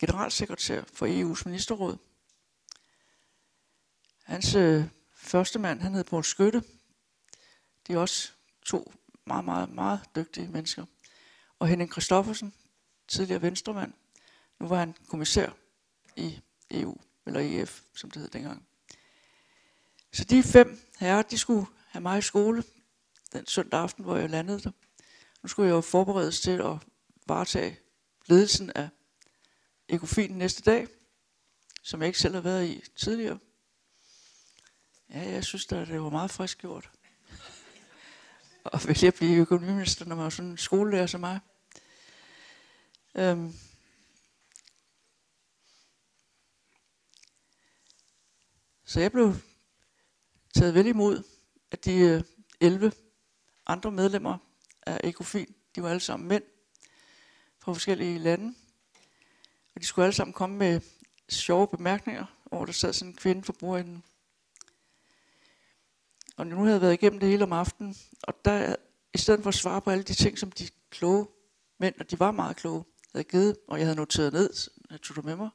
generalsekretær 0.00 0.84
for 0.92 1.06
EU's 1.06 1.42
ministerråd. 1.44 1.96
Hans 4.26 4.54
øh, 4.54 4.84
første 5.14 5.58
mand, 5.58 5.80
han 5.80 5.94
hed 5.94 6.04
Poul 6.04 6.24
Skytte. 6.24 6.62
De 7.86 7.92
er 7.92 7.98
også 7.98 8.32
to 8.64 8.92
meget, 9.24 9.44
meget, 9.44 9.70
meget 9.70 10.00
dygtige 10.16 10.48
mennesker. 10.48 10.84
Og 11.58 11.68
Henning 11.68 11.92
Christoffersen, 11.92 12.54
tidligere 13.08 13.42
venstremand, 13.42 13.92
nu 14.58 14.68
var 14.68 14.78
han 14.78 14.94
kommissær 15.08 15.50
i 16.16 16.40
EU, 16.70 16.96
eller 17.26 17.40
EF, 17.40 17.82
som 17.94 18.10
det 18.10 18.22
hed 18.22 18.28
dengang. 18.28 18.66
Så 20.12 20.24
de 20.24 20.42
fem 20.42 20.80
herrer, 20.98 21.22
de 21.22 21.38
skulle 21.38 21.66
have 21.88 22.02
mig 22.02 22.18
i 22.18 22.22
skole 22.22 22.64
den 23.32 23.46
søndag 23.46 23.80
aften, 23.80 24.04
hvor 24.04 24.16
jeg 24.16 24.30
landede 24.30 24.60
der. 24.60 24.70
Nu 25.42 25.48
skulle 25.48 25.68
jeg 25.68 25.74
jo 25.74 25.80
forberedes 25.80 26.40
til 26.40 26.60
at 26.60 26.76
varetage 27.26 27.78
ledelsen 28.26 28.72
af 28.74 28.88
ekofin 29.88 30.30
næste 30.30 30.62
dag, 30.62 30.88
som 31.82 32.00
jeg 32.00 32.06
ikke 32.06 32.18
selv 32.18 32.34
har 32.34 32.42
været 32.42 32.66
i 32.66 32.82
tidligere. 32.96 33.38
Ja, 35.10 35.30
jeg 35.30 35.44
synes 35.44 35.66
da, 35.66 35.84
det 35.84 36.02
var 36.02 36.10
meget 36.10 36.30
frisk 36.30 36.58
gjort 36.58 36.90
og 38.72 38.80
vil 38.88 38.98
jeg 39.02 39.14
blive 39.14 39.36
økonomiminister, 39.36 40.04
når 40.04 40.16
man 40.16 40.24
var 40.24 40.30
sådan 40.30 40.50
en 40.50 40.58
skolelærer 40.58 41.06
som 41.06 41.20
mig. 41.20 41.40
Øhm. 43.14 43.54
Så 48.84 49.00
jeg 49.00 49.12
blev 49.12 49.34
taget 50.54 50.74
vel 50.74 50.86
imod 50.86 51.22
at 51.70 51.84
de 51.84 51.94
øh, 51.98 52.22
11 52.60 52.92
andre 53.66 53.90
medlemmer 53.90 54.38
af 54.86 55.00
Ekofin. 55.04 55.54
De 55.74 55.82
var 55.82 55.88
alle 55.88 56.00
sammen 56.00 56.28
mænd 56.28 56.44
fra 57.58 57.72
forskellige 57.72 58.18
lande. 58.18 58.54
Og 59.74 59.80
de 59.80 59.86
skulle 59.86 60.04
alle 60.04 60.14
sammen 60.14 60.32
komme 60.34 60.56
med 60.56 60.80
sjove 61.28 61.68
bemærkninger, 61.68 62.26
hvor 62.44 62.64
der 62.64 62.72
sad 62.72 62.92
sådan 62.92 63.12
en 63.12 63.16
kvinde 63.16 63.42
for 63.42 63.52
bordenden 63.52 64.04
og 66.36 66.46
nu 66.46 66.56
havde 66.56 66.72
jeg 66.72 66.80
været 66.80 66.92
igennem 66.92 67.20
det 67.20 67.28
hele 67.28 67.44
om 67.44 67.52
aftenen, 67.52 67.96
og 68.22 68.34
der, 68.44 68.76
i 69.14 69.18
stedet 69.18 69.42
for 69.42 69.48
at 69.48 69.54
svare 69.54 69.80
på 69.80 69.90
alle 69.90 70.04
de 70.04 70.14
ting, 70.14 70.38
som 70.38 70.52
de 70.52 70.68
kloge 70.90 71.26
mænd, 71.78 71.94
og 72.00 72.10
de 72.10 72.20
var 72.20 72.30
meget 72.30 72.56
kloge, 72.56 72.84
havde 73.12 73.24
givet, 73.24 73.56
og 73.68 73.78
jeg 73.78 73.86
havde 73.86 73.96
noteret 73.96 74.32
ned, 74.32 74.54
så 74.54 74.70
jeg 74.90 75.00
tog 75.00 75.16
det 75.16 75.24
med 75.24 75.36
mig. 75.36 75.50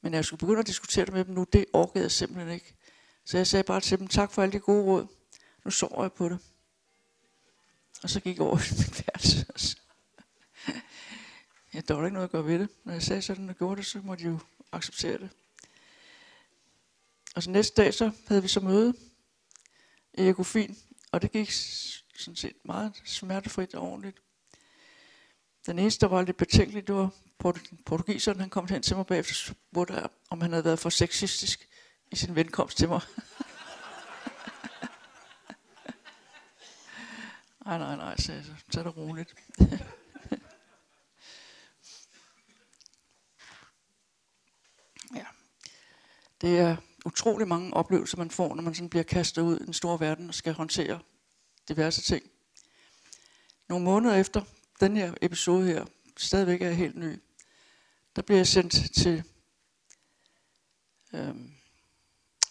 Men 0.00 0.14
jeg 0.14 0.24
skulle 0.24 0.38
begynde 0.38 0.60
at 0.60 0.66
diskutere 0.66 1.04
det 1.04 1.14
med 1.14 1.24
dem 1.24 1.34
nu, 1.34 1.46
det 1.52 1.64
orkede 1.72 2.02
jeg 2.02 2.10
simpelthen 2.10 2.54
ikke. 2.54 2.74
Så 3.24 3.36
jeg 3.36 3.46
sagde 3.46 3.62
bare 3.62 3.80
til 3.80 3.98
dem, 3.98 4.08
tak 4.08 4.32
for 4.32 4.42
alle 4.42 4.52
de 4.52 4.60
gode 4.60 4.84
råd. 4.84 5.06
Nu 5.64 5.70
sover 5.70 6.02
jeg 6.02 6.12
på 6.12 6.28
det. 6.28 6.38
Og 8.02 8.10
så 8.10 8.20
gik 8.20 8.36
jeg 8.36 8.46
over 8.46 8.56
i 8.56 8.74
mit 8.78 9.06
værelse. 9.06 9.46
Ja, 11.74 11.80
der 11.88 11.94
var 11.94 12.04
ikke 12.04 12.14
noget 12.14 12.24
at 12.26 12.30
gøre 12.30 12.46
ved 12.46 12.58
det. 12.58 12.68
Når 12.84 12.92
jeg 12.92 13.02
sagde 13.02 13.22
sådan 13.22 13.48
og 13.48 13.56
gjorde 13.56 13.76
det, 13.76 13.86
så 13.86 14.00
måtte 14.04 14.24
de 14.24 14.28
jo 14.28 14.38
acceptere 14.72 15.18
det. 15.18 15.30
Og 17.34 17.42
så 17.42 17.50
næste 17.50 17.82
dag, 17.82 17.94
så 17.94 18.10
havde 18.26 18.42
vi 18.42 18.48
så 18.48 18.60
møde 18.60 18.94
Ekofin, 20.14 20.78
og 21.12 21.22
det 21.22 21.32
gik 21.32 21.50
sådan 22.16 22.36
set 22.36 22.56
meget 22.64 23.02
smertefrit 23.04 23.74
og 23.74 23.82
ordentligt. 23.82 24.16
Den 25.66 25.78
eneste, 25.78 26.00
der 26.00 26.12
var 26.12 26.22
lidt 26.22 26.36
betænkelig, 26.36 26.86
det 26.86 26.94
var 26.94 27.10
portugiseren. 27.86 28.40
Han 28.40 28.50
kom 28.50 28.68
hen 28.68 28.82
til 28.82 28.96
mig 28.96 29.06
bagefter 29.06 29.32
og 29.32 29.36
spurgte, 29.36 30.08
om 30.30 30.40
han 30.40 30.52
havde 30.52 30.64
været 30.64 30.78
for 30.78 30.90
sexistisk 30.90 31.68
i 32.10 32.16
sin 32.16 32.34
venkomst 32.34 32.78
til 32.78 32.88
mig. 32.88 33.00
nej, 37.64 37.78
nej, 37.78 37.96
nej, 37.96 38.16
sagde 38.16 38.38
jeg 38.38 38.46
så. 38.46 38.52
Tag 38.70 38.84
det 38.84 38.96
roligt. 38.96 39.34
ja. 45.16 45.26
Det 46.40 46.58
er 46.58 46.76
utrolig 47.08 47.48
mange 47.48 47.74
oplevelser, 47.74 48.18
man 48.18 48.30
får, 48.30 48.54
når 48.54 48.62
man 48.62 48.74
sådan 48.74 48.90
bliver 48.90 49.02
kastet 49.02 49.42
ud 49.42 49.60
i 49.60 49.64
den 49.64 49.72
store 49.72 50.00
verden 50.00 50.28
og 50.28 50.34
skal 50.34 50.52
håndtere 50.52 51.00
diverse 51.68 52.02
ting. 52.02 52.30
Nogle 53.68 53.84
måneder 53.84 54.14
efter 54.14 54.42
den 54.80 54.96
her 54.96 55.14
episode 55.22 55.66
her, 55.66 55.86
stadigvæk 56.16 56.62
er 56.62 56.70
helt 56.70 56.96
ny, 56.96 57.22
der 58.16 58.22
blev 58.22 58.36
jeg 58.36 58.46
sendt 58.46 58.94
til 58.94 59.24
øhm, 61.12 61.54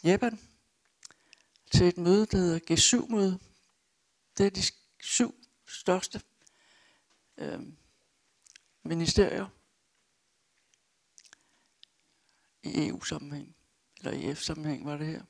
Japan 0.03 0.39
til 1.71 1.87
et 1.87 1.97
møde, 1.97 2.25
der 2.25 2.37
hedder 2.37 2.59
G7-møde. 2.71 3.39
Det 4.37 4.45
er 4.45 4.49
de 4.49 4.63
syv 4.99 5.35
største 5.67 6.21
øhm, 7.37 7.77
ministerier 8.83 9.47
i 12.63 12.87
EU-sammenhæng, 12.87 13.56
eller 13.97 14.11
i 14.11 14.35
F-sammenhæng 14.35 14.85
var 14.85 14.97
det 14.97 15.07
her. 15.07 15.21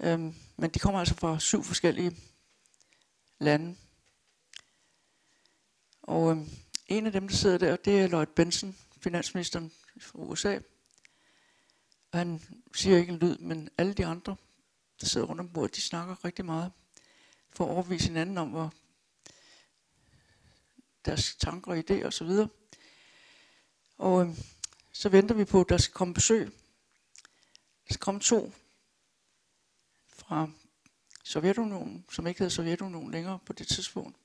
Øhm, 0.00 0.34
men 0.56 0.70
de 0.70 0.78
kommer 0.78 1.00
altså 1.00 1.14
fra 1.14 1.38
syv 1.38 1.64
forskellige 1.64 2.16
lande. 3.38 3.76
Og 6.02 6.30
øhm, 6.30 6.48
en 6.86 7.06
af 7.06 7.12
dem, 7.12 7.28
der 7.28 7.34
sidder 7.34 7.58
der, 7.58 7.76
det 7.76 8.00
er 8.00 8.06
Lloyd 8.06 8.26
Benson, 8.26 8.76
finansministeren 9.00 9.72
fra 10.00 10.18
USA. 10.18 10.58
Og 12.12 12.18
han 12.18 12.42
siger 12.74 12.98
ikke 12.98 13.12
en 13.12 13.18
lyd, 13.18 13.38
men 13.38 13.68
alle 13.78 13.94
de 13.94 14.06
andre, 14.06 14.36
der 15.00 15.06
sidder 15.06 15.26
rundt 15.26 15.40
om 15.40 15.52
bordet, 15.52 15.76
de 15.76 15.80
snakker 15.80 16.24
rigtig 16.24 16.44
meget 16.44 16.72
for 17.50 17.64
at 17.64 17.70
overbevise 17.70 18.08
hinanden 18.08 18.38
om, 18.38 18.50
hvor 18.50 18.72
deres 21.04 21.36
tanker 21.36 21.70
og 21.70 21.78
idéer 21.78 22.06
osv. 22.06 22.26
Og, 22.26 22.48
og 23.98 24.20
øhm, 24.20 24.36
så 24.96 25.08
venter 25.08 25.34
vi 25.34 25.44
på, 25.44 25.60
at 25.60 25.68
der 25.68 25.76
skal 25.76 25.94
komme 25.94 26.14
besøg. 26.14 26.46
Der 27.88 27.94
skal 27.94 28.00
komme 28.00 28.20
to 28.20 28.52
fra 30.08 30.50
Sovjetunionen, 31.24 32.04
som 32.12 32.26
ikke 32.26 32.38
hedder 32.38 32.54
Sovjetunionen 32.54 33.10
længere 33.10 33.38
på 33.46 33.52
det 33.52 33.68
tidspunkt, 33.68 34.16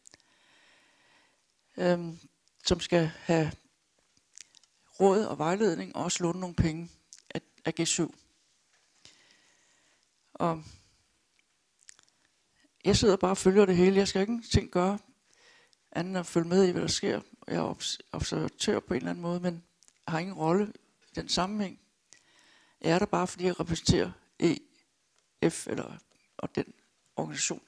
øhm, 1.77 2.19
som 2.65 2.79
skal 2.79 3.07
have 3.07 3.51
råd 4.99 5.25
og 5.25 5.37
vejledning 5.37 5.95
og 5.95 6.03
også 6.03 6.23
låne 6.23 6.39
nogle 6.39 6.55
penge 6.55 6.89
af, 7.29 7.41
af 7.65 7.73
G7. 7.79 8.11
Og 10.33 10.63
jeg 12.85 12.97
sidder 12.97 13.15
bare 13.15 13.31
og 13.31 13.37
følger 13.37 13.65
det 13.65 13.75
hele. 13.75 13.97
Jeg 13.97 14.07
skal 14.07 14.21
ikke 14.21 14.41
ting 14.51 14.71
gøre 14.71 14.99
andet 15.91 16.11
end 16.11 16.17
at 16.17 16.25
følge 16.25 16.47
med 16.47 16.67
i, 16.67 16.71
hvad 16.71 16.81
der 16.81 16.87
sker. 16.87 17.21
Jeg 17.47 17.55
er 17.55 17.95
observatør 18.11 18.79
på 18.79 18.93
en 18.93 18.97
eller 18.97 19.09
anden 19.09 19.21
måde, 19.21 19.39
men 19.39 19.63
har 20.07 20.19
ingen 20.19 20.35
rolle 20.35 20.73
i 21.11 21.11
den 21.15 21.29
sammenhæng. 21.29 21.79
Jeg 22.81 22.91
er 22.91 22.99
der 22.99 23.05
bare, 23.05 23.27
fordi 23.27 23.45
jeg 23.45 23.59
repræsenterer 23.59 24.11
EF 24.39 25.67
eller, 25.67 25.97
og 26.37 26.55
den 26.55 26.73
organisation. 27.15 27.61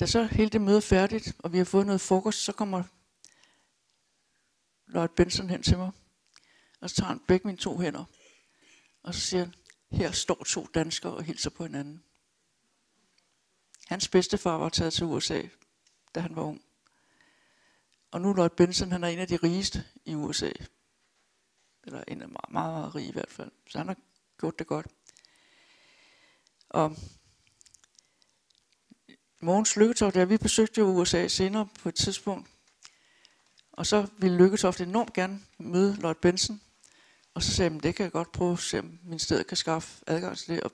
Da 0.00 0.06
så 0.06 0.24
hele 0.24 0.50
det 0.50 0.60
møde 0.60 0.76
er 0.76 0.80
færdigt, 0.80 1.36
og 1.38 1.52
vi 1.52 1.58
har 1.58 1.64
fået 1.64 1.86
noget 1.86 2.00
frokost, 2.00 2.38
så 2.38 2.52
kommer 2.52 2.82
Lloyd 4.86 5.08
Benson 5.08 5.50
hen 5.50 5.62
til 5.62 5.78
mig, 5.78 5.92
og 6.80 6.90
så 6.90 6.96
tager 6.96 7.08
han 7.08 7.20
begge 7.28 7.46
mine 7.46 7.58
to 7.58 7.78
hænder, 7.78 8.04
og 9.02 9.14
så 9.14 9.20
siger 9.20 9.44
han, 9.44 9.54
her 9.92 10.12
står 10.12 10.44
to 10.44 10.66
danskere 10.74 11.14
og 11.14 11.24
hilser 11.24 11.50
på 11.50 11.62
hinanden. 11.62 12.04
Hans 13.86 14.08
bedstefar 14.08 14.58
var 14.58 14.68
taget 14.68 14.92
til 14.92 15.04
USA, 15.04 15.42
da 16.14 16.20
han 16.20 16.36
var 16.36 16.42
ung. 16.42 16.64
Og 18.10 18.20
nu 18.20 18.32
Lloyd 18.32 18.50
Benson, 18.50 18.92
han 18.92 19.04
er 19.04 19.08
en 19.08 19.18
af 19.18 19.28
de 19.28 19.36
rigeste 19.36 19.84
i 20.04 20.14
USA. 20.14 20.50
Eller 21.84 22.04
en 22.08 22.22
af 22.22 22.28
meget, 22.28 22.52
meget, 22.52 22.72
meget 22.72 22.94
rige 22.94 23.08
i 23.08 23.12
hvert 23.12 23.30
fald. 23.30 23.50
Så 23.68 23.78
han 23.78 23.88
har 23.88 23.96
gjort 24.38 24.58
det 24.58 24.66
godt. 24.66 24.86
Og 26.68 26.96
Mogens 29.40 29.76
Lykketoft, 29.76 30.16
ja, 30.16 30.24
vi 30.24 30.36
besøgte 30.36 30.80
jo 30.80 30.86
USA 30.86 31.28
senere 31.28 31.68
på 31.82 31.88
et 31.88 31.94
tidspunkt. 31.94 32.50
Og 33.72 33.86
så 33.86 34.06
ville 34.18 34.36
Lykketoft 34.36 34.80
enormt 34.80 35.12
gerne 35.12 35.40
møde 35.58 35.96
Lloyd 35.96 36.14
Benson. 36.14 36.60
Og 37.34 37.42
så 37.42 37.52
sagde 37.52 37.70
han, 37.70 37.80
det 37.80 37.94
kan 37.94 38.04
jeg 38.04 38.12
godt 38.12 38.32
prøve 38.32 38.58
se, 38.58 38.78
om 38.78 38.98
min 39.02 39.18
sted 39.18 39.44
kan 39.44 39.56
skaffe 39.56 40.04
adgang 40.06 40.38
til 40.38 40.54
det. 40.54 40.62
Og 40.62 40.72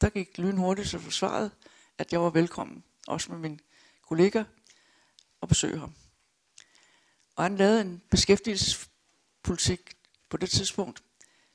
der 0.00 0.10
gik 0.10 0.38
lyn 0.38 0.56
hurtigt 0.56 0.88
så 0.88 0.98
forsvaret, 0.98 1.50
at 1.98 2.12
jeg 2.12 2.20
var 2.20 2.30
velkommen, 2.30 2.84
også 3.06 3.32
med 3.32 3.38
min 3.38 3.60
kollega, 4.08 4.44
og 5.42 5.48
besøge 5.48 5.78
ham. 5.78 5.94
Og 7.36 7.44
han 7.44 7.56
lavede 7.56 7.80
en 7.80 8.02
beskæftigelsespolitik 8.10 9.96
på 10.28 10.36
det 10.36 10.50
tidspunkt, 10.50 11.02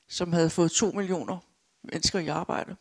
som 0.08 0.32
havde 0.32 0.50
fået 0.50 0.72
to 0.72 0.90
millioner 0.90 1.38
mennesker 1.82 2.18
i 2.18 2.28
arbejde. 2.28 2.76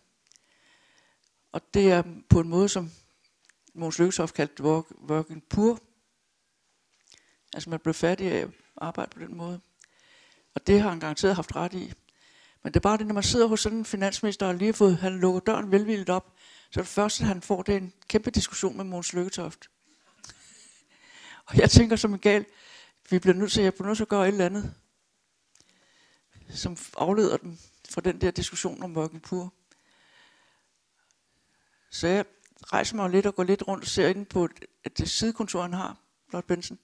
Og 1.51 1.61
det 1.73 1.91
er 1.91 2.03
på 2.29 2.39
en 2.39 2.49
måde, 2.49 2.69
som 2.69 2.91
Måns 3.73 3.99
Lykketoft 3.99 4.33
kaldte 4.33 4.63
work, 4.63 4.85
working 5.09 5.43
poor. 5.43 5.79
Altså 7.53 7.69
man 7.69 7.79
blev 7.79 7.93
fattig 7.93 8.31
af 8.31 8.37
at 8.37 8.49
arbejde 8.77 9.11
på 9.11 9.19
den 9.19 9.37
måde. 9.37 9.61
Og 10.55 10.67
det 10.67 10.81
har 10.81 10.89
han 10.89 10.99
garanteret 10.99 11.35
haft 11.35 11.55
ret 11.55 11.73
i. 11.73 11.93
Men 12.63 12.73
det 12.73 12.75
er 12.75 12.89
bare 12.89 12.97
det, 12.97 13.07
når 13.07 13.13
man 13.13 13.23
sidder 13.23 13.47
hos 13.47 13.59
sådan 13.59 13.77
en 13.77 13.85
finansminister 13.85 14.47
og 14.47 14.55
lige 14.55 14.65
har 14.65 14.73
fået, 14.73 14.97
han 14.97 15.19
lukker 15.19 15.39
døren 15.39 15.71
velvilligt 15.71 16.09
op, 16.09 16.33
så 16.71 16.79
det 16.79 16.87
første, 16.87 17.23
han 17.23 17.41
får, 17.41 17.61
det 17.61 17.73
er 17.73 17.77
en 17.77 17.93
kæmpe 18.07 18.31
diskussion 18.31 18.77
med 18.77 18.85
Måns 18.85 19.13
Lykketoft. 19.13 19.69
Og 21.47 21.57
jeg 21.57 21.69
tænker 21.69 21.95
som 21.95 22.13
en 22.13 22.19
gal, 22.19 22.45
vi 23.09 23.19
bliver 23.19 23.35
nødt 23.35 23.51
til, 23.51 23.63
jeg 23.63 23.73
bliver 23.73 23.87
nødt 23.87 23.97
til 23.97 24.03
at 24.03 24.09
gøre 24.09 24.27
et 24.27 24.31
eller 24.31 24.45
andet, 24.45 24.73
som 26.49 26.77
afleder 26.97 27.37
dem 27.37 27.57
fra 27.89 28.01
den 28.01 28.21
der 28.21 28.31
diskussion 28.31 28.83
om 28.83 28.89
Mokkenpur. 28.89 29.53
Så 31.89 32.07
jeg 32.07 32.25
rejser 32.63 32.95
mig 32.95 33.09
lidt 33.09 33.25
og 33.25 33.35
går 33.35 33.43
lidt 33.43 33.67
rundt 33.67 33.83
og 33.83 33.87
ser 33.87 34.07
ind 34.07 34.25
på 34.25 34.49
at 34.83 34.97
det 34.97 35.09
sidekontor, 35.09 35.61
han 35.61 35.73
har, 35.73 35.97
Lord 36.31 36.43
Benson, 36.43 36.79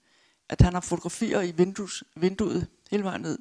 at 0.48 0.60
han 0.60 0.74
har 0.74 0.80
fotografier 0.80 1.40
i 1.40 1.50
vindues, 1.50 2.04
vinduet 2.16 2.66
hele 2.90 3.04
vejen 3.04 3.20
ned. 3.20 3.38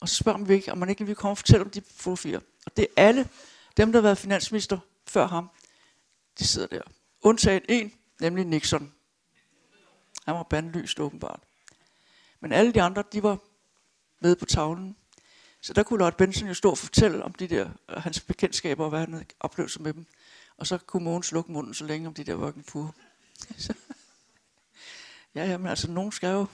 Og 0.00 0.08
så 0.08 0.14
spørger 0.14 0.38
man 0.38 0.50
ikke, 0.50 0.72
om 0.72 0.78
man 0.78 0.88
ikke 0.88 1.06
vil 1.06 1.14
komme 1.14 1.32
og 1.32 1.38
fortælle 1.38 1.64
om 1.64 1.70
de 1.70 1.82
fotografier. 1.96 2.40
Og 2.66 2.76
det 2.76 2.82
er 2.82 3.02
alle 3.02 3.28
dem, 3.76 3.92
der 3.92 3.98
har 3.98 4.02
været 4.02 4.18
finansminister 4.18 4.78
før 5.06 5.26
ham, 5.26 5.50
de 6.38 6.46
sidder 6.46 6.68
der. 6.68 6.82
Undtagen 7.22 7.62
en, 7.68 7.92
nemlig 8.20 8.44
Nixon. 8.44 8.92
Han 10.26 10.34
var 10.34 10.42
bandlyst 10.42 11.00
åbenbart. 11.00 11.40
Men 12.40 12.52
alle 12.52 12.72
de 12.72 12.82
andre, 12.82 13.04
de 13.12 13.22
var 13.22 13.38
med 14.20 14.36
på 14.36 14.44
tavlen. 14.44 14.96
Så 15.60 15.72
der 15.72 15.82
kunne 15.82 15.98
Lotte 15.98 16.16
Benson 16.18 16.48
jo 16.48 16.54
stå 16.54 16.70
og 16.70 16.78
fortælle 16.78 17.24
om 17.24 17.34
de 17.34 17.48
der, 17.48 17.70
øh, 17.88 17.96
hans 17.96 18.20
bekendtskaber 18.20 18.84
og 18.84 18.90
hvad 18.90 19.00
han 19.00 19.12
havde 19.12 19.24
oplevet 19.40 19.80
med 19.80 19.92
dem. 19.92 20.06
Og 20.56 20.66
så 20.66 20.78
kunne 20.78 21.04
Mogens 21.04 21.32
lukke 21.32 21.52
munden 21.52 21.74
så 21.74 21.84
længe 21.84 22.08
om 22.08 22.14
de 22.14 22.24
der 22.24 22.34
vokken 22.34 22.64
fuger. 22.64 22.92
ja, 25.34 25.44
ja, 25.44 25.58
men 25.58 25.66
altså, 25.66 25.90
nogen 25.90 26.12
skal 26.12 26.28
jo 26.28 26.46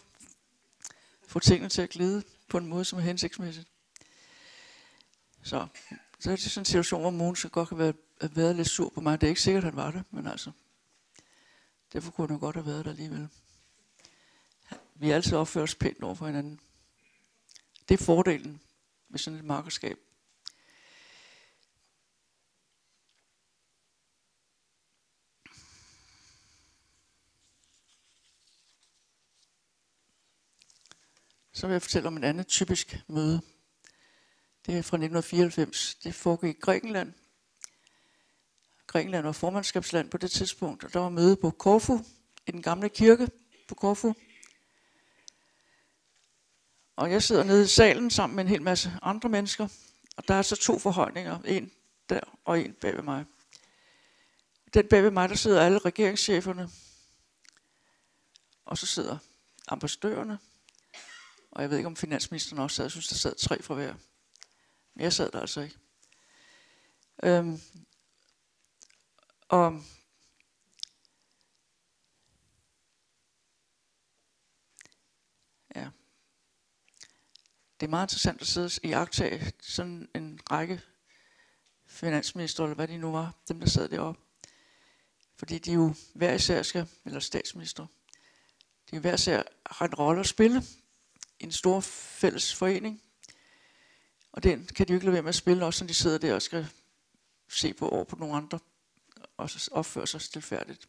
få 1.29 1.39
tingene 1.39 1.68
til 1.68 1.83
at 1.83 1.91
glide 1.91 2.23
på 2.49 2.59
en 2.59 2.66
måde, 2.66 2.85
som 2.85 2.99
er 2.99 3.03
hensigtsmæssigt. 3.03 3.68
Så, 5.43 5.66
så 6.20 6.31
er 6.31 6.37
det 6.37 6.45
sådan 6.45 6.61
en 6.61 6.64
situation, 6.64 7.01
hvor 7.01 7.11
Mogens 7.11 7.47
godt 7.53 7.68
kan 7.68 7.79
være, 7.79 7.93
have 8.20 8.37
været 8.37 8.57
lidt 8.57 8.68
sur 8.68 8.89
på 8.89 9.01
mig. 9.01 9.20
Det 9.20 9.27
er 9.27 9.29
ikke 9.29 9.43
sikkert, 9.43 9.64
at 9.64 9.70
han 9.70 9.77
var 9.77 9.91
det, 9.91 10.05
men 10.11 10.27
altså, 10.27 10.51
derfor 11.93 12.11
kunne 12.11 12.27
han 12.27 12.37
jo 12.37 12.41
godt 12.41 12.57
have 12.57 12.66
været 12.66 12.85
der 12.85 12.91
alligevel. 12.91 13.29
Vi 14.95 15.11
altid 15.11 15.36
opfører 15.36 15.64
os 15.64 15.74
pænt 15.74 16.03
over 16.03 16.14
for 16.14 16.26
hinanden. 16.26 16.61
Det 17.88 18.01
er 18.01 18.05
fordelen 18.05 18.61
med 19.09 19.18
sådan 19.18 19.38
et 19.38 19.45
markedskab. 19.45 19.99
Så 31.53 31.66
vil 31.66 31.74
jeg 31.74 31.82
fortælle 31.82 32.09
om 32.09 32.16
en 32.16 32.24
anden 32.24 32.45
typisk 32.45 32.99
møde. 33.09 33.40
Det 34.66 34.78
er 34.78 34.82
fra 34.82 34.97
1994. 34.97 35.95
Det 35.95 36.14
foregik 36.14 36.57
i 36.57 36.61
Grækenland. 36.61 37.12
Grækenland 38.86 39.24
var 39.24 39.32
formandskabsland 39.32 40.11
på 40.11 40.18
det 40.18 40.30
tidspunkt, 40.30 40.84
og 40.84 40.93
der 40.93 41.01
var 41.01 41.09
møde 41.09 41.36
på 41.36 41.51
Korfu, 41.51 41.99
i 42.47 42.51
den 42.51 42.62
gamle 42.62 42.88
kirke 42.88 43.28
på 43.68 43.74
Korfu. 43.74 44.14
Og 46.97 47.11
jeg 47.11 47.22
sidder 47.22 47.45
nede 47.45 47.64
i 47.64 47.66
salen 47.66 48.11
sammen 48.11 48.36
med 48.36 48.45
en 48.45 48.51
hel 48.51 48.62
masse 48.62 48.93
andre 49.03 49.28
mennesker, 49.28 49.68
og 50.16 50.28
der 50.28 50.34
er 50.34 50.43
så 50.43 50.57
to 50.57 50.78
forhøjninger, 50.78 51.38
en 51.43 51.70
der 52.09 52.20
og 52.45 52.61
en 52.61 52.74
bag 52.80 52.97
ved 52.97 53.03
mig. 53.03 53.24
Den 54.74 54.88
bag 54.88 55.03
ved 55.03 55.11
mig, 55.11 55.28
der 55.28 55.34
sidder 55.34 55.62
alle 55.62 55.78
regeringscheferne, 55.78 56.70
og 58.64 58.78
så 58.78 58.86
sidder 58.86 59.18
ambassadørerne, 59.68 60.38
og 61.51 61.62
jeg 61.62 61.70
ved 61.70 61.76
ikke, 61.76 61.86
om 61.86 61.97
finansministeren 61.97 62.62
også 62.62 62.76
sad. 62.76 62.84
Jeg 62.84 62.90
synes, 62.90 63.09
der 63.09 63.14
sad 63.14 63.34
tre 63.34 63.62
fra 63.62 63.74
hver. 63.74 63.95
Men 64.95 65.05
jeg 65.05 65.12
sad 65.12 65.30
der 65.30 65.40
altså 65.40 65.61
ikke. 65.61 65.76
Øhm, 67.22 67.61
og 69.49 69.82
Det 77.83 77.87
er 77.87 77.91
meget 77.91 78.05
interessant 78.05 78.41
at 78.41 78.47
sidde 78.47 78.70
i 78.83 78.93
agtage 78.93 79.53
sådan 79.61 80.09
en 80.14 80.41
række 80.51 80.80
finansminister, 81.87 82.64
eller 82.64 82.74
hvad 82.74 82.89
de 82.89 82.97
nu 82.97 83.12
var, 83.12 83.35
dem 83.49 83.61
der 83.61 83.66
sad 83.66 83.89
deroppe. 83.89 84.20
Fordi 85.37 85.59
de 85.59 85.72
jo 85.72 85.95
hver 86.14 86.33
især 86.33 86.62
skal, 86.62 86.89
eller 87.05 87.20
statsminister, 87.20 87.87
de 88.91 88.99
hver 88.99 89.14
især 89.14 89.43
har 89.66 89.87
en 89.87 89.95
rolle 89.95 90.20
at 90.20 90.26
spille 90.26 90.62
i 91.41 91.45
en 91.45 91.53
stor 91.53 91.80
fælles 91.80 92.55
forening. 92.55 93.03
Og 94.33 94.43
den 94.43 94.66
kan 94.66 94.89
de 94.89 94.93
jo 94.93 94.97
ikke 94.97 95.07
lade 95.07 95.14
være 95.14 95.22
med 95.22 95.28
at 95.28 95.35
spille, 95.35 95.64
også 95.64 95.85
når 95.85 95.89
de 95.89 95.95
sidder 95.95 96.18
der 96.18 96.35
og 96.35 96.43
skal 96.43 96.66
se 97.49 97.74
på 97.74 97.89
over 97.89 98.05
på 98.05 98.16
nogle 98.16 98.37
andre, 98.37 98.59
og 99.37 99.51
så 99.51 99.70
opføre 99.72 100.07
sig 100.07 100.20
stilfærdigt. 100.20 100.89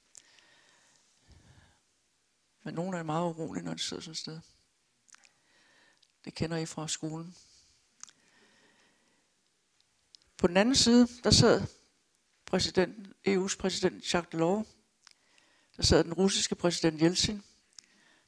Men 2.63 2.73
nogle 2.73 2.97
er 2.97 3.03
meget 3.03 3.25
urolige, 3.25 3.63
når 3.63 3.73
de 3.73 3.79
sidder 3.79 4.01
sådan 4.01 4.11
et 4.11 4.17
sted. 4.17 4.39
Det 6.25 6.33
kender 6.33 6.57
I 6.57 6.65
fra 6.65 6.87
skolen. 6.87 7.35
På 10.37 10.47
den 10.47 10.57
anden 10.57 10.75
side, 10.75 11.07
der 11.23 11.31
sad 11.31 11.61
præsident, 12.45 13.07
EU's 13.27 13.57
præsident 13.57 14.13
Jacques 14.13 14.31
Delors, 14.31 14.67
der 15.77 15.83
sad 15.83 16.03
den 16.03 16.13
russiske 16.13 16.55
præsident 16.55 17.01
Yeltsin, 17.01 17.43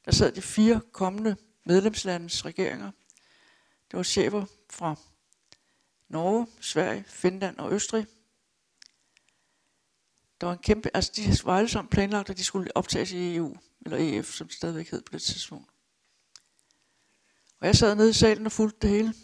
der 0.04 0.12
sad 0.12 0.32
de 0.32 0.42
fire 0.42 0.80
kommende 0.92 1.36
medlemslandets 1.64 2.44
regeringer. 2.44 2.90
Det 3.90 3.96
var 3.96 4.02
chefer 4.02 4.46
fra 4.70 4.96
Norge, 6.08 6.46
Sverige, 6.60 7.04
Finland 7.08 7.58
og 7.58 7.72
Østrig. 7.72 8.06
Der 10.40 10.46
var 10.46 10.52
en 10.52 10.62
kæmpe, 10.62 10.90
altså 10.94 11.12
de 11.16 11.38
var 11.44 11.58
alle 11.58 11.68
sammen 11.68 11.90
planlagt, 11.90 12.30
at 12.30 12.36
de 12.36 12.44
skulle 12.44 12.76
optages 12.76 13.12
i 13.12 13.36
EU, 13.36 13.56
eller 13.84 13.98
EF, 14.00 14.32
som 14.32 14.46
det 14.46 14.56
stadigvæk 14.56 14.90
hed 14.90 15.02
på 15.02 15.12
det 15.12 15.22
tidspunkt. 15.22 15.70
Og 17.60 17.66
jeg 17.66 17.76
sad 17.76 17.94
nede 17.94 18.10
i 18.10 18.12
salen 18.12 18.46
og 18.46 18.52
fulgte 18.52 18.78
det 18.80 18.90
hele. 18.90 19.14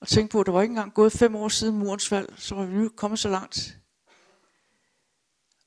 Og 0.00 0.08
tænkte 0.08 0.32
på, 0.32 0.40
at 0.40 0.46
det 0.46 0.54
var 0.54 0.62
ikke 0.62 0.72
engang 0.72 0.94
gået 0.94 1.12
fem 1.12 1.36
år 1.36 1.48
siden 1.48 1.78
murens 1.78 2.08
fald, 2.08 2.28
så 2.36 2.54
var 2.54 2.64
vi 2.64 2.74
nu 2.74 2.88
kommet 2.88 3.18
så 3.18 3.28
langt. 3.28 3.78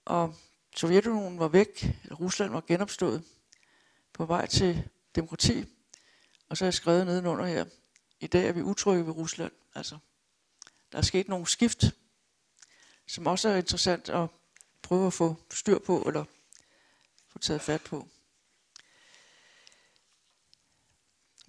Og 0.05 0.35
Sovjetunionen 0.75 1.39
var 1.39 1.47
væk, 1.47 1.95
Rusland 2.19 2.51
var 2.51 2.61
genopstået 2.61 3.23
på 4.13 4.25
vej 4.25 4.45
til 4.45 4.89
demokrati. 5.15 5.65
Og 6.49 6.57
så 6.57 6.63
har 6.63 6.67
jeg 6.67 6.73
skrevet 6.73 7.05
nedenunder 7.05 7.45
her, 7.45 7.65
i 8.19 8.27
dag 8.27 8.47
er 8.47 8.51
vi 8.51 8.61
utrygge 8.61 9.05
ved 9.05 9.13
Rusland. 9.13 9.51
Altså, 9.75 9.97
der 10.91 10.97
er 10.97 11.01
sket 11.01 11.27
nogle 11.27 11.47
skift, 11.47 11.83
som 13.07 13.27
også 13.27 13.49
er 13.49 13.55
interessant 13.55 14.09
at 14.09 14.29
prøve 14.81 15.07
at 15.07 15.13
få 15.13 15.35
styr 15.51 15.79
på, 15.79 16.03
eller 16.07 16.25
få 17.27 17.39
taget 17.39 17.61
fat 17.61 17.81
på. 17.81 18.07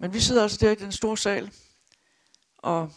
Men 0.01 0.13
vi 0.13 0.19
sidder 0.19 0.43
altså 0.43 0.57
der 0.61 0.71
i 0.71 0.75
den 0.75 0.91
store 0.91 1.17
sal, 1.17 1.51
og 2.57 2.93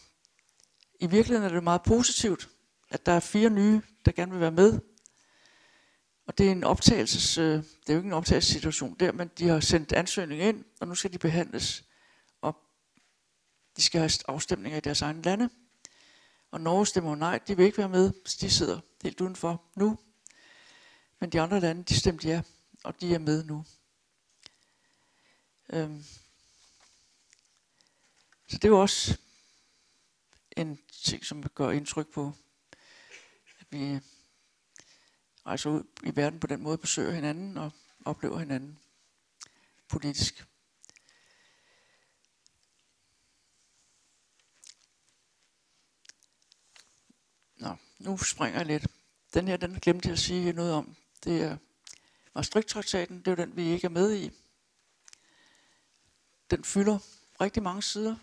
i 1.01 1.07
virkeligheden 1.07 1.51
er 1.51 1.55
det 1.55 1.65
meget 1.65 1.83
positivt, 1.83 2.49
at 2.91 3.07
der 3.07 3.13
er 3.13 3.21
fire 3.21 3.51
nye, 3.51 3.83
der 4.05 4.13
gerne 4.13 4.33
vil 4.33 4.41
være 4.41 4.51
med. 4.51 4.81
Og 6.27 6.39
det 6.39 6.47
er 6.47 6.51
en 6.53 6.65
optagelses, 6.65 7.39
øh, 7.39 7.57
det 7.57 7.89
er 7.89 7.93
jo 7.93 7.99
ikke 7.99 8.07
en 8.07 8.13
optagelsessituation 8.13 8.97
der, 9.01 9.13
men 9.13 9.31
de 9.39 9.49
har 9.49 9.61
sendt 9.61 9.93
ansøgning 9.93 10.43
ind, 10.43 10.65
og 10.81 10.89
nu 10.89 10.95
skal 10.95 11.13
de 11.13 11.19
behandles. 11.19 11.85
Og 12.41 12.57
de 13.77 13.83
skal 13.83 14.01
have 14.01 14.11
afstemninger 14.29 14.77
i 14.77 14.81
deres 14.81 15.03
egne 15.03 15.23
lande. 15.23 15.51
Og 16.51 16.61
Norge 16.61 16.87
stemmer 16.87 17.15
nej, 17.17 17.39
de 17.39 17.57
vil 17.57 17.67
ikke 17.67 17.79
være 17.79 17.89
med, 17.89 18.13
så 18.25 18.39
de 18.41 18.51
sidder 18.51 18.81
helt 19.03 19.21
udenfor 19.21 19.63
nu. 19.77 19.99
Men 21.21 21.31
de 21.31 21.41
andre 21.41 21.61
lande, 21.61 21.83
de 21.83 21.95
stemte 21.95 22.29
ja, 22.29 22.43
og 22.85 23.01
de 23.01 23.15
er 23.15 23.19
med 23.19 23.45
nu. 23.45 23.65
Øhm. 25.73 26.05
Så 28.47 28.57
det 28.57 28.65
er 28.65 28.69
jo 28.69 28.81
også 28.81 29.19
en 30.57 30.79
ting, 30.93 31.25
som 31.25 31.49
gør 31.49 31.71
indtryk 31.71 32.13
på, 32.13 32.33
at 33.61 33.67
vi 33.71 34.01
rejser 35.47 35.71
ud 35.71 35.85
i 36.03 36.17
verden 36.17 36.41
på 36.41 36.47
den 36.47 36.63
måde, 36.63 36.79
besøger 36.79 37.13
hinanden 37.13 37.57
og 37.59 37.73
oplever 38.05 38.39
hinanden 38.39 38.79
politisk. 39.89 40.47
Nå, 47.57 47.77
nu 47.99 48.19
springer 48.19 48.59
jeg 48.59 48.67
lidt. 48.67 48.87
Den 49.35 49.49
her, 49.49 49.57
den 49.57 49.81
glemte 49.81 50.09
jeg 50.09 50.13
at 50.13 50.19
sige 50.19 50.53
noget 50.53 50.73
om. 50.73 50.97
Det 51.25 51.43
er 51.43 51.57
Maastricht-traktaten, 52.35 53.19
det 53.19 53.27
er 53.27 53.31
jo 53.31 53.37
den, 53.37 53.57
vi 53.57 53.63
ikke 53.63 53.85
er 53.85 53.91
med 53.91 54.15
i. 54.17 54.31
Den 56.51 56.65
fylder 56.65 56.99
rigtig 57.41 57.63
mange 57.63 57.83
sider, 57.83 58.17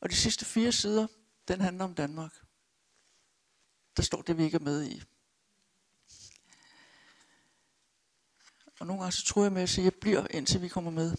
og 0.00 0.10
de 0.10 0.16
sidste 0.16 0.44
fire 0.44 0.72
sider, 0.72 1.06
den 1.48 1.60
handler 1.60 1.84
om 1.84 1.94
Danmark. 1.94 2.32
Der 3.96 4.02
står 4.02 4.22
det, 4.22 4.38
vi 4.38 4.44
ikke 4.44 4.54
er 4.54 4.60
med 4.60 4.84
i. 4.84 5.02
Og 8.80 8.86
nogle 8.86 9.02
gange 9.02 9.12
så 9.12 9.24
tror 9.24 9.42
jeg 9.42 9.52
med 9.52 9.62
at 9.62 9.68
sige, 9.68 9.86
at 9.86 9.92
jeg 9.92 10.00
bliver, 10.00 10.26
indtil 10.30 10.62
vi 10.62 10.68
kommer 10.68 10.90
med. 10.90 11.16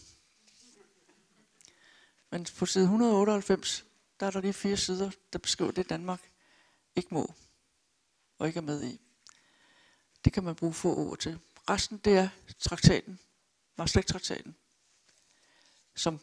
Men 2.30 2.48
på 2.58 2.66
side 2.66 2.84
198, 2.84 3.86
der 4.20 4.26
er 4.26 4.32
der 4.32 4.42
lige 4.42 4.54
fire 4.54 4.78
sider, 4.78 5.12
der 5.34 5.40
beskriver 5.40 5.72
det, 5.72 5.90
Danmark 5.90 6.32
ikke 6.96 7.14
må 7.14 7.34
og 8.38 8.48
ikke 8.48 8.58
er 8.58 8.62
med 8.62 8.84
i. 8.84 9.02
Det 10.26 10.34
kan 10.34 10.44
man 10.44 10.56
bruge 10.56 10.74
få 10.74 10.96
ord 10.96 11.18
til. 11.18 11.40
Resten, 11.70 11.98
det 11.98 12.18
er 12.18 12.30
traktaten, 12.60 13.20
Maastricht-traktaten, 13.76 14.56
som 15.96 16.20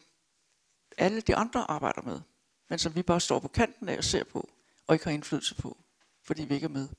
alle 0.97 1.21
de 1.21 1.35
andre 1.35 1.71
arbejder 1.71 2.01
med 2.01 2.21
men 2.69 2.79
som 2.79 2.95
vi 2.95 3.03
bare 3.03 3.21
står 3.21 3.39
på 3.39 3.47
kanten 3.47 3.89
af 3.89 3.97
og 3.97 4.03
ser 4.03 4.23
på, 4.23 4.49
og 4.87 4.95
ikke 4.95 5.05
har 5.05 5.11
indflydelse 5.11 5.55
på, 5.55 5.77
fordi 6.23 6.45
vi 6.45 6.55
ikke 6.55 6.65
er 6.65 6.69
med. 6.69 6.89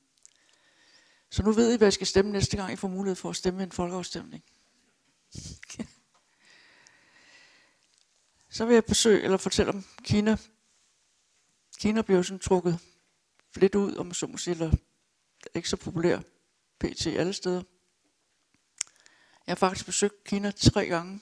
Så 1.29 1.43
nu 1.43 1.51
ved 1.51 1.73
I, 1.73 1.77
hvad 1.77 1.85
jeg 1.85 1.93
skal 1.93 2.07
stemme 2.07 2.31
næste 2.31 2.57
gang, 2.57 2.73
I 2.73 2.75
får 2.75 2.87
mulighed 2.87 3.15
for 3.15 3.29
at 3.29 3.35
stemme 3.35 3.63
en 3.63 3.71
folkeafstemning. 3.71 4.43
Så 8.49 8.65
vil 8.65 8.73
jeg 8.73 8.85
besøge, 8.85 9.21
eller 9.21 9.37
fortælle 9.37 9.71
om 9.71 9.85
Kina. 10.03 10.37
Kina 11.77 12.01
bliver 12.01 12.21
sådan 12.21 12.39
trukket 12.39 12.79
lidt 13.55 13.75
ud, 13.75 13.95
om 13.95 14.13
så 14.13 14.27
må 14.27 14.37
sige, 14.37 14.51
eller 14.51 14.71
ikke 15.55 15.69
så 15.69 15.77
populær 15.77 16.19
pt. 16.79 17.07
alle 17.07 17.33
steder. 17.33 17.63
Jeg 19.47 19.51
har 19.51 19.55
faktisk 19.55 19.85
besøgt 19.85 20.23
Kina 20.23 20.51
tre 20.51 20.87
gange 20.87 21.21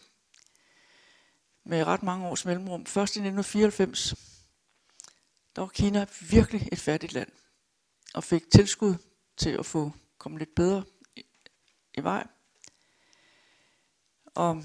med 1.63 1.83
ret 1.83 2.03
mange 2.03 2.27
års 2.27 2.45
mellemrum. 2.45 2.85
Først 2.85 3.15
i 3.15 3.19
1994, 3.19 4.15
der 5.57 5.61
var 5.61 5.69
Kina 5.69 6.05
virkelig 6.29 6.69
et 6.71 6.79
fattigt 6.79 7.13
land, 7.13 7.31
og 8.13 8.23
fik 8.23 8.51
tilskud 8.51 8.95
til 9.37 9.49
at 9.49 9.65
få 9.65 9.91
komme 10.17 10.37
lidt 10.37 10.55
bedre 10.55 10.83
i, 11.15 11.25
i 11.93 12.03
vej. 12.03 12.27
Og 14.25 14.63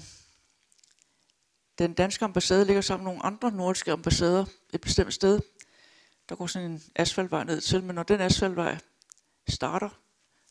den 1.77 1.93
danske 1.93 2.25
ambassade 2.25 2.65
ligger 2.65 2.81
sammen 2.81 3.03
med 3.03 3.11
nogle 3.11 3.25
andre 3.25 3.51
nordiske 3.51 3.91
ambassader 3.91 4.45
et 4.73 4.81
bestemt 4.81 5.13
sted. 5.13 5.39
Der 6.29 6.35
går 6.35 6.47
sådan 6.47 6.71
en 6.71 6.83
asfaltvej 6.95 7.43
ned 7.43 7.61
til, 7.61 7.83
men 7.83 7.95
når 7.95 8.03
den 8.03 8.21
asfaltvej 8.21 8.77
starter, 9.49 9.89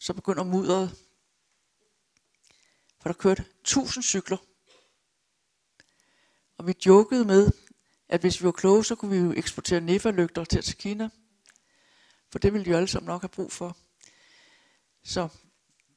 så 0.01 0.15
begynder 0.15 0.45
mudderet. 0.45 0.99
For 3.01 3.09
der 3.09 3.15
kørte 3.15 3.45
tusind 3.65 4.05
cykler. 4.05 4.37
Og 6.59 6.67
vi 6.67 6.75
jokede 6.87 7.25
med, 7.25 7.51
at 8.13 8.21
hvis 8.21 8.41
vi 8.41 8.45
var 8.45 8.53
kloge, 8.53 8.85
så 8.85 8.95
kunne 8.95 9.11
vi 9.11 9.17
jo 9.17 9.33
eksportere 9.33 9.81
nefalygter 9.81 10.45
til, 10.45 10.63
til 10.63 10.77
Kina. 10.77 11.09
For 12.33 12.39
det 12.39 12.53
ville 12.53 12.65
de 12.65 12.71
jo 12.71 12.77
alle 12.77 12.89
sammen 12.89 13.07
nok 13.07 13.23
have 13.23 13.29
brug 13.29 13.53
for. 13.53 13.77
Så 15.05 15.29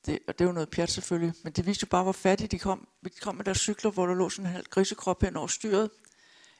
det, 0.05 0.19
og 0.27 0.39
det 0.39 0.47
var 0.47 0.53
noget 0.53 0.69
pjat 0.69 0.91
selvfølgelig, 0.91 1.33
men 1.43 1.53
det 1.53 1.65
viste 1.65 1.83
jo 1.83 1.89
bare, 1.89 2.03
hvor 2.03 2.11
fattige 2.11 2.47
de 2.47 2.59
kom. 2.59 2.87
Vi 3.01 3.09
kom 3.09 3.35
med 3.35 3.45
deres 3.45 3.57
cykler, 3.57 3.91
hvor 3.91 4.05
der 4.05 4.13
lå 4.13 4.29
sådan 4.29 4.45
en 4.45 4.51
halv 4.51 4.65
grisekrop 4.65 5.23
hen 5.23 5.35
over 5.35 5.47
styret, 5.47 5.89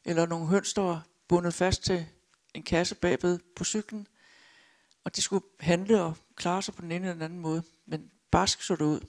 eller 0.05 0.25
nogle 0.25 0.47
høns, 0.47 0.73
der 0.73 0.81
var 0.81 1.07
bundet 1.27 1.53
fast 1.53 1.83
til 1.83 2.05
en 2.53 2.63
kasse 2.63 2.95
bagved 2.95 3.39
på 3.55 3.63
cyklen, 3.63 4.07
og 5.03 5.15
de 5.15 5.21
skulle 5.21 5.45
handle 5.59 6.01
og 6.01 6.17
klare 6.35 6.61
sig 6.61 6.73
på 6.73 6.81
den 6.81 6.91
ene 6.91 7.05
eller 7.05 7.13
den 7.13 7.21
anden 7.21 7.39
måde, 7.39 7.63
men 7.85 8.11
barsk 8.31 8.61
så 8.61 8.75
det 8.75 8.85
ud. 8.85 8.99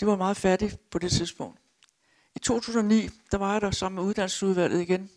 De 0.00 0.06
var 0.06 0.16
meget 0.16 0.36
fattige 0.36 0.78
på 0.90 0.98
det 0.98 1.10
tidspunkt. 1.10 1.60
I 2.38 2.40
2009, 2.40 3.08
der 3.30 3.38
var 3.38 3.52
jeg 3.52 3.60
der 3.60 3.70
sammen 3.70 3.94
med 3.94 4.08
uddannelsesudvalget 4.08 4.80
igen. 4.80 5.10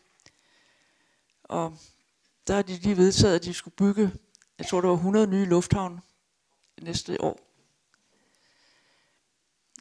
Og 1.44 1.78
der 2.48 2.56
har 2.56 2.62
de 2.62 2.76
lige 2.76 2.98
vedtaget, 2.98 3.36
at 3.36 3.44
de 3.44 3.54
skulle 3.54 3.76
bygge, 3.76 4.12
jeg 4.58 4.68
tror, 4.68 4.82
der 4.82 4.88
var 4.88 4.96
100 4.96 5.28
nye 5.28 5.46
lufthavne 5.46 6.02
næste 6.82 7.22
år. 7.22 7.40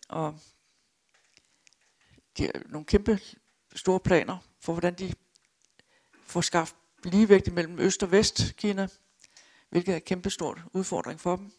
Og 0.09 0.39
de 2.37 2.43
har 2.43 2.53
nogle 2.67 2.85
kæmpe 2.85 3.21
store 3.75 4.01
planer 4.01 4.39
for, 4.61 4.73
hvordan 4.73 4.95
de 4.95 5.15
får 6.27 6.41
skaffet 6.41 6.77
ligevægt 7.05 7.53
mellem 7.53 7.79
Øst 7.79 8.03
og 8.03 8.11
Vest 8.11 8.57
Kina, 8.57 8.89
hvilket 9.69 9.93
er 9.93 9.97
en 9.97 10.03
kæmpe 10.03 10.31
stor 10.31 10.59
udfordring 10.73 11.21
for 11.21 11.37
dem. 11.37 11.53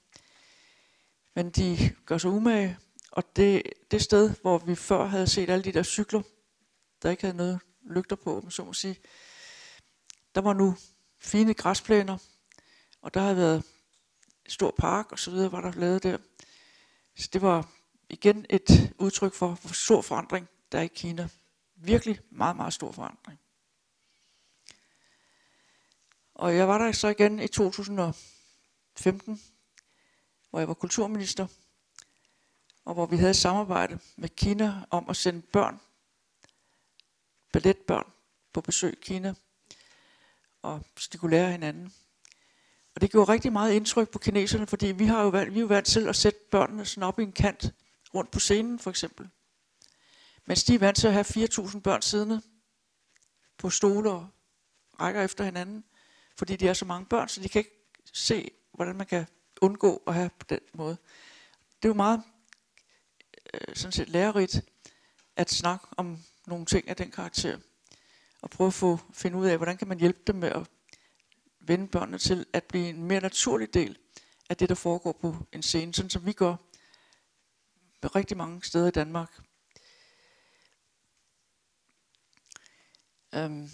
Men 1.34 1.50
de 1.50 1.96
gør 2.06 2.18
sig 2.18 2.30
umage 2.30 2.78
og 3.12 3.36
det, 3.36 3.64
det 3.92 4.02
sted, 4.02 4.36
hvor 4.42 4.58
vi 4.58 4.76
før 4.76 5.06
havde 5.06 5.28
set 5.28 5.50
alle 5.50 5.64
de 5.64 5.72
der 5.72 5.84
cykler, 5.84 6.22
der 7.02 7.10
ikke 7.10 7.24
havde 7.24 7.38
noget 7.38 7.60
lygter 7.82 8.16
på, 8.16 8.46
så 8.50 8.64
må 8.64 8.74
sige, 8.74 9.00
der 10.36 10.42
var 10.42 10.54
nu 10.54 10.78
fine 11.20 11.54
græsplæner, 11.54 12.18
Og 13.02 13.14
der 13.14 13.22
havde 13.22 13.38
været 13.38 13.64
en 14.46 14.52
stor 14.52 14.76
park 14.78 15.12
og 15.12 15.20
så 15.20 15.32
videre, 15.32 15.52
var 15.52 15.62
der 15.62 15.72
lavet 15.72 16.04
der. 16.04 16.18
Så 17.16 17.30
det 17.34 17.42
var 17.42 17.72
igen 18.10 18.46
et 18.50 18.94
udtryk 18.98 19.34
for, 19.34 19.48
hvor 19.48 19.74
stor 19.74 20.02
forandring 20.02 20.48
der 20.72 20.80
er 20.80 20.84
i 20.84 20.88
Kina. 20.88 21.30
Virkelig 21.76 22.20
meget, 22.30 22.56
meget 22.56 22.74
stor 22.74 22.92
forandring. 22.92 23.40
Og 26.34 26.56
jeg 26.56 26.68
var 26.68 26.78
der 26.78 26.92
så 26.92 27.08
igen 27.08 27.40
i 27.40 27.48
2015, 27.48 29.42
hvor 30.50 30.60
jeg 30.60 30.68
var 30.68 30.74
kulturminister, 30.74 31.48
og 32.86 32.94
hvor 32.94 33.06
vi 33.06 33.18
havde 33.18 33.34
samarbejde 33.34 34.00
med 34.16 34.30
Kina 34.30 34.74
om 34.90 35.10
at 35.10 35.18
sende 35.18 35.42
børn, 35.42 35.80
balletbørn, 37.54 38.12
på 38.54 38.62
besøg 38.62 38.94
i 38.94 39.02
Kina, 39.02 39.34
og 40.62 40.86
så 40.98 41.10
de 41.14 41.18
kunne 41.18 41.32
lære 41.32 41.52
hinanden. 41.52 41.94
Og 42.96 43.02
det 43.02 43.12
gjorde 43.12 43.32
rigtig 43.32 43.54
meget 43.54 43.74
indtryk 43.74 44.10
på 44.10 44.20
kineserne, 44.20 44.68
fordi 44.68 44.88
vi 44.88 45.06
har 45.06 45.24
jo 45.24 45.30
valgt, 45.30 45.54
vi 45.54 45.60
er 45.60 45.62
jo 45.62 45.68
vant 45.68 45.86
til 45.86 46.08
at 46.08 46.16
sætte 46.16 46.40
børnene 46.52 46.86
sådan 46.86 47.04
op 47.04 47.20
i 47.20 47.24
en 47.24 47.32
kant, 47.32 47.74
rundt 48.14 48.32
på 48.32 48.40
scenen 48.40 48.80
for 48.80 48.90
eksempel. 48.90 49.30
Mens 50.46 50.64
de 50.64 50.76
er 50.76 50.80
vant 50.80 50.98
til 50.98 51.08
at 51.08 51.14
have 51.14 51.26
4.000 51.26 51.80
børn 51.80 52.02
siddende 52.02 52.42
på 53.58 53.70
stole 53.70 54.12
og 54.12 54.28
rækker 55.00 55.22
efter 55.22 55.44
hinanden, 55.44 55.84
fordi 56.38 56.56
de 56.56 56.68
er 56.68 56.74
så 56.74 56.86
mange 56.86 57.06
børn, 57.06 57.28
så 57.28 57.42
de 57.42 57.50
kan 57.50 57.60
ikke 57.60 57.88
se, 58.14 58.52
hvordan 58.72 58.96
man 58.96 59.08
kan 59.08 59.26
undgå 59.62 60.04
at 60.08 60.14
have 60.14 60.30
på 60.40 60.46
den 60.50 60.60
måde. 60.74 60.98
Det 61.76 61.86
er 61.86 61.90
jo 61.90 61.94
meget 61.94 62.24
øh, 63.54 63.76
sådan 63.76 63.92
set 63.92 64.10
lærerigt 64.10 64.62
at 65.36 65.50
snakke 65.50 65.88
om 65.98 66.24
nogle 66.48 66.66
ting 66.66 66.90
af 66.90 66.96
den 66.96 67.12
karakter, 67.12 67.58
og 68.42 68.50
prøve 68.50 68.68
at 68.68 68.74
få, 68.74 69.00
finde 69.14 69.38
ud 69.38 69.46
af, 69.46 69.58
hvordan 69.58 69.78
kan 69.78 69.88
man 69.88 70.00
hjælpe 70.00 70.20
dem 70.28 70.36
med 70.36 70.50
at 70.50 70.68
vende 71.60 71.88
børnene 71.88 72.18
til 72.18 72.46
at 72.54 72.64
blive 72.64 72.90
en 72.90 73.04
mere 73.04 73.22
naturlig 73.22 73.74
del 73.74 73.98
af 74.50 74.58
det, 74.58 74.70
der 74.70 74.76
foregår 74.76 75.12
på 75.12 75.36
en 75.52 75.64
scene, 75.64 75.94
sådan 75.94 76.10
som 76.10 76.26
vi 76.26 76.34
gør 76.34 76.56
rigtig 78.16 78.38
mange 78.38 78.64
steder 78.64 78.88
i 78.88 78.92
Danmark. 78.92 79.42
Øhm. 83.34 83.70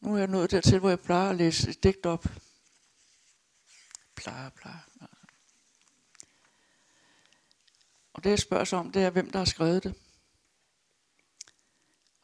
nu 0.00 0.14
er 0.14 0.18
jeg 0.18 0.26
nået 0.26 0.50
dertil, 0.50 0.78
hvor 0.78 0.88
jeg 0.88 1.00
plejer 1.00 1.30
at 1.30 1.36
læse 1.36 1.70
et 1.70 1.82
digt 1.82 2.06
op. 2.06 2.24
Plejer, 4.14 4.50
plejer. 4.50 4.89
Og 8.20 8.24
det 8.24 8.30
jeg 8.30 8.38
spørger 8.38 8.64
sig 8.64 8.78
om, 8.78 8.92
det 8.92 9.02
er, 9.02 9.10
hvem 9.10 9.30
der 9.30 9.38
har 9.38 9.44
skrevet 9.44 9.84
det. 9.84 9.94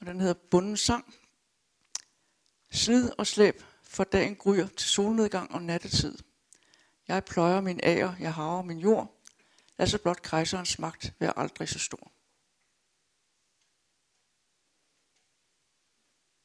Og 0.01 0.07
den 0.07 0.21
hedder 0.21 0.35
Bundens 0.51 0.81
Sang. 0.81 1.15
Slid 2.71 3.11
og 3.19 3.27
slæb, 3.27 3.63
for 3.83 4.05
dagen 4.05 4.37
gryer 4.37 4.69
til 4.69 4.91
solnedgang 4.91 5.53
og 5.53 5.63
nattetid. 5.63 6.19
Jeg 7.09 7.25
pløjer 7.25 7.61
min 7.61 7.81
ager, 7.83 8.17
jeg 8.17 8.35
haver 8.35 8.63
min 8.63 8.79
jord. 8.79 9.23
Lad 9.79 9.87
så 9.87 9.99
blot 9.99 10.23
kejserens 10.23 10.79
magt 10.79 11.15
være 11.19 11.39
aldrig 11.39 11.69
så 11.69 11.79
stor. 11.79 12.13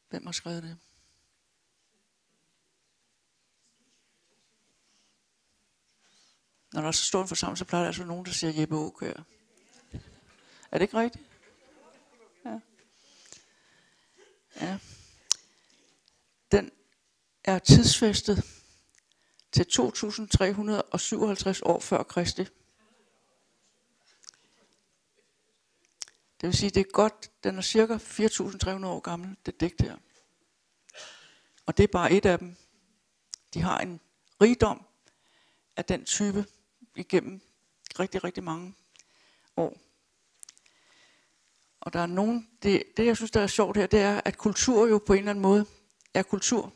Hvem 0.09 0.25
har 0.25 0.33
skrevet 0.33 0.63
det? 0.63 0.77
Når 6.73 6.81
der 6.81 6.91
så 6.91 7.05
står 7.05 7.21
en 7.21 7.27
forsamling, 7.27 7.57
så 7.57 7.65
plejer 7.65 7.83
der 7.83 7.87
altså 7.87 8.05
nogen, 8.05 8.25
der 8.25 8.31
siger 8.31 8.59
Jeppe 8.59 8.75
Aukær. 8.75 9.23
Er 10.71 10.77
det 10.77 10.81
ikke 10.81 10.97
rigtigt? 10.97 11.23
Ja. 12.45 12.59
ja. 14.61 14.79
Den 16.51 16.71
er 17.43 17.59
tidsfæstet 17.59 18.43
til 19.51 19.65
2357 19.65 21.61
år 21.61 21.79
før 21.79 22.03
Kristi. 22.03 22.43
Det 26.41 26.47
vil 26.47 26.57
sige, 26.57 26.69
det 26.69 26.79
er 26.79 26.91
godt, 26.91 27.31
den 27.43 27.57
er 27.57 27.61
cirka 27.61 27.97
4.300 27.97 28.85
år 28.85 28.99
gammel, 28.99 29.37
det 29.45 29.61
digt 29.61 29.81
her. 29.81 29.97
Og 31.65 31.77
det 31.77 31.83
er 31.83 31.87
bare 31.87 32.11
et 32.11 32.25
af 32.25 32.39
dem. 32.39 32.55
De 33.53 33.61
har 33.61 33.79
en 33.79 33.99
rigdom 34.41 34.85
af 35.75 35.85
den 35.85 36.05
type 36.05 36.45
igennem 36.95 37.41
rigtig, 37.99 38.23
rigtig 38.23 38.43
mange 38.43 38.75
år. 39.57 39.90
Og 41.81 41.93
der 41.93 41.99
er 41.99 42.05
nogen, 42.05 42.49
det, 42.63 42.83
det 42.97 43.05
jeg 43.05 43.17
synes, 43.17 43.31
der 43.31 43.41
er 43.41 43.47
sjovt 43.47 43.77
her, 43.77 43.87
det 43.87 43.99
er, 43.99 44.21
at 44.25 44.37
kultur 44.37 44.87
jo 44.87 44.97
på 44.97 45.13
en 45.13 45.19
eller 45.19 45.31
anden 45.31 45.41
måde 45.41 45.65
er 46.13 46.23
kultur. 46.23 46.73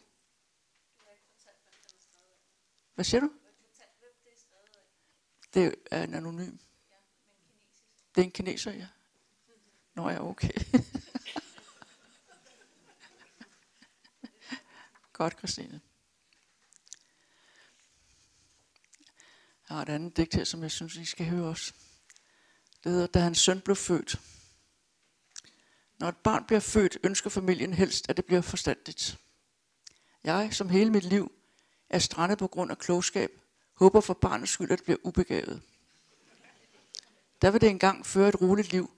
Hvad 2.95 3.05
siger 3.05 3.21
du? 3.21 3.31
Det 5.53 5.75
er 5.91 6.03
en 6.03 6.13
anonym. 6.13 6.57
Det 8.15 8.21
er 8.21 8.25
en 8.25 8.31
kineser, 8.31 8.71
ja. 8.71 8.87
Nå 9.93 10.09
ja, 10.09 10.29
okay. 10.29 10.51
Godt, 15.13 15.37
Christine. 15.37 15.81
Jeg 19.69 19.77
har 19.77 19.81
et 19.81 19.89
andet 19.89 20.17
digt 20.17 20.35
her, 20.35 20.43
som 20.43 20.63
jeg 20.63 20.71
synes, 20.71 20.95
I 20.95 21.05
skal 21.05 21.25
høre 21.25 21.45
også. 21.45 21.73
Det 22.83 22.91
hedder, 22.91 23.07
da 23.07 23.19
hans 23.19 23.37
søn 23.37 23.61
blev 23.61 23.75
født. 23.75 24.19
Når 25.99 26.09
et 26.09 26.17
barn 26.17 26.45
bliver 26.45 26.59
født, 26.59 26.97
ønsker 27.03 27.29
familien 27.29 27.73
helst, 27.73 28.09
at 28.09 28.17
det 28.17 28.25
bliver 28.25 28.41
forstandigt. 28.41 29.17
Jeg, 30.23 30.53
som 30.53 30.69
hele 30.69 30.89
mit 30.89 31.03
liv, 31.03 31.31
er 31.89 31.99
strandet 31.99 32.37
på 32.37 32.47
grund 32.47 32.71
af 32.71 32.77
klogskab, 32.77 33.31
håber 33.73 34.01
for 34.01 34.13
barnets 34.13 34.51
skyld, 34.51 34.71
at 34.71 34.77
det 34.77 34.85
bliver 34.85 34.97
ubegavet. 35.03 35.61
Der 37.41 37.51
vil 37.51 37.61
det 37.61 37.69
engang 37.69 38.05
føre 38.05 38.29
et 38.29 38.41
roligt 38.41 38.71
liv 38.71 38.91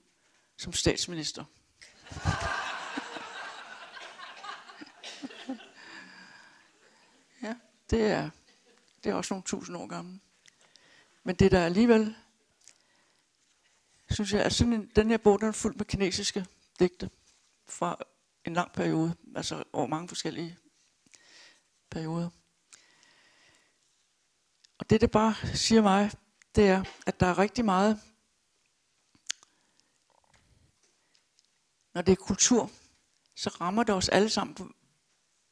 som 0.56 0.72
statsminister. 0.72 1.44
Ja, 7.42 7.54
det 7.90 8.02
er, 8.02 8.30
det 9.04 9.10
er 9.10 9.14
også 9.14 9.34
nogle 9.34 9.44
tusind 9.44 9.76
år 9.76 9.86
gamle. 9.86 10.20
Men 11.24 11.36
det 11.36 11.50
der 11.50 11.64
alligevel, 11.64 12.16
synes 14.10 14.32
jeg, 14.32 14.42
at 14.42 14.52
sådan 14.52 14.72
en, 14.72 14.90
den 14.96 15.10
her 15.10 15.16
bog, 15.16 15.40
den 15.40 15.48
er 15.48 15.52
fuld 15.52 15.74
med 15.74 15.84
kinesiske 15.84 16.46
digte 16.78 17.10
fra 17.66 17.98
en 18.44 18.54
lang 18.54 18.72
periode, 18.72 19.16
altså 19.36 19.64
over 19.72 19.86
mange 19.86 20.08
forskellige 20.08 20.58
perioder. 21.90 22.30
Og 24.78 24.90
det, 24.90 25.00
det 25.00 25.10
bare 25.10 25.34
siger 25.54 25.82
mig, 25.82 26.10
det 26.54 26.68
er, 26.68 26.84
at 27.06 27.20
der 27.20 27.26
er 27.26 27.38
rigtig 27.38 27.64
meget, 27.64 28.00
når 31.94 32.02
det 32.02 32.12
er 32.12 32.16
kultur, 32.16 32.70
så 33.34 33.50
rammer 33.50 33.82
det 33.82 33.94
os 33.94 34.08
alle 34.08 34.28
sammen. 34.28 34.74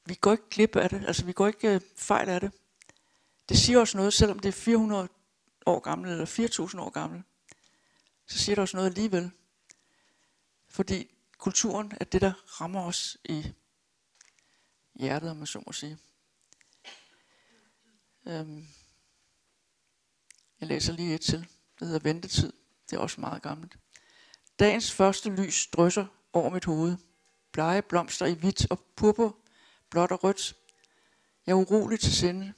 Vi 0.05 0.14
går 0.14 0.33
ikke 0.33 0.49
glip 0.51 0.77
af 0.77 0.91
det, 0.91 1.05
altså 1.07 1.24
vi 1.24 1.33
går 1.33 1.47
ikke 1.47 1.74
øh, 1.74 1.81
fejl 1.97 2.29
af 2.29 2.41
det. 2.41 2.53
Det 3.49 3.59
siger 3.59 3.81
os 3.81 3.95
noget, 3.95 4.14
selvom 4.14 4.39
det 4.39 4.49
er 4.49 4.53
400 4.53 5.09
år 5.66 5.81
gammel 5.81 6.11
eller 6.11 6.68
4.000 6.70 6.81
år 6.81 6.91
gammel. 6.91 7.22
Så 8.27 8.39
siger 8.39 8.55
det 8.55 8.62
os 8.62 8.74
noget 8.74 8.87
alligevel. 8.87 9.31
Fordi 10.68 11.16
kulturen 11.47 11.92
er 12.01 12.05
det, 12.05 12.20
der 12.20 12.61
rammer 12.61 12.82
os 12.84 13.16
i 13.24 13.53
hjertet, 14.94 15.30
om 15.30 15.36
man 15.36 15.47
så 15.47 15.62
må 15.66 15.72
sige. 15.72 15.99
Øhm. 18.26 18.66
Jeg 20.61 20.68
læser 20.68 20.92
lige 20.92 21.14
et 21.14 21.20
til. 21.20 21.49
Det 21.78 21.88
hedder 21.88 22.01
Ventetid. 22.03 22.53
Det 22.90 22.97
er 22.97 23.01
også 23.01 23.20
meget 23.20 23.42
gammelt. 23.42 23.78
Dagens 24.59 24.92
første 24.92 25.30
lys 25.30 25.66
drysser 25.66 26.07
over 26.32 26.51
mit 26.51 26.64
hoved. 26.64 26.97
Blege 27.53 27.82
blomster 27.82 28.26
i 28.26 28.34
hvidt 28.34 28.70
og 28.70 28.80
purpur, 28.97 29.38
blåt 29.90 30.12
og 30.12 30.24
rødt. 30.24 30.57
Jeg 31.47 31.53
er 31.53 31.57
urolig 31.57 32.01
til 32.01 32.16
sinde. 32.16 32.53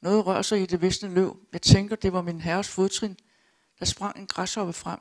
Noget 0.00 0.26
rører 0.26 0.42
sig 0.42 0.62
i 0.62 0.66
det 0.66 0.80
visne 0.80 1.14
løv. 1.14 1.46
Jeg 1.52 1.62
tænker, 1.62 1.96
det 1.96 2.12
var 2.12 2.22
min 2.22 2.40
herres 2.40 2.68
fodtrin, 2.68 3.16
der 3.78 3.84
sprang 3.84 4.18
en 4.18 4.26
græshoppe 4.26 4.72
frem. 4.72 5.00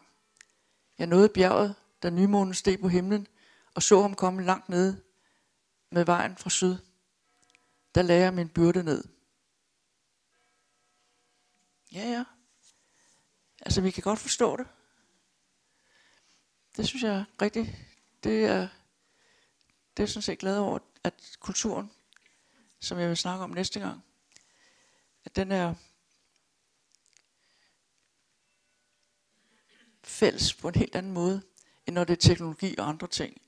Jeg 0.98 1.08
nåede 1.08 1.30
bjerget, 1.30 1.76
da 2.06 2.10
nymånen 2.10 2.54
steg 2.54 2.80
på 2.80 2.88
himlen, 2.88 3.28
og 3.74 3.84
så 3.84 4.02
ham 4.02 4.16
komme 4.16 4.44
langt 4.44 4.70
ned 4.70 5.02
med 5.90 6.06
vejen 6.06 6.38
fra 6.38 6.50
syd. 6.50 6.78
Der 7.96 8.02
lagde 8.02 8.24
jeg 8.24 8.34
min 8.34 8.50
byrde 8.50 8.84
ned. 8.84 9.04
Ja, 11.92 12.10
ja. 12.10 12.24
Altså, 13.62 13.82
vi 13.82 13.92
kan 13.92 14.04
godt 14.04 14.20
forstå 14.20 14.58
det. 14.58 14.68
Det 16.78 16.88
synes 16.88 17.04
jeg 17.04 17.16
er 17.16 17.26
rigtigt. 17.42 17.70
Det 18.24 18.46
er, 18.46 18.68
det 19.98 20.04
er 20.04 20.08
sådan 20.08 20.22
set 20.22 20.40
glad 20.40 20.58
over, 20.58 20.80
at 21.04 21.38
kulturen, 21.40 21.92
som 22.80 23.00
jeg 23.00 23.10
vil 23.10 23.18
snakke 23.18 23.44
om 23.44 23.50
næste 23.50 23.80
gang, 23.80 24.02
at 25.26 25.36
den 25.36 25.52
er 25.52 25.76
fælles 30.04 30.54
på 30.54 30.68
en 30.68 30.76
helt 30.76 30.96
anden 30.96 31.12
måde, 31.12 31.42
end 31.88 31.96
når 31.96 32.04
det 32.04 32.14
er 32.14 32.30
teknologi 32.30 32.76
og 32.78 32.90
andre 32.90 33.08
ting. 33.08 33.42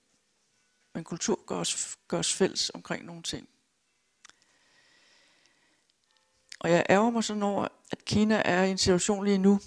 Men 0.93 1.03
kultur 1.03 1.45
gør 1.45 1.55
os, 1.55 1.97
gør 2.07 2.19
os 2.19 2.33
fælles 2.33 2.69
omkring 2.69 3.05
nogle 3.05 3.23
ting. 3.23 3.49
Og 6.59 6.71
jeg 6.71 6.85
ærger 6.89 7.09
mig 7.09 7.23
sådan 7.23 7.43
over, 7.43 7.67
at 7.91 8.05
Kina 8.05 8.41
er 8.45 8.63
i 8.63 8.71
en 8.71 8.77
situation 8.77 9.25
lige 9.25 9.37
nu, 9.37 9.59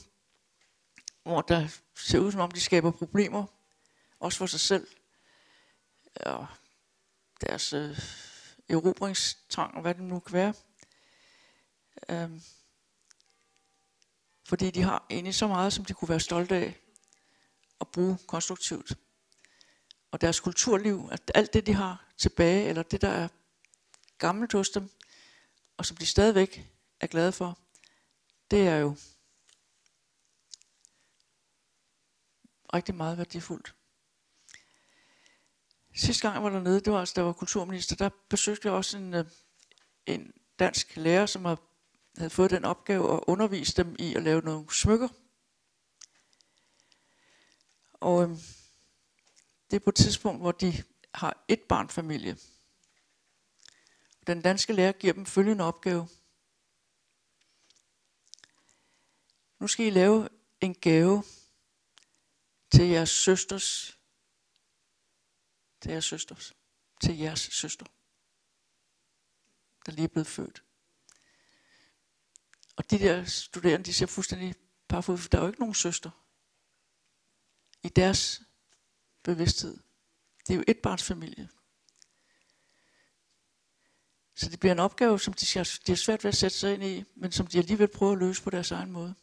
hvor 1.23 1.41
der 1.41 1.69
ser 1.97 2.19
ud 2.19 2.33
som 2.33 2.41
om, 2.41 2.51
de 2.51 2.61
skaber 2.61 2.91
problemer, 2.91 3.47
også 4.21 4.39
for 4.39 4.47
sig 4.47 4.61
selv. 4.61 4.87
Og 6.17 6.47
deres 7.41 7.73
øh, 7.73 7.99
erobringstrang, 8.69 9.75
og 9.75 9.83
hvad 9.83 9.95
det 9.95 10.03
nu 10.03 10.21
kan 10.21 10.33
være. 10.33 10.55
Øhm, 12.09 12.43
fordi 14.49 14.71
de 14.71 14.83
har 14.83 15.07
egentlig 15.11 15.35
så 15.35 15.47
meget, 15.47 15.73
som 15.73 15.85
de 15.85 15.95
kunne 15.95 16.09
være 16.09 16.21
stolte 16.21 16.55
af 16.55 16.80
at 17.81 17.89
bruge 17.89 18.19
konstruktivt. 18.27 18.93
Og 20.11 20.21
deres 20.21 20.41
kulturliv, 20.41 21.09
at 21.13 21.31
alt 21.35 21.53
det, 21.53 21.67
de 21.67 21.75
har 21.75 22.13
tilbage, 22.19 22.69
eller 22.69 22.83
det, 22.83 23.01
der 23.01 23.09
er 23.09 23.29
gammelt 24.19 24.53
hos 24.53 24.71
dem, 24.71 24.91
og 25.77 25.87
som 25.87 25.97
de 25.97 26.07
stadigvæk 26.07 26.71
er 27.01 27.07
glade 27.07 27.33
for, 27.33 27.59
det 28.51 28.69
er 28.69 28.77
jo 28.77 28.97
rigtig 32.75 32.95
meget 32.95 33.19
værdifuldt. 33.19 33.75
Sidste 35.95 36.23
gang 36.23 36.35
jeg 36.35 36.43
var 36.43 36.51
dernede, 36.51 36.81
det 36.81 36.93
var 36.93 36.99
altså, 37.01 37.15
der 37.17 37.23
var 37.23 37.33
kulturminister, 37.33 37.97
der 37.97 38.11
besøgte 38.29 38.69
jeg 38.69 38.75
også 38.75 38.99
en, 38.99 39.15
øh, 39.15 39.25
en 40.07 40.33
dansk 40.59 40.97
lærer, 40.97 41.27
som 41.27 41.45
havde 42.17 42.31
fået 42.31 42.51
den 42.51 42.65
opgave 42.65 43.15
at 43.15 43.21
undervise 43.27 43.83
dem 43.83 43.97
i 43.99 44.15
at 44.15 44.23
lave 44.23 44.41
nogle 44.41 44.75
smykker. 44.75 45.09
Og 48.01 48.23
øhm, 48.23 48.39
det 49.71 49.77
er 49.77 49.81
på 49.81 49.91
et 49.91 49.97
tidspunkt, 49.97 50.41
hvor 50.41 50.53
de 50.53 50.85
har 51.15 51.45
et 51.49 51.63
barnfamilie. 51.69 52.39
Den 54.27 54.43
danske 54.43 54.73
lærer 54.73 54.93
giver 54.93 55.13
dem 55.13 55.27
følgende 55.27 55.65
opgave. 55.65 56.09
Nu 59.59 59.67
skal 59.67 59.87
I 59.87 59.91
lave 59.91 60.29
en 60.61 60.75
gave 60.75 61.25
til 62.73 62.87
jeres 62.87 63.11
søsters, 63.11 63.99
til 65.81 65.91
jeres 65.91 66.05
søsters, 66.05 66.55
til 67.03 67.19
jeres 67.19 67.41
søster, 67.41 67.87
der 69.87 69.93
lige 69.93 70.05
er 70.05 70.09
blevet 70.09 70.27
født. 70.27 70.63
Og 72.77 72.91
de 72.91 72.99
der 72.99 73.25
studerende, 73.25 73.85
de 73.85 73.95
ser 73.95 74.07
fuldstændig 74.07 74.55
parfud, 74.89 75.19
for 75.19 75.29
der 75.29 75.39
er 75.39 75.43
jo 75.43 75.49
ikke 75.49 75.61
nogen 75.61 75.75
søster 75.75 76.20
i 77.83 77.89
deres 77.89 78.43
bevidsthed. 79.23 79.79
Det 80.47 80.55
er 80.55 80.57
jo 80.57 80.65
et 80.69 80.79
barns 80.79 81.03
familie. 81.03 81.49
Så 84.35 84.51
det 84.51 84.61
bliver 84.61 84.73
en 84.73 84.79
opgave, 84.79 85.21
som 85.21 85.35
de, 85.35 85.47
de 85.87 85.93
har 85.93 85.95
svært 85.95 86.25
ved 86.25 86.29
at 86.29 86.37
sætte 86.37 86.57
sig 86.57 86.75
ind 86.75 86.85
i, 86.85 87.05
men 87.15 87.33
som 87.33 87.47
de 87.47 87.59
alligevel 87.59 87.89
prøver 87.89 88.13
at 88.13 88.19
løse 88.19 88.43
på 88.43 88.51
deres 88.51 88.71
egen 88.71 88.93
måde. 88.93 89.15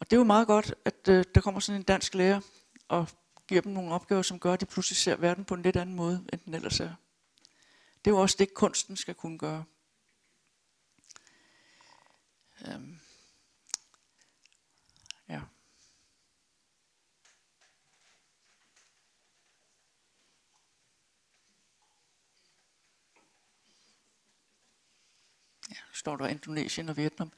Og 0.00 0.10
det 0.10 0.12
er 0.12 0.20
jo 0.20 0.24
meget 0.24 0.46
godt, 0.46 0.74
at 0.84 1.08
øh, 1.08 1.24
der 1.34 1.40
kommer 1.40 1.60
sådan 1.60 1.80
en 1.80 1.84
dansk 1.84 2.14
lærer 2.14 2.40
og 2.88 3.08
giver 3.48 3.60
dem 3.60 3.72
nogle 3.72 3.94
opgaver, 3.94 4.22
som 4.22 4.40
gør, 4.40 4.52
at 4.52 4.60
de 4.60 4.66
pludselig 4.66 4.96
ser 4.96 5.16
verden 5.16 5.44
på 5.44 5.54
en 5.54 5.62
lidt 5.62 5.76
anden 5.76 5.96
måde, 5.96 6.26
end 6.32 6.40
den 6.40 6.54
ellers 6.54 6.80
er. 6.80 6.94
Det 8.04 8.10
er 8.10 8.14
jo 8.14 8.20
også 8.20 8.36
det, 8.38 8.54
kunsten 8.54 8.96
skal 8.96 9.14
kunne 9.14 9.38
gøre. 9.38 9.64
Øhm. 12.66 13.00
Står 25.98 26.16
der 26.16 26.26
Indonesien 26.26 26.88
og 26.88 26.96
Vietnam. 26.96 27.32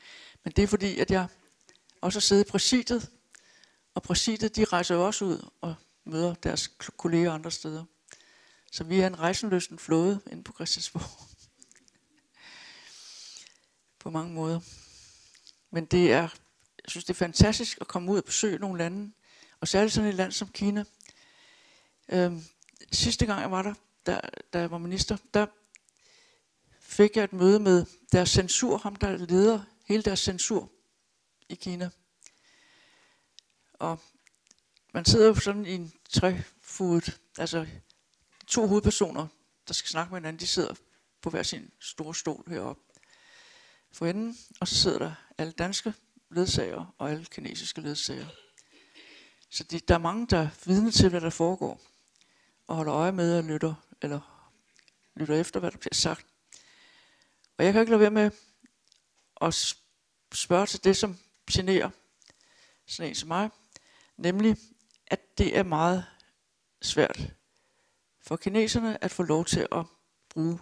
Men 0.45 0.53
det 0.53 0.63
er 0.63 0.67
fordi, 0.67 0.99
at 0.99 1.11
jeg 1.11 1.27
også 2.01 2.19
har 2.19 2.21
siddet 2.21 2.47
i 2.47 2.51
præsidiet, 2.51 3.11
og 3.95 4.03
præsidiet 4.03 4.57
de 4.57 4.65
rejser 4.65 4.95
jo 4.95 5.07
også 5.07 5.25
ud 5.25 5.49
og 5.61 5.75
møder 6.05 6.35
deres 6.35 6.69
kolleger 6.97 7.33
andre 7.33 7.51
steder. 7.51 7.85
Så 8.73 8.85
vi 8.85 9.01
er 9.01 9.07
en 9.07 9.19
rejsenløsten 9.19 9.79
flåde 9.79 10.21
inde 10.31 10.43
på 10.43 10.53
Christiansborg. 10.53 11.03
på 13.99 14.11
mange 14.11 14.35
måder. 14.35 14.61
Men 15.71 15.85
det 15.85 16.13
er, 16.13 16.23
jeg 16.23 16.89
synes, 16.89 17.05
det 17.05 17.15
er 17.15 17.19
fantastisk 17.19 17.79
at 17.81 17.89
komme 17.89 18.13
ud 18.13 18.19
og 18.19 18.25
besøge 18.25 18.59
nogle 18.59 18.79
lande, 18.79 19.13
og 19.61 19.69
særligt 19.69 19.95
sådan 19.95 20.09
et 20.09 20.15
land 20.15 20.33
som 20.33 20.49
Kina. 20.49 20.85
Øhm, 22.09 22.45
sidste 22.93 23.27
gang 23.27 23.41
jeg 23.41 23.51
var 23.51 23.63
der, 23.63 23.75
der, 24.07 24.21
da 24.53 24.61
jeg 24.61 24.71
var 24.71 24.79
minister, 24.79 25.17
der 25.35 25.47
fik 26.91 27.17
jeg 27.17 27.25
et 27.25 27.33
møde 27.33 27.61
med 27.61 27.87
deres 28.13 28.31
censur, 28.31 28.79
ham 28.79 28.97
der 28.97 29.17
leder 29.17 29.63
hele 29.85 30.03
deres 30.03 30.21
censur 30.21 30.73
i 31.49 31.55
Kina. 31.55 31.91
Og 33.73 34.01
man 34.95 35.05
sidder 35.05 35.27
jo 35.27 35.35
sådan 35.35 35.67
i 35.67 35.75
en 35.75 35.93
træfodet, 36.11 37.21
altså 37.39 37.67
to 38.47 38.67
hovedpersoner, 38.67 39.27
der 39.69 39.75
skal 39.75 39.89
snakke 39.89 40.11
med 40.11 40.21
hinanden, 40.21 40.41
de 40.41 40.47
sidder 40.47 40.75
på 41.23 41.31
hver 41.31 41.43
sin 41.43 41.71
store 41.81 42.15
stol 42.15 42.45
heroppe 42.49 42.83
for 43.93 44.07
enden, 44.07 44.39
og 44.61 44.69
så 44.69 44.75
sidder 44.75 44.99
der 44.99 45.13
alle 45.39 45.53
danske 45.53 45.95
ledsager 46.31 46.95
og 46.99 47.11
alle 47.11 47.25
kinesiske 47.25 47.81
ledsager. 47.81 48.27
Så 49.51 49.65
de, 49.65 49.81
der 49.81 49.95
er 49.95 49.99
mange, 49.99 50.27
der 50.27 50.39
er 50.39 50.49
vidne 50.67 50.91
til, 50.91 51.09
hvad 51.09 51.21
der 51.21 51.31
foregår, 51.31 51.81
og 52.67 52.77
holder 52.77 52.95
øje 52.95 53.13
med 53.13 53.39
og 53.39 53.45
lytter, 53.45 53.75
eller 54.03 54.51
lytter 55.17 55.41
efter, 55.41 55.61
hvad 55.61 55.71
der 55.71 55.79
bliver 55.79 55.95
sagt. 55.95 56.30
Og 57.61 57.67
jeg 57.67 57.73
kan 57.73 57.81
ikke 57.81 57.91
lade 57.91 58.01
være 58.01 58.11
med 58.11 58.31
at 59.41 59.55
spørge 60.35 60.67
til 60.67 60.85
det, 60.85 60.97
som 60.97 61.19
generer 61.53 61.91
sådan 62.87 63.11
en 63.11 63.15
som 63.15 63.29
mig, 63.29 63.51
nemlig, 64.17 64.57
at 65.07 65.39
det 65.39 65.57
er 65.57 65.63
meget 65.63 66.07
svært 66.83 67.33
for 68.21 68.37
kineserne 68.37 69.05
at 69.05 69.11
få 69.11 69.23
lov 69.23 69.45
til 69.45 69.69
at 69.73 69.85
bruge 70.29 70.59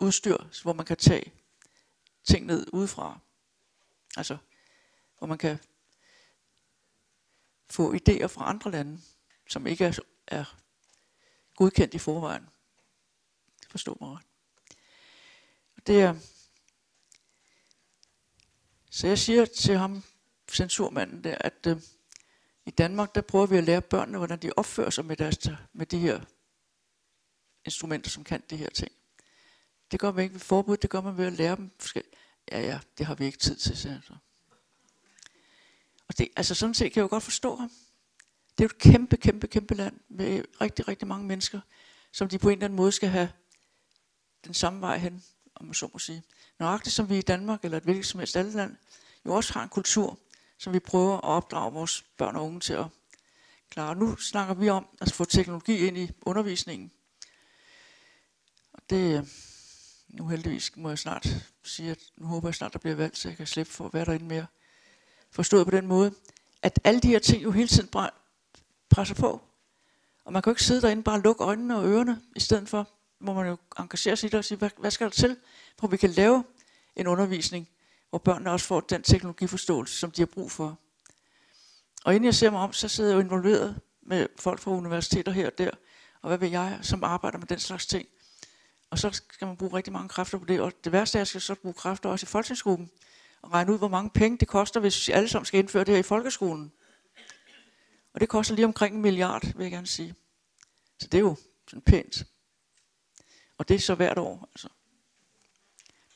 udstyr, 0.00 0.62
hvor 0.62 0.72
man 0.72 0.86
kan 0.86 0.96
tage 0.96 1.32
ting 2.24 2.46
ned 2.46 2.66
udefra. 2.72 3.18
Altså, 4.16 4.36
hvor 5.18 5.26
man 5.26 5.38
kan 5.38 5.58
få 7.70 7.94
idéer 7.94 8.26
fra 8.26 8.48
andre 8.48 8.70
lande, 8.70 9.00
som 9.48 9.66
ikke 9.66 9.84
er, 9.84 9.98
er 10.26 10.56
godkendt 11.56 11.94
i 11.94 11.98
forvejen. 11.98 12.48
Forstå 13.70 13.98
mig 14.00 14.10
ret. 14.10 14.35
Det 15.86 16.00
er, 16.02 16.14
så 18.90 19.06
jeg 19.06 19.18
siger 19.18 19.44
til 19.44 19.76
ham, 19.76 20.02
censurmanden 20.52 21.24
der, 21.24 21.36
at 21.40 21.66
øh, 21.66 21.76
i 22.66 22.70
Danmark, 22.70 23.14
der 23.14 23.20
prøver 23.20 23.46
vi 23.46 23.56
at 23.56 23.64
lære 23.64 23.82
børnene, 23.82 24.18
hvordan 24.18 24.38
de 24.38 24.52
opfører 24.56 24.90
sig 24.90 25.04
med, 25.04 25.16
deres, 25.16 25.38
med 25.72 25.86
de 25.86 25.98
her 25.98 26.20
instrumenter, 27.64 28.10
som 28.10 28.24
kan 28.24 28.42
de 28.50 28.56
her 28.56 28.70
ting. 28.70 28.92
Det 29.90 30.00
gør 30.00 30.12
man 30.12 30.22
ikke 30.24 30.34
ved 30.34 30.40
forbud, 30.40 30.76
det 30.76 30.90
gør 30.90 31.00
man 31.00 31.16
ved 31.16 31.26
at 31.26 31.32
lære 31.32 31.56
dem 31.56 31.70
forskelligt. 31.78 32.14
Ja, 32.52 32.60
ja, 32.60 32.80
det 32.98 33.06
har 33.06 33.14
vi 33.14 33.24
ikke 33.24 33.38
tid 33.38 33.56
til, 33.56 33.76
siger 33.76 33.92
han 33.92 34.02
så. 34.02 34.16
Og 36.08 36.18
det, 36.18 36.28
altså 36.36 36.54
sådan 36.54 36.74
set 36.74 36.92
kan 36.92 37.00
jeg 37.00 37.04
jo 37.04 37.10
godt 37.10 37.22
forstå 37.22 37.56
ham. 37.56 37.70
Det 38.58 38.64
er 38.64 38.68
jo 38.68 38.74
et 38.76 38.78
kæmpe, 38.78 39.16
kæmpe, 39.16 39.46
kæmpe 39.46 39.74
land 39.74 40.00
med 40.08 40.44
rigtig, 40.60 40.88
rigtig 40.88 41.08
mange 41.08 41.26
mennesker, 41.26 41.60
som 42.12 42.28
de 42.28 42.38
på 42.38 42.48
en 42.48 42.52
eller 42.52 42.64
anden 42.64 42.76
måde 42.76 42.92
skal 42.92 43.08
have 43.08 43.32
den 44.44 44.54
samme 44.54 44.80
vej 44.80 44.98
hen, 44.98 45.24
om 45.56 45.66
man 45.66 45.74
så 45.74 45.88
må 45.92 45.98
sige. 45.98 46.22
Nøjagtigt 46.58 46.94
som 46.94 47.08
vi 47.08 47.18
i 47.18 47.22
Danmark, 47.22 47.64
eller 47.64 47.76
et 47.76 47.84
hvilket 47.84 48.06
som 48.06 48.20
helst 48.20 48.36
andet 48.36 48.54
land, 48.54 48.76
jo 49.26 49.34
også 49.34 49.52
har 49.52 49.62
en 49.62 49.68
kultur, 49.68 50.18
som 50.58 50.72
vi 50.72 50.78
prøver 50.78 51.16
at 51.16 51.24
opdrage 51.24 51.72
vores 51.72 52.04
børn 52.16 52.36
og 52.36 52.44
unge 52.44 52.60
til 52.60 52.72
at 52.72 52.86
klare. 53.70 53.96
Nu 53.96 54.16
snakker 54.16 54.54
vi 54.54 54.68
om 54.68 54.86
at 55.00 55.12
få 55.12 55.24
teknologi 55.24 55.86
ind 55.86 55.98
i 55.98 56.10
undervisningen. 56.22 56.90
Og 58.72 58.82
det, 58.90 59.18
øh, 59.18 59.26
nu 60.08 60.28
heldigvis 60.28 60.76
må 60.76 60.88
jeg 60.88 60.98
snart 60.98 61.28
sige, 61.62 61.90
at 61.90 61.98
nu 62.16 62.26
håber 62.26 62.48
jeg 62.48 62.54
snart, 62.54 62.72
der 62.72 62.78
bliver 62.78 62.96
valgt, 62.96 63.18
så 63.18 63.28
jeg 63.28 63.36
kan 63.36 63.46
slippe 63.46 63.72
for 63.72 63.86
at 63.86 63.94
være 63.94 64.04
derinde 64.04 64.26
mere. 64.26 64.46
Forstået 65.30 65.66
på 65.66 65.70
den 65.70 65.86
måde, 65.86 66.14
at 66.62 66.80
alle 66.84 67.00
de 67.00 67.08
her 67.08 67.18
ting 67.18 67.42
jo 67.42 67.50
hele 67.50 67.68
tiden 67.68 67.88
presser 68.90 69.14
på. 69.14 69.42
Og 70.24 70.32
man 70.32 70.42
kan 70.42 70.50
jo 70.50 70.52
ikke 70.52 70.64
sidde 70.64 70.82
derinde 70.82 71.02
bare 71.02 71.16
og 71.16 71.20
lukke 71.20 71.44
øjnene 71.44 71.76
og 71.76 71.86
ørerne, 71.86 72.22
i 72.36 72.40
stedet 72.40 72.68
for 72.68 72.88
må 73.20 73.34
man 73.34 73.46
jo 73.46 73.56
engagere 73.78 74.16
sig 74.16 74.26
i 74.26 74.30
det 74.30 74.38
og 74.38 74.44
sige, 74.44 74.58
hvad, 74.58 74.70
hvad 74.78 74.90
skal 74.90 75.04
der 75.04 75.10
til, 75.10 75.36
for 75.78 75.86
vi 75.86 75.96
kan 75.96 76.10
lave 76.10 76.44
en 76.96 77.06
undervisning, 77.06 77.68
hvor 78.10 78.18
børnene 78.18 78.50
også 78.50 78.66
får 78.66 78.80
den 78.80 79.02
teknologiforståelse, 79.02 79.98
som 79.98 80.10
de 80.10 80.22
har 80.22 80.26
brug 80.26 80.50
for. 80.50 80.78
Og 82.04 82.14
inden 82.14 82.24
jeg 82.24 82.34
ser 82.34 82.50
mig 82.50 82.60
om, 82.60 82.72
så 82.72 82.88
sidder 82.88 83.10
jeg 83.10 83.16
jo 83.16 83.20
involveret 83.20 83.80
med 84.02 84.26
folk 84.38 84.60
fra 84.60 84.70
universiteter 84.70 85.32
her 85.32 85.46
og 85.46 85.58
der, 85.58 85.70
og 86.22 86.28
hvad 86.28 86.38
vil 86.38 86.50
jeg, 86.50 86.78
som 86.82 87.04
arbejder 87.04 87.38
med 87.38 87.46
den 87.46 87.58
slags 87.58 87.86
ting. 87.86 88.08
Og 88.90 88.98
så 88.98 89.10
skal 89.10 89.46
man 89.46 89.56
bruge 89.56 89.76
rigtig 89.76 89.92
mange 89.92 90.08
kræfter 90.08 90.38
på 90.38 90.44
det. 90.44 90.60
Og 90.60 90.72
det 90.84 90.92
værste 90.92 91.18
er, 91.18 91.20
at 91.20 91.20
jeg 91.20 91.26
skal 91.26 91.40
så 91.40 91.54
bruge 91.54 91.74
kræfter 91.74 92.08
også 92.08 92.24
i 92.24 92.26
folketingsgruppen. 92.26 92.90
Og 93.42 93.52
regne 93.52 93.72
ud, 93.72 93.78
hvor 93.78 93.88
mange 93.88 94.10
penge 94.10 94.38
det 94.38 94.48
koster, 94.48 94.80
hvis 94.80 95.08
vi 95.08 95.12
alle 95.12 95.28
sammen 95.28 95.46
skal 95.46 95.60
indføre 95.60 95.84
det 95.84 95.94
her 95.94 95.98
i 95.98 96.02
folkeskolen. 96.02 96.72
Og 98.14 98.20
det 98.20 98.28
koster 98.28 98.54
lige 98.54 98.64
omkring 98.64 98.96
en 98.96 99.02
milliard, 99.02 99.56
vil 99.56 99.64
jeg 99.64 99.70
gerne 99.70 99.86
sige. 99.86 100.14
Så 100.98 101.08
det 101.08 101.18
er 101.18 101.22
jo 101.22 101.36
sådan 101.68 101.82
pænt. 101.82 102.24
Og 103.58 103.68
det 103.68 103.74
er 103.74 103.78
så 103.78 103.94
hvert 103.94 104.18
år. 104.18 104.48
Altså. 104.52 104.68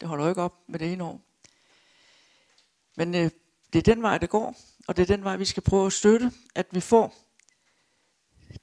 Det 0.01 0.09
holder 0.09 0.25
jo 0.25 0.31
ikke 0.31 0.43
op 0.43 0.69
med 0.69 0.79
det 0.79 0.93
ene 0.93 1.05
år. 1.05 1.21
Men 2.97 3.15
øh, 3.15 3.31
det 3.73 3.79
er 3.79 3.95
den 3.95 4.03
vej, 4.03 4.19
det 4.19 4.31
går, 4.31 4.57
og 4.89 4.97
det 4.97 5.03
er 5.03 5.17
den 5.17 5.25
vej, 5.25 5.37
vi 5.37 5.45
skal 5.45 5.63
prøve 5.63 5.87
at 5.87 5.93
støtte, 5.93 6.33
at 6.55 6.67
vi 6.71 6.81
får 6.81 7.15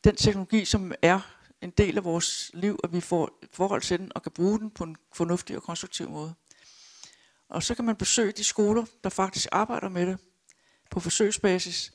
den 0.03 0.15
teknologi, 0.15 0.65
som 0.65 0.91
er 1.01 1.19
en 1.61 1.69
del 1.69 1.97
af 1.97 2.03
vores 2.03 2.51
liv, 2.53 2.79
at 2.83 2.93
vi 2.93 3.01
får 3.01 3.39
forhold 3.51 3.81
til 3.81 3.99
den 3.99 4.11
og 4.15 4.23
kan 4.23 4.31
bruge 4.31 4.59
den 4.59 4.71
på 4.71 4.83
en 4.83 4.97
fornuftig 5.13 5.55
og 5.55 5.63
konstruktiv 5.63 6.09
måde. 6.09 6.33
Og 7.49 7.63
så 7.63 7.75
kan 7.75 7.85
man 7.85 7.95
besøge 7.95 8.31
de 8.31 8.43
skoler, 8.43 8.85
der 9.03 9.09
faktisk 9.09 9.47
arbejder 9.51 9.89
med 9.89 10.05
det 10.07 10.17
på 10.91 10.99
forsøgsbasis. 10.99 11.93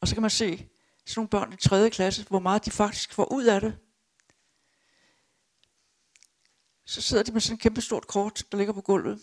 Og 0.00 0.08
så 0.08 0.14
kan 0.14 0.22
man 0.22 0.30
se 0.30 0.68
sådan 1.06 1.20
nogle 1.20 1.28
børn 1.28 1.52
i 1.52 1.56
3. 1.56 1.90
klasse, 1.90 2.24
hvor 2.28 2.38
meget 2.38 2.64
de 2.64 2.70
faktisk 2.70 3.12
får 3.12 3.32
ud 3.32 3.44
af 3.44 3.60
det. 3.60 3.78
Så 6.84 7.02
sidder 7.02 7.22
de 7.22 7.32
med 7.32 7.40
sådan 7.40 7.54
et 7.54 7.60
kæmpe 7.60 7.80
stort 7.80 8.06
kort, 8.06 8.44
der 8.52 8.58
ligger 8.58 8.72
på 8.72 8.80
gulvet, 8.80 9.22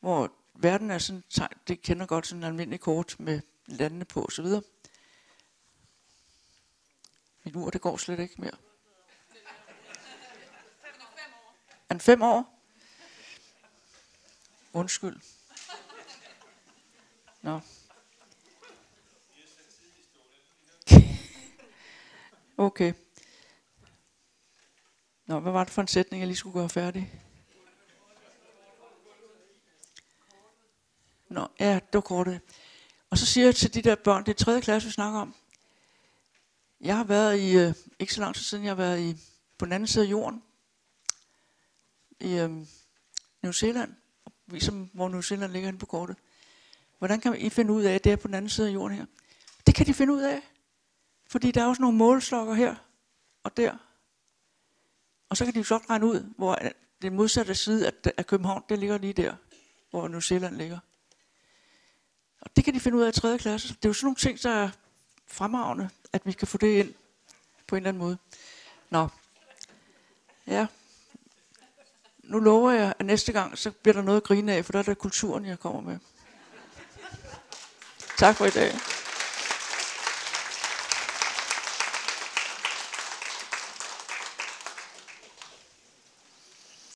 hvor 0.00 0.32
verden 0.54 0.90
er 0.90 0.98
sådan, 0.98 1.22
det 1.68 1.82
kender 1.82 2.06
godt 2.06 2.26
sådan 2.26 2.40
en 2.40 2.44
almindelig 2.44 2.80
kort 2.80 3.16
med 3.18 3.40
landene 3.66 4.04
på 4.04 4.24
osv. 4.24 4.46
Mit 7.44 7.56
ur, 7.56 7.70
det 7.70 7.80
går 7.80 7.96
slet 7.96 8.18
ikke 8.18 8.40
mere. 8.40 8.56
Er 11.88 11.94
han 11.94 12.00
fem 12.00 12.22
år? 12.22 12.62
Undskyld. 14.72 15.20
Nå. 17.42 17.60
Okay. 22.56 22.92
Nå, 25.26 25.40
hvad 25.40 25.52
var 25.52 25.64
det 25.64 25.72
for 25.72 25.82
en 25.82 25.88
sætning, 25.88 26.20
jeg 26.20 26.26
lige 26.26 26.36
skulle 26.36 26.60
gøre 26.60 26.68
færdig? 26.68 27.22
Nå, 31.28 31.48
ja, 31.60 31.74
det 31.74 31.92
var 31.92 32.00
kortet. 32.00 32.40
Og 33.10 33.18
så 33.18 33.26
siger 33.26 33.44
jeg 33.46 33.54
til 33.54 33.74
de 33.74 33.82
der 33.82 33.94
børn, 33.94 34.24
det 34.24 34.30
er 34.30 34.44
tredje 34.44 34.60
klasse, 34.60 34.88
vi 34.88 34.92
snakker 34.92 35.20
om. 35.20 35.34
Jeg 36.80 36.96
har 36.96 37.04
været 37.04 37.38
i, 37.38 37.56
øh, 37.56 37.74
ikke 37.98 38.14
så 38.14 38.20
lang 38.20 38.34
tid 38.34 38.42
siden, 38.42 38.64
jeg 38.64 38.70
har 38.70 38.76
været 38.76 39.00
i, 39.00 39.16
på 39.58 39.64
den 39.64 39.72
anden 39.72 39.86
side 39.86 40.04
af 40.04 40.10
jorden, 40.10 40.42
i 42.20 42.38
øh, 42.38 42.50
New 43.42 43.52
Zealand, 43.52 43.94
og 44.24 44.32
viser 44.46 44.72
hvor 44.72 45.08
New 45.08 45.20
Zealand 45.20 45.52
ligger 45.52 45.66
henne 45.66 45.78
på 45.78 45.86
kortet. 45.86 46.16
Hvordan 46.98 47.20
kan 47.20 47.36
I 47.36 47.50
finde 47.50 47.72
ud 47.72 47.82
af, 47.82 47.94
at 47.94 48.04
det 48.04 48.12
er 48.12 48.16
på 48.16 48.28
den 48.28 48.34
anden 48.34 48.50
side 48.50 48.68
af 48.68 48.74
jorden 48.74 48.96
her? 48.96 49.06
Det 49.66 49.74
kan 49.74 49.86
de 49.86 49.94
finde 49.94 50.12
ud 50.12 50.22
af. 50.22 50.40
Fordi 51.26 51.50
der 51.50 51.62
er 51.62 51.66
også 51.66 51.82
nogle 51.82 51.98
målslokker 51.98 52.54
her 52.54 52.74
og 53.42 53.56
der. 53.56 53.85
Og 55.28 55.36
så 55.36 55.44
kan 55.44 55.54
de 55.54 55.58
jo 55.58 55.64
så 55.64 55.76
regne 55.76 56.06
ud, 56.06 56.32
hvor 56.36 56.58
den 57.02 57.14
modsatte 57.14 57.54
side 57.54 57.92
af 58.16 58.26
København, 58.26 58.62
det 58.68 58.78
ligger 58.78 58.98
lige 58.98 59.12
der, 59.12 59.34
hvor 59.90 60.08
New 60.08 60.20
Zealand 60.20 60.56
ligger. 60.56 60.78
Og 62.40 62.56
det 62.56 62.64
kan 62.64 62.74
de 62.74 62.80
finde 62.80 62.98
ud 62.98 63.02
af 63.02 63.08
i 63.08 63.20
3. 63.20 63.38
klasse. 63.38 63.68
Det 63.68 63.84
er 63.84 63.88
jo 63.88 63.92
sådan 63.92 64.06
nogle 64.06 64.16
ting, 64.16 64.42
der 64.42 64.50
er 64.50 64.70
fremragende, 65.26 65.90
at 66.12 66.26
vi 66.26 66.32
kan 66.32 66.48
få 66.48 66.58
det 66.58 66.78
ind 66.78 66.94
på 67.66 67.76
en 67.76 67.80
eller 67.80 67.88
anden 67.88 68.02
måde. 68.02 68.18
Nå. 68.90 69.08
Ja. 70.46 70.66
Nu 72.22 72.38
lover 72.38 72.70
jeg, 72.70 72.94
at 72.98 73.06
næste 73.06 73.32
gang, 73.32 73.58
så 73.58 73.70
bliver 73.70 73.94
der 73.94 74.02
noget 74.02 74.20
at 74.20 74.24
grine 74.24 74.52
af, 74.52 74.64
for 74.64 74.72
der 74.72 74.78
er 74.78 74.82
der 74.82 74.94
kulturen, 74.94 75.44
jeg 75.44 75.58
kommer 75.58 75.80
med. 75.80 75.98
Tak 78.18 78.36
for 78.36 78.46
i 78.46 78.50
dag. 78.50 78.72